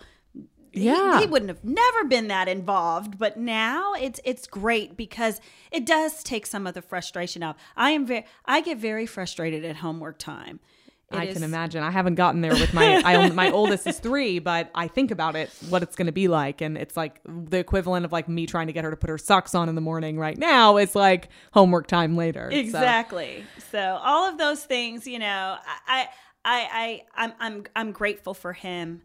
Yeah. 0.81 1.19
he, 1.19 1.25
wouldn't 1.25 1.49
have 1.49 1.63
never 1.63 2.03
been 2.05 2.27
that 2.29 2.47
involved. 2.47 3.17
But 3.17 3.37
now 3.37 3.93
it's 3.93 4.19
it's 4.23 4.47
great 4.47 4.97
because 4.97 5.39
it 5.71 5.85
does 5.85 6.23
take 6.23 6.45
some 6.45 6.67
of 6.67 6.73
the 6.73 6.81
frustration 6.81 7.43
out. 7.43 7.57
I 7.75 7.91
am 7.91 8.05
very 8.05 8.25
I 8.45 8.61
get 8.61 8.77
very 8.77 9.05
frustrated 9.05 9.65
at 9.65 9.77
homework 9.77 10.17
time. 10.17 10.59
It 11.11 11.17
I 11.17 11.23
is- 11.25 11.35
can 11.35 11.43
imagine. 11.43 11.83
I 11.83 11.91
haven't 11.91 12.15
gotten 12.15 12.41
there 12.41 12.51
with 12.51 12.73
my. 12.73 13.01
I, 13.05 13.29
my 13.29 13.49
oldest 13.49 13.87
is 13.87 13.97
three, 13.97 14.39
but 14.39 14.69
I 14.75 14.89
think 14.89 15.09
about 15.11 15.37
it, 15.37 15.49
what 15.69 15.81
it's 15.81 15.95
going 15.95 16.07
to 16.07 16.11
be 16.11 16.27
like, 16.27 16.59
and 16.59 16.77
it's 16.77 16.97
like 16.97 17.21
the 17.25 17.59
equivalent 17.59 18.03
of 18.03 18.11
like 18.11 18.27
me 18.27 18.45
trying 18.45 18.67
to 18.67 18.73
get 18.73 18.83
her 18.83 18.91
to 18.91 18.97
put 18.97 19.09
her 19.09 19.17
socks 19.17 19.55
on 19.55 19.69
in 19.69 19.75
the 19.75 19.81
morning. 19.81 20.19
Right 20.19 20.37
now, 20.37 20.75
it's 20.75 20.95
like 20.95 21.29
homework 21.53 21.87
time 21.87 22.17
later. 22.17 22.49
So- 22.51 22.57
Exactly. 22.57 23.45
So. 23.71 23.99
all 24.03 24.27
of 24.29 24.37
those 24.37 24.63
things, 24.65 25.07
you 25.07 25.19
know, 25.19 25.55
I, 25.87 26.07
I, 26.43 26.67
I, 27.15 27.23
I'm, 27.23 27.33
I'm, 27.39 27.63
I'm 27.75 27.91
grateful 27.93 28.33
for 28.33 28.51
him 28.53 29.01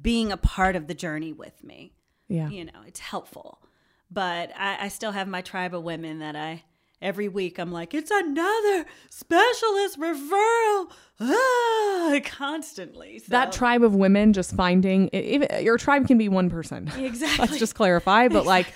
being 0.00 0.32
a 0.32 0.36
part 0.36 0.76
of 0.76 0.86
the 0.86 0.94
journey 0.94 1.32
with 1.32 1.62
me. 1.64 1.92
yeah. 2.28 2.48
You 2.48 2.64
know, 2.66 2.82
it's 2.86 3.00
helpful, 3.00 3.62
but 4.10 4.50
I, 4.56 4.84
I 4.84 4.88
still 4.88 5.12
have 5.12 5.28
my 5.28 5.40
tribe 5.40 5.74
of 5.74 5.82
women 5.82 6.18
that 6.20 6.36
I 6.36 6.64
every 7.02 7.28
week 7.28 7.58
I'm 7.58 7.72
like, 7.72 7.94
it's 7.94 8.10
another 8.10 8.86
specialist 9.08 9.98
referral, 9.98 10.90
ah, 11.20 12.20
constantly. 12.24 13.18
So. 13.18 13.26
That 13.28 13.52
tribe 13.52 13.82
of 13.82 13.94
women 13.94 14.32
just 14.32 14.54
finding 14.54 15.08
if, 15.12 15.62
your 15.62 15.78
tribe 15.78 16.06
can 16.06 16.18
be 16.18 16.28
one 16.28 16.50
person. 16.50 16.90
Exactly. 17.00 17.46
Let's 17.46 17.58
just 17.58 17.74
clarify, 17.74 18.28
but 18.28 18.46
like 18.46 18.72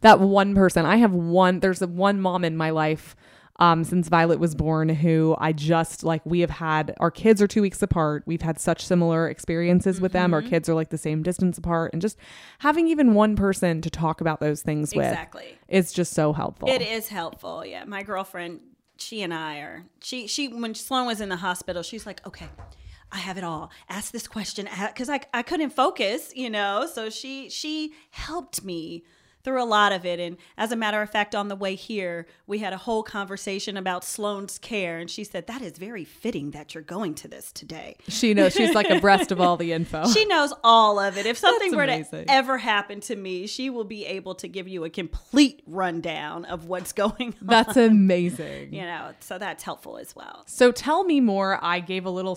that 0.00 0.18
one 0.18 0.54
person. 0.54 0.86
I 0.86 0.96
have 0.96 1.12
one. 1.12 1.60
There's 1.60 1.80
one 1.80 2.20
mom 2.20 2.44
in 2.44 2.56
my 2.56 2.70
life 2.70 3.14
um, 3.58 3.84
since 3.84 4.08
Violet 4.08 4.38
was 4.38 4.54
born, 4.54 4.88
who 4.88 5.34
I 5.38 5.52
just 5.52 6.04
like, 6.04 6.24
we 6.26 6.40
have 6.40 6.50
had 6.50 6.94
our 7.00 7.10
kids 7.10 7.40
are 7.40 7.46
two 7.46 7.62
weeks 7.62 7.80
apart. 7.82 8.22
We've 8.26 8.42
had 8.42 8.60
such 8.60 8.84
similar 8.84 9.28
experiences 9.28 10.00
with 10.00 10.12
them. 10.12 10.34
Our 10.34 10.40
Mm-hmm. 10.42 10.50
kids 10.50 10.68
are 10.68 10.74
like 10.74 10.90
the 10.90 10.98
same 10.98 11.22
distance 11.22 11.56
apart. 11.58 11.92
And 11.92 12.02
just 12.02 12.18
having 12.58 12.86
even 12.88 13.14
one 13.14 13.34
person 13.36 13.80
to 13.80 13.90
talk 13.90 14.20
about 14.20 14.40
those 14.40 14.62
things 14.62 14.94
with 14.94 15.06
Exactly. 15.06 15.56
is 15.68 15.92
just 15.92 16.12
so 16.12 16.32
helpful. 16.32 16.68
It 16.68 16.82
is 16.82 17.08
helpful. 17.08 17.64
Yeah, 17.64 17.84
my 17.84 18.02
girlfriend, 18.02 18.60
she 18.98 19.22
and 19.22 19.32
I 19.32 19.58
are. 19.58 19.84
She 20.02 20.26
she 20.26 20.48
when 20.48 20.74
Sloan 20.74 21.06
was 21.06 21.20
in 21.20 21.28
the 21.30 21.36
hospital, 21.36 21.82
she's 21.82 22.04
like, 22.06 22.26
okay. 22.26 22.48
I 23.12 23.18
have 23.18 23.38
it 23.38 23.44
all. 23.44 23.70
Ask 23.88 24.10
this 24.12 24.26
question 24.26 24.68
because 24.88 25.08
I, 25.08 25.20
I 25.32 25.42
couldn't 25.42 25.70
focus, 25.70 26.32
you 26.34 26.50
know. 26.50 26.88
So 26.92 27.08
she 27.08 27.48
she 27.48 27.92
helped 28.10 28.64
me 28.64 29.04
through 29.46 29.62
a 29.62 29.64
lot 29.64 29.92
of 29.92 30.04
it. 30.04 30.18
And 30.18 30.36
as 30.58 30.72
a 30.72 30.76
matter 30.76 31.00
of 31.00 31.08
fact, 31.08 31.32
on 31.32 31.46
the 31.46 31.54
way 31.54 31.76
here, 31.76 32.26
we 32.48 32.58
had 32.58 32.72
a 32.72 32.76
whole 32.76 33.04
conversation 33.04 33.76
about 33.76 34.02
Sloan's 34.02 34.58
care, 34.58 34.98
and 34.98 35.08
she 35.08 35.22
said 35.22 35.46
that 35.46 35.62
is 35.62 35.78
very 35.78 36.04
fitting 36.04 36.50
that 36.50 36.74
you're 36.74 36.82
going 36.82 37.14
to 37.14 37.28
this 37.28 37.52
today. 37.52 37.96
She 38.08 38.34
knows 38.34 38.54
she's 38.54 38.74
like 38.74 38.90
abreast 38.90 39.30
of 39.30 39.40
all 39.40 39.56
the 39.56 39.72
info. 39.78 40.08
She 40.08 40.24
knows 40.24 40.52
all 40.64 40.98
of 40.98 41.16
it. 41.16 41.26
If 41.26 41.38
something 41.38 41.76
were 41.76 41.86
to 41.86 42.24
ever 42.28 42.58
happen 42.58 42.98
to 43.02 43.14
me, 43.14 43.46
she 43.46 43.70
will 43.70 43.84
be 43.84 44.04
able 44.04 44.34
to 44.34 44.48
give 44.48 44.66
you 44.66 44.82
a 44.82 44.90
complete 44.90 45.62
rundown 45.64 46.44
of 46.46 46.66
what's 46.66 46.92
going 46.96 47.34
on. 47.40 47.46
That's 47.46 47.76
amazing. 47.76 48.74
you 48.74 48.82
know, 48.82 49.12
so 49.20 49.38
that's 49.38 49.62
helpful 49.62 49.96
as 49.96 50.16
well. 50.16 50.42
So 50.46 50.72
tell 50.72 51.04
me 51.04 51.20
more. 51.20 51.60
I 51.62 51.78
gave 51.78 52.04
a 52.04 52.10
little 52.10 52.36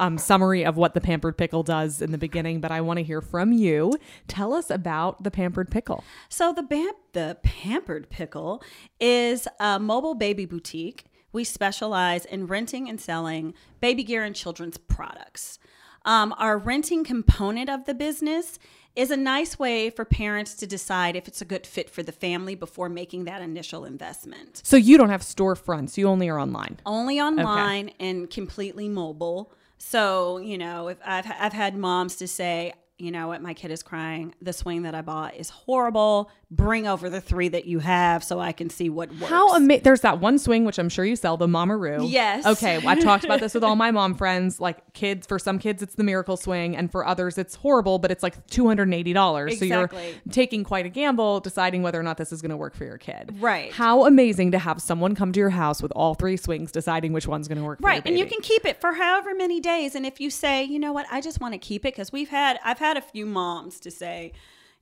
um, 0.00 0.16
summary 0.16 0.64
of 0.64 0.78
what 0.78 0.94
the 0.94 1.02
pampered 1.02 1.36
pickle 1.36 1.62
does 1.62 2.00
in 2.00 2.12
the 2.12 2.18
beginning, 2.18 2.62
but 2.62 2.70
I 2.70 2.80
want 2.80 2.96
to 2.96 3.02
hear 3.02 3.20
from 3.20 3.52
you. 3.52 3.92
Tell 4.26 4.54
us 4.54 4.70
about 4.70 5.22
the 5.22 5.30
pampered 5.30 5.70
pickle. 5.70 6.02
So 6.30 6.45
the 6.52 6.62
bam- 6.62 6.92
the 7.12 7.38
Pampered 7.42 8.10
Pickle 8.10 8.62
is 9.00 9.48
a 9.60 9.78
mobile 9.78 10.14
baby 10.14 10.44
boutique. 10.44 11.06
We 11.32 11.44
specialize 11.44 12.24
in 12.24 12.46
renting 12.46 12.88
and 12.88 13.00
selling 13.00 13.54
baby 13.80 14.02
gear 14.02 14.24
and 14.24 14.34
children's 14.34 14.78
products. 14.78 15.58
Um, 16.04 16.34
our 16.38 16.56
renting 16.56 17.04
component 17.04 17.68
of 17.68 17.84
the 17.84 17.94
business 17.94 18.58
is 18.94 19.10
a 19.10 19.16
nice 19.16 19.58
way 19.58 19.90
for 19.90 20.04
parents 20.04 20.54
to 20.54 20.66
decide 20.66 21.16
if 21.16 21.28
it's 21.28 21.42
a 21.42 21.44
good 21.44 21.66
fit 21.66 21.90
for 21.90 22.02
the 22.02 22.12
family 22.12 22.54
before 22.54 22.88
making 22.88 23.24
that 23.24 23.42
initial 23.42 23.84
investment. 23.84 24.62
So 24.64 24.76
you 24.76 24.96
don't 24.96 25.10
have 25.10 25.22
storefronts; 25.22 25.98
you 25.98 26.08
only 26.08 26.28
are 26.28 26.38
online. 26.38 26.78
only 26.86 27.20
online 27.20 27.90
and 28.00 28.30
completely 28.30 28.88
mobile. 28.88 29.52
So, 29.78 30.38
you 30.38 30.56
know, 30.56 30.88
if 30.88 30.98
I've, 31.04 31.26
I've 31.38 31.52
had 31.52 31.76
moms 31.76 32.16
to 32.16 32.26
say, 32.26 32.72
you 32.98 33.10
know 33.10 33.28
what, 33.28 33.42
my 33.42 33.52
kid 33.52 33.70
is 33.70 33.82
crying. 33.82 34.34
The 34.40 34.52
swing 34.52 34.82
that 34.82 34.94
I 34.94 35.02
bought 35.02 35.34
is 35.36 35.50
horrible. 35.50 36.30
Bring 36.50 36.86
over 36.86 37.10
the 37.10 37.20
three 37.20 37.48
that 37.48 37.66
you 37.66 37.80
have 37.80 38.24
so 38.24 38.38
I 38.40 38.52
can 38.52 38.70
see 38.70 38.88
what 38.88 39.10
works. 39.10 39.26
How 39.26 39.54
amazing! 39.54 39.82
There's 39.82 40.00
that 40.02 40.20
one 40.20 40.38
swing 40.38 40.64
which 40.64 40.78
I'm 40.78 40.88
sure 40.88 41.04
you 41.04 41.16
sell, 41.16 41.36
the 41.36 41.46
Mamaroo. 41.46 42.08
Yes. 42.10 42.46
Okay, 42.46 42.80
I 42.86 42.94
talked 42.94 43.24
about 43.24 43.40
this 43.40 43.52
with 43.52 43.64
all 43.64 43.76
my 43.76 43.90
mom 43.92 44.14
friends. 44.14 44.60
Like 44.60 44.92
kids, 44.94 45.26
for 45.26 45.38
some 45.38 45.58
kids 45.58 45.82
it's 45.82 45.96
the 45.96 46.04
miracle 46.04 46.36
swing, 46.36 46.76
and 46.76 46.90
for 46.90 47.06
others 47.06 47.36
it's 47.36 47.56
horrible, 47.56 47.98
but 47.98 48.10
it's 48.10 48.22
like 48.22 48.46
two 48.46 48.66
hundred 48.66 48.84
and 48.84 48.94
eighty 48.94 49.12
dollars. 49.12 49.58
So 49.58 49.64
you're 49.64 49.90
taking 50.30 50.64
quite 50.64 50.86
a 50.86 50.88
gamble, 50.88 51.40
deciding 51.40 51.82
whether 51.82 52.00
or 52.00 52.04
not 52.04 52.16
this 52.16 52.32
is 52.32 52.40
going 52.40 52.50
to 52.50 52.56
work 52.56 52.74
for 52.74 52.84
your 52.84 52.98
kid. 52.98 53.34
Right. 53.40 53.72
How 53.72 54.06
amazing 54.06 54.52
to 54.52 54.58
have 54.58 54.80
someone 54.80 55.14
come 55.14 55.32
to 55.32 55.40
your 55.40 55.50
house 55.50 55.82
with 55.82 55.92
all 55.92 56.14
three 56.14 56.36
swings, 56.36 56.72
deciding 56.72 57.12
which 57.12 57.26
one's 57.26 57.48
going 57.48 57.58
to 57.58 57.64
work. 57.64 57.80
for 57.80 57.86
Right, 57.86 58.02
and 58.06 58.18
you 58.18 58.24
can 58.24 58.40
keep 58.40 58.64
it 58.64 58.80
for 58.80 58.94
however 58.94 59.34
many 59.34 59.60
days. 59.60 59.94
And 59.96 60.06
if 60.06 60.20
you 60.20 60.30
say, 60.30 60.64
you 60.64 60.78
know 60.78 60.92
what, 60.92 61.06
I 61.10 61.20
just 61.20 61.40
want 61.40 61.52
to 61.54 61.58
keep 61.58 61.84
it, 61.84 61.92
because 61.92 62.12
we've 62.12 62.28
had, 62.28 62.58
I've 62.64 62.78
had 62.78 62.85
a 62.94 63.00
few 63.00 63.26
moms 63.26 63.80
to 63.80 63.90
say, 63.90 64.32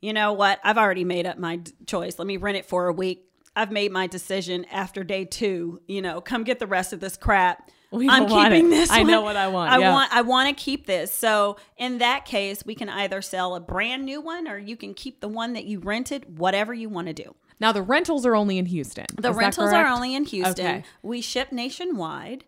you 0.00 0.12
know 0.12 0.32
what, 0.32 0.58
I've 0.64 0.78
already 0.78 1.04
made 1.04 1.26
up 1.26 1.38
my 1.38 1.56
d- 1.56 1.72
choice. 1.86 2.18
Let 2.18 2.26
me 2.26 2.36
rent 2.36 2.58
it 2.58 2.66
for 2.66 2.88
a 2.88 2.92
week. 2.92 3.26
I've 3.56 3.70
made 3.70 3.92
my 3.92 4.06
decision 4.06 4.64
after 4.66 5.04
day 5.04 5.24
two. 5.24 5.80
You 5.86 6.02
know, 6.02 6.20
come 6.20 6.44
get 6.44 6.58
the 6.58 6.66
rest 6.66 6.92
of 6.92 7.00
this 7.00 7.16
crap. 7.16 7.70
We 7.90 8.08
I'm 8.08 8.26
keeping 8.26 8.70
this. 8.70 8.90
I 8.90 9.04
know 9.04 9.20
what 9.22 9.36
I 9.36 9.46
want, 9.46 9.72
I 9.72 9.78
yeah. 9.78 9.92
want. 9.92 10.12
I 10.12 10.22
want 10.22 10.48
to 10.48 10.62
keep 10.62 10.86
this. 10.86 11.12
So 11.12 11.56
in 11.76 11.98
that 11.98 12.24
case, 12.24 12.66
we 12.66 12.74
can 12.74 12.88
either 12.88 13.22
sell 13.22 13.54
a 13.54 13.60
brand 13.60 14.04
new 14.04 14.20
one, 14.20 14.48
or 14.48 14.58
you 14.58 14.76
can 14.76 14.94
keep 14.94 15.20
the 15.20 15.28
one 15.28 15.52
that 15.52 15.64
you 15.64 15.78
rented. 15.78 16.38
Whatever 16.38 16.74
you 16.74 16.88
want 16.88 17.06
to 17.06 17.12
do. 17.12 17.36
Now 17.60 17.70
the 17.70 17.82
rentals 17.82 18.26
are 18.26 18.34
only 18.34 18.58
in 18.58 18.66
Houston. 18.66 19.06
The 19.16 19.30
Is 19.30 19.36
rentals 19.36 19.72
are 19.72 19.86
only 19.86 20.14
in 20.14 20.24
Houston. 20.24 20.66
Okay. 20.66 20.84
We 21.02 21.20
ship 21.20 21.52
nationwide. 21.52 22.44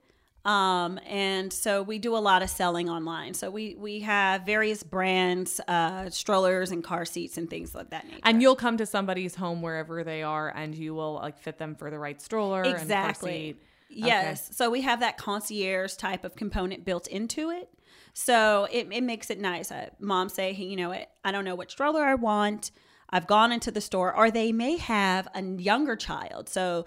Um, 0.46 1.00
and 1.04 1.52
so 1.52 1.82
we 1.82 1.98
do 1.98 2.16
a 2.16 2.18
lot 2.18 2.40
of 2.40 2.48
selling 2.48 2.88
online. 2.88 3.34
So 3.34 3.50
we 3.50 3.74
we 3.74 4.00
have 4.00 4.46
various 4.46 4.84
brands, 4.84 5.60
uh, 5.66 6.08
strollers 6.10 6.70
and 6.70 6.84
car 6.84 7.04
seats 7.04 7.36
and 7.36 7.50
things 7.50 7.74
like 7.74 7.90
that 7.90 8.06
nature. 8.06 8.20
And 8.22 8.40
you'll 8.40 8.54
come 8.54 8.76
to 8.76 8.86
somebody's 8.86 9.34
home 9.34 9.60
wherever 9.60 10.04
they 10.04 10.22
are, 10.22 10.48
and 10.48 10.72
you 10.72 10.94
will 10.94 11.14
like 11.14 11.36
fit 11.36 11.58
them 11.58 11.74
for 11.74 11.90
the 11.90 11.98
right 11.98 12.22
stroller. 12.22 12.62
And 12.62 12.74
car 12.74 12.82
exactly. 12.82 13.32
seat. 13.32 13.62
Yes. 13.88 14.50
So 14.54 14.70
we 14.70 14.82
have 14.82 15.00
that 15.00 15.18
concierge 15.18 15.94
type 15.94 16.24
of 16.24 16.36
component 16.36 16.84
built 16.84 17.08
into 17.08 17.50
it. 17.50 17.68
So 18.12 18.68
it, 18.70 18.88
it 18.92 19.02
makes 19.02 19.30
it 19.30 19.40
nice. 19.40 19.72
Uh, 19.72 19.90
Mom 19.98 20.28
say, 20.28 20.52
hey, 20.52 20.64
you 20.64 20.76
know 20.76 20.90
what? 20.90 21.10
I 21.24 21.32
don't 21.32 21.44
know 21.44 21.54
what 21.56 21.70
stroller 21.70 22.04
I 22.04 22.14
want. 22.14 22.70
I've 23.10 23.26
gone 23.26 23.52
into 23.52 23.70
the 23.70 23.80
store, 23.80 24.14
or 24.14 24.30
they 24.30 24.52
may 24.52 24.76
have 24.76 25.28
a 25.34 25.42
younger 25.42 25.96
child. 25.96 26.48
So 26.48 26.84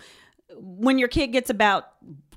when 0.55 0.97
your 0.97 1.07
kid 1.07 1.27
gets 1.27 1.49
about 1.49 1.89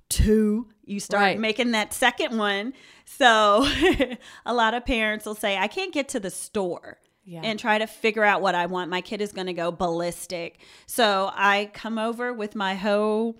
two, 0.08 0.68
you 0.84 1.00
start 1.00 1.22
Right. 1.22 1.38
making 1.38 1.70
that 1.72 1.92
second 1.92 2.36
one. 2.38 2.72
So 3.04 3.66
a 4.46 4.54
lot 4.54 4.74
of 4.74 4.84
parents 4.84 5.26
will 5.26 5.34
say, 5.34 5.56
I 5.58 5.68
can't 5.68 5.92
get 5.92 6.08
to 6.10 6.20
the 6.20 6.30
store. 6.30 6.98
Yeah. 7.24 7.42
And 7.44 7.56
try 7.56 7.78
to 7.78 7.86
figure 7.86 8.24
out 8.24 8.42
what 8.42 8.56
I 8.56 8.66
want. 8.66 8.90
My 8.90 9.00
kid 9.00 9.20
is 9.20 9.30
going 9.32 9.46
to 9.46 9.52
go 9.52 9.70
ballistic. 9.70 10.58
So 10.86 11.30
I 11.34 11.70
come 11.72 11.96
over 11.96 12.32
with 12.32 12.56
my 12.56 12.74
whole 12.74 13.36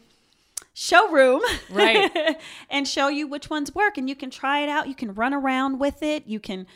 showroom 0.75 1.41
Right. 1.71 2.37
and 2.71 2.87
show 2.87 3.09
you 3.09 3.27
which 3.27 3.51
ones 3.51 3.75
work 3.75 3.99
and 3.99 4.09
you 4.09 4.15
can 4.17 4.31
try 4.31 4.61
it 4.61 4.69
out 4.71 4.89
you 4.89 4.95
can 4.95 5.13
run 5.13 5.35
around 5.35 5.79
with 5.79 6.03
it 6.03 6.27
you 6.27 6.41
can 6.41 6.67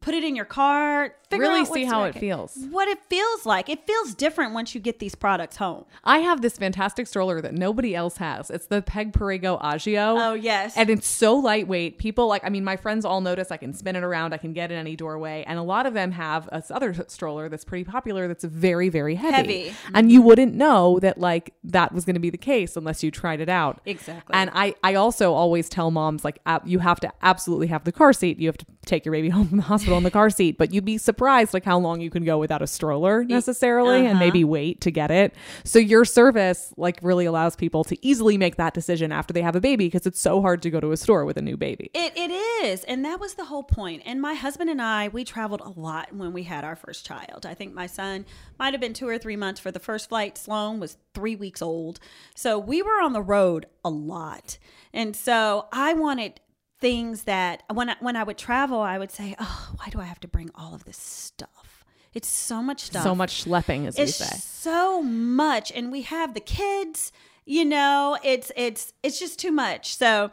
put 0.00 0.14
it 0.14 0.22
in 0.24 0.36
your 0.36 0.44
car 0.44 1.14
figure 1.30 1.46
Really 1.46 1.60
out 1.60 1.72
see 1.74 1.84
how 1.84 2.04
it 2.04 2.14
feels. 2.14 2.56
what 2.70 2.88
it 2.88 2.98
feels 3.10 3.44
like 3.44 3.68
it 3.68 3.86
feels 3.86 4.14
different 4.14 4.54
once 4.54 4.74
you 4.74 4.80
get 4.80 4.98
these 4.98 5.14
products 5.14 5.56
home 5.56 5.84
I 6.04 6.18
have 6.20 6.40
this 6.40 6.56
fantastic 6.56 7.06
stroller 7.06 7.40
that 7.42 7.52
nobody 7.54 7.94
else 7.94 8.16
has. 8.18 8.50
It's 8.50 8.66
the 8.66 8.80
Peg 8.82 9.12
Perego 9.12 9.58
Agio. 9.62 10.16
oh 10.18 10.34
yes 10.34 10.76
And 10.76 10.88
it's 10.90 11.06
so 11.06 11.34
lightweight. 11.36 11.98
People 11.98 12.26
like, 12.28 12.44
I 12.44 12.48
mean, 12.48 12.64
my 12.64 12.76
friends 12.76 13.04
all 13.04 13.20
notice 13.20 13.50
I 13.50 13.56
can 13.56 13.72
spin 13.72 13.96
it 13.96 14.02
around, 14.04 14.32
I 14.32 14.38
can 14.38 14.52
get 14.52 14.70
in 14.70 14.78
any 14.78 14.96
doorway. 14.96 15.44
And 15.46 15.58
a 15.58 15.62
lot 15.62 15.86
of 15.86 15.94
them 15.94 16.12
have 16.12 16.48
this 16.52 16.70
other 16.70 16.94
stroller 17.08 17.48
that's 17.48 17.64
pretty 17.64 17.84
popular 17.84 18.28
that's 18.28 18.44
very, 18.44 18.88
very 18.88 19.14
heavy. 19.14 19.68
Heavy. 19.68 19.74
And 19.94 20.10
you 20.12 20.22
wouldn't 20.22 20.54
know 20.54 20.98
that 21.00 21.18
like 21.18 21.54
that 21.64 21.92
was 21.92 22.04
going 22.04 22.14
to 22.14 22.20
be 22.20 22.30
the 22.30 22.38
case 22.38 22.76
unless 22.76 23.02
you 23.02 23.10
tried 23.10 23.40
it 23.40 23.48
out. 23.48 23.80
Exactly. 23.84 24.34
And 24.34 24.50
I, 24.54 24.74
I 24.82 24.94
also 24.94 25.32
always 25.34 25.68
tell 25.68 25.90
moms 25.90 26.24
like 26.24 26.38
you 26.64 26.78
have 26.78 27.00
to 27.00 27.12
absolutely 27.22 27.66
have 27.68 27.84
the 27.84 27.92
car 27.92 28.12
seat. 28.12 28.38
You 28.38 28.48
have 28.48 28.58
to 28.58 28.66
take 28.86 29.04
your 29.04 29.12
baby 29.12 29.28
home 29.36 29.48
from 29.48 29.56
the 29.58 29.62
hospital 29.64 29.77
in 29.86 30.02
the 30.02 30.10
car 30.10 30.30
seat, 30.30 30.58
but 30.58 30.72
you'd 30.72 30.84
be 30.84 30.98
surprised 30.98 31.54
like 31.54 31.64
how 31.64 31.78
long 31.78 32.00
you 32.00 32.10
can 32.10 32.24
go 32.24 32.38
without 32.38 32.62
a 32.62 32.66
stroller 32.66 33.24
necessarily 33.24 34.00
and 34.00 34.16
uh-huh. 34.16 34.18
maybe 34.18 34.44
wait 34.44 34.80
to 34.82 34.90
get 34.90 35.10
it. 35.10 35.34
So 35.64 35.78
your 35.78 36.04
service 36.04 36.72
like 36.76 36.98
really 37.02 37.26
allows 37.26 37.56
people 37.56 37.84
to 37.84 38.06
easily 38.06 38.36
make 38.36 38.56
that 38.56 38.74
decision 38.74 39.12
after 39.12 39.32
they 39.32 39.42
have 39.42 39.56
a 39.56 39.60
baby 39.60 39.86
because 39.86 40.06
it's 40.06 40.20
so 40.20 40.40
hard 40.40 40.62
to 40.62 40.70
go 40.70 40.80
to 40.80 40.92
a 40.92 40.96
store 40.96 41.24
with 41.24 41.36
a 41.36 41.42
new 41.42 41.56
baby. 41.56 41.90
It, 41.94 42.12
it 42.16 42.30
is. 42.30 42.84
And 42.84 43.04
that 43.04 43.20
was 43.20 43.34
the 43.34 43.44
whole 43.44 43.62
point. 43.62 44.02
And 44.04 44.20
my 44.20 44.34
husband 44.34 44.70
and 44.70 44.82
I, 44.82 45.08
we 45.08 45.24
traveled 45.24 45.60
a 45.60 45.70
lot 45.70 46.12
when 46.14 46.32
we 46.32 46.44
had 46.44 46.64
our 46.64 46.76
first 46.76 47.06
child. 47.06 47.46
I 47.46 47.54
think 47.54 47.74
my 47.74 47.86
son 47.86 48.26
might 48.58 48.74
have 48.74 48.80
been 48.80 48.94
two 48.94 49.08
or 49.08 49.18
three 49.18 49.36
months 49.36 49.60
for 49.60 49.70
the 49.70 49.78
first 49.78 50.08
flight. 50.08 50.38
Sloan 50.38 50.80
was 50.80 50.96
three 51.14 51.36
weeks 51.36 51.62
old. 51.62 52.00
So 52.34 52.58
we 52.58 52.82
were 52.82 53.00
on 53.02 53.12
the 53.12 53.22
road 53.22 53.66
a 53.84 53.90
lot. 53.90 54.58
And 54.92 55.14
so 55.14 55.66
I 55.72 55.94
wanted 55.94 56.40
things 56.80 57.24
that 57.24 57.62
when 57.72 57.90
I, 57.90 57.96
when 58.00 58.16
I 58.16 58.22
would 58.22 58.38
travel, 58.38 58.80
I 58.80 58.98
would 58.98 59.10
say, 59.10 59.34
oh, 59.38 59.70
why 59.76 59.88
do 59.90 60.00
I 60.00 60.04
have 60.04 60.20
to 60.20 60.28
bring 60.28 60.50
all 60.54 60.74
of 60.74 60.84
this 60.84 60.96
stuff? 60.96 61.84
It's 62.14 62.28
so 62.28 62.62
much 62.62 62.84
stuff. 62.84 63.02
So 63.02 63.14
much 63.14 63.44
schlepping, 63.44 63.86
as 63.86 63.98
we 63.98 64.06
say. 64.06 64.36
so 64.38 65.02
much 65.02 65.70
and 65.74 65.92
we 65.92 66.02
have 66.02 66.34
the 66.34 66.40
kids 66.40 67.12
you 67.48 67.64
know 67.64 68.18
it's 68.22 68.52
it's 68.56 68.92
it's 69.02 69.18
just 69.18 69.38
too 69.38 69.50
much 69.50 69.96
so 69.96 70.30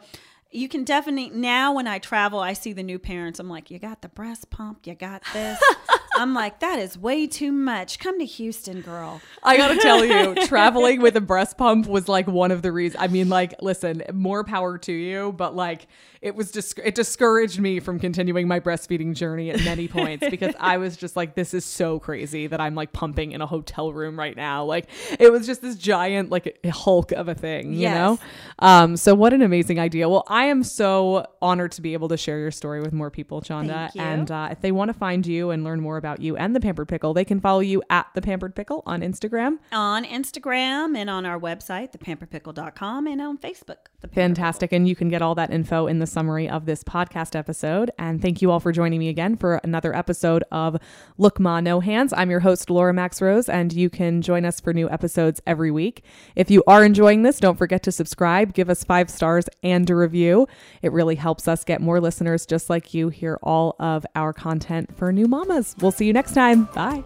you 0.50 0.68
can 0.68 0.84
definitely 0.84 1.30
now 1.30 1.72
when 1.74 1.86
i 1.86 1.98
travel 1.98 2.38
i 2.38 2.52
see 2.52 2.72
the 2.72 2.82
new 2.82 2.98
parents 2.98 3.38
i'm 3.38 3.48
like 3.48 3.70
you 3.70 3.78
got 3.78 4.00
the 4.02 4.08
breast 4.08 4.48
pump 4.50 4.86
you 4.86 4.94
got 4.94 5.22
this 5.32 5.60
i'm 6.16 6.32
like 6.34 6.60
that 6.60 6.78
is 6.78 6.96
way 6.96 7.26
too 7.26 7.52
much 7.52 7.98
come 7.98 8.18
to 8.18 8.24
houston 8.24 8.80
girl 8.80 9.20
I 9.42 9.56
gotta 9.56 9.76
tell 9.80 10.04
you, 10.04 10.34
traveling 10.46 11.00
with 11.00 11.14
a 11.14 11.20
breast 11.20 11.56
pump 11.56 11.86
was 11.86 12.08
like 12.08 12.26
one 12.26 12.50
of 12.50 12.62
the 12.62 12.72
reasons. 12.72 13.00
I 13.00 13.06
mean, 13.06 13.28
like, 13.28 13.54
listen, 13.62 14.02
more 14.12 14.42
power 14.42 14.76
to 14.78 14.92
you, 14.92 15.32
but 15.36 15.54
like, 15.54 15.86
it 16.20 16.34
was 16.34 16.50
just 16.50 16.80
it 16.80 16.96
discouraged 16.96 17.60
me 17.60 17.78
from 17.78 18.00
continuing 18.00 18.48
my 18.48 18.58
breastfeeding 18.58 19.14
journey 19.14 19.50
at 19.52 19.62
many 19.62 19.86
points 19.98 20.26
because 20.28 20.52
I 20.58 20.78
was 20.78 20.96
just 20.96 21.14
like, 21.14 21.36
this 21.36 21.54
is 21.54 21.64
so 21.64 22.00
crazy 22.00 22.48
that 22.48 22.60
I'm 22.60 22.74
like 22.74 22.92
pumping 22.92 23.30
in 23.30 23.40
a 23.40 23.46
hotel 23.46 23.92
room 23.92 24.18
right 24.18 24.34
now. 24.34 24.64
Like, 24.64 24.88
it 25.20 25.30
was 25.30 25.46
just 25.46 25.62
this 25.62 25.76
giant 25.76 26.30
like 26.30 26.58
hulk 26.66 27.12
of 27.12 27.28
a 27.28 27.34
thing, 27.34 27.72
you 27.74 27.82
Yes. 27.82 27.94
know. 27.94 28.18
Um, 28.58 28.96
so 28.96 29.14
what 29.14 29.32
an 29.32 29.42
amazing 29.42 29.78
idea. 29.78 30.08
Well, 30.08 30.24
I 30.26 30.35
am 30.44 30.62
so 30.62 31.26
honored 31.42 31.72
to 31.72 31.82
be 31.82 31.92
able 31.92 32.08
to 32.08 32.16
share 32.16 32.38
your 32.38 32.50
story 32.50 32.80
with 32.80 32.92
more 32.92 33.10
people, 33.10 33.42
Chanda. 33.42 33.90
And 33.96 34.30
uh, 34.30 34.48
if 34.50 34.60
they 34.60 34.72
want 34.72 34.88
to 34.88 34.94
find 34.94 35.26
you 35.26 35.50
and 35.50 35.62
learn 35.62 35.80
more 35.80 35.96
about 35.96 36.06
about 36.06 36.22
you 36.22 36.36
and 36.36 36.54
the 36.54 36.60
Pampered 36.60 36.88
Pickle, 36.88 37.14
they 37.14 37.24
can 37.24 37.40
follow 37.40 37.60
you 37.60 37.82
at 37.90 38.06
the 38.14 38.22
Pampered 38.22 38.54
Pickle 38.54 38.82
on 38.86 39.00
Instagram. 39.00 39.58
On 39.72 40.04
Instagram 40.04 40.96
and 40.96 41.10
on 41.10 41.26
our 41.26 41.38
website, 41.38 41.92
thepamperedpickle.com, 41.92 43.06
and 43.06 43.20
on 43.20 43.38
Facebook. 43.38 43.86
Fantastic. 44.12 44.72
And 44.72 44.88
you 44.88 44.96
can 44.96 45.08
get 45.08 45.22
all 45.22 45.34
that 45.34 45.52
info 45.52 45.86
in 45.86 45.98
the 45.98 46.06
summary 46.06 46.48
of 46.48 46.66
this 46.66 46.82
podcast 46.82 47.36
episode. 47.36 47.90
And 47.98 48.20
thank 48.20 48.42
you 48.42 48.50
all 48.50 48.60
for 48.60 48.72
joining 48.72 48.98
me 48.98 49.08
again 49.08 49.36
for 49.36 49.56
another 49.64 49.94
episode 49.94 50.44
of 50.50 50.76
Look 51.18 51.38
Ma 51.38 51.60
No 51.60 51.80
Hands. 51.80 52.12
I'm 52.16 52.30
your 52.30 52.40
host, 52.40 52.70
Laura 52.70 52.92
Max 52.92 53.20
Rose, 53.20 53.48
and 53.48 53.72
you 53.72 53.90
can 53.90 54.22
join 54.22 54.44
us 54.44 54.60
for 54.60 54.72
new 54.72 54.88
episodes 54.90 55.40
every 55.46 55.70
week. 55.70 56.02
If 56.34 56.50
you 56.50 56.62
are 56.66 56.84
enjoying 56.84 57.22
this, 57.22 57.38
don't 57.40 57.58
forget 57.58 57.82
to 57.84 57.92
subscribe, 57.92 58.54
give 58.54 58.70
us 58.70 58.84
five 58.84 59.10
stars 59.10 59.46
and 59.62 59.88
a 59.88 59.94
review. 59.94 60.46
It 60.82 60.92
really 60.92 61.16
helps 61.16 61.48
us 61.48 61.64
get 61.64 61.80
more 61.80 62.00
listeners 62.00 62.46
just 62.46 62.70
like 62.70 62.94
you 62.94 63.08
hear 63.08 63.38
all 63.42 63.76
of 63.78 64.06
our 64.14 64.32
content 64.32 64.96
for 64.96 65.12
new 65.12 65.26
mamas. 65.26 65.74
We'll 65.80 65.92
see 65.92 66.06
you 66.06 66.12
next 66.12 66.34
time. 66.34 66.64
Bye. 66.74 67.04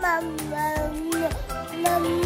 Mama, 0.00 0.36
mama. 1.84 2.23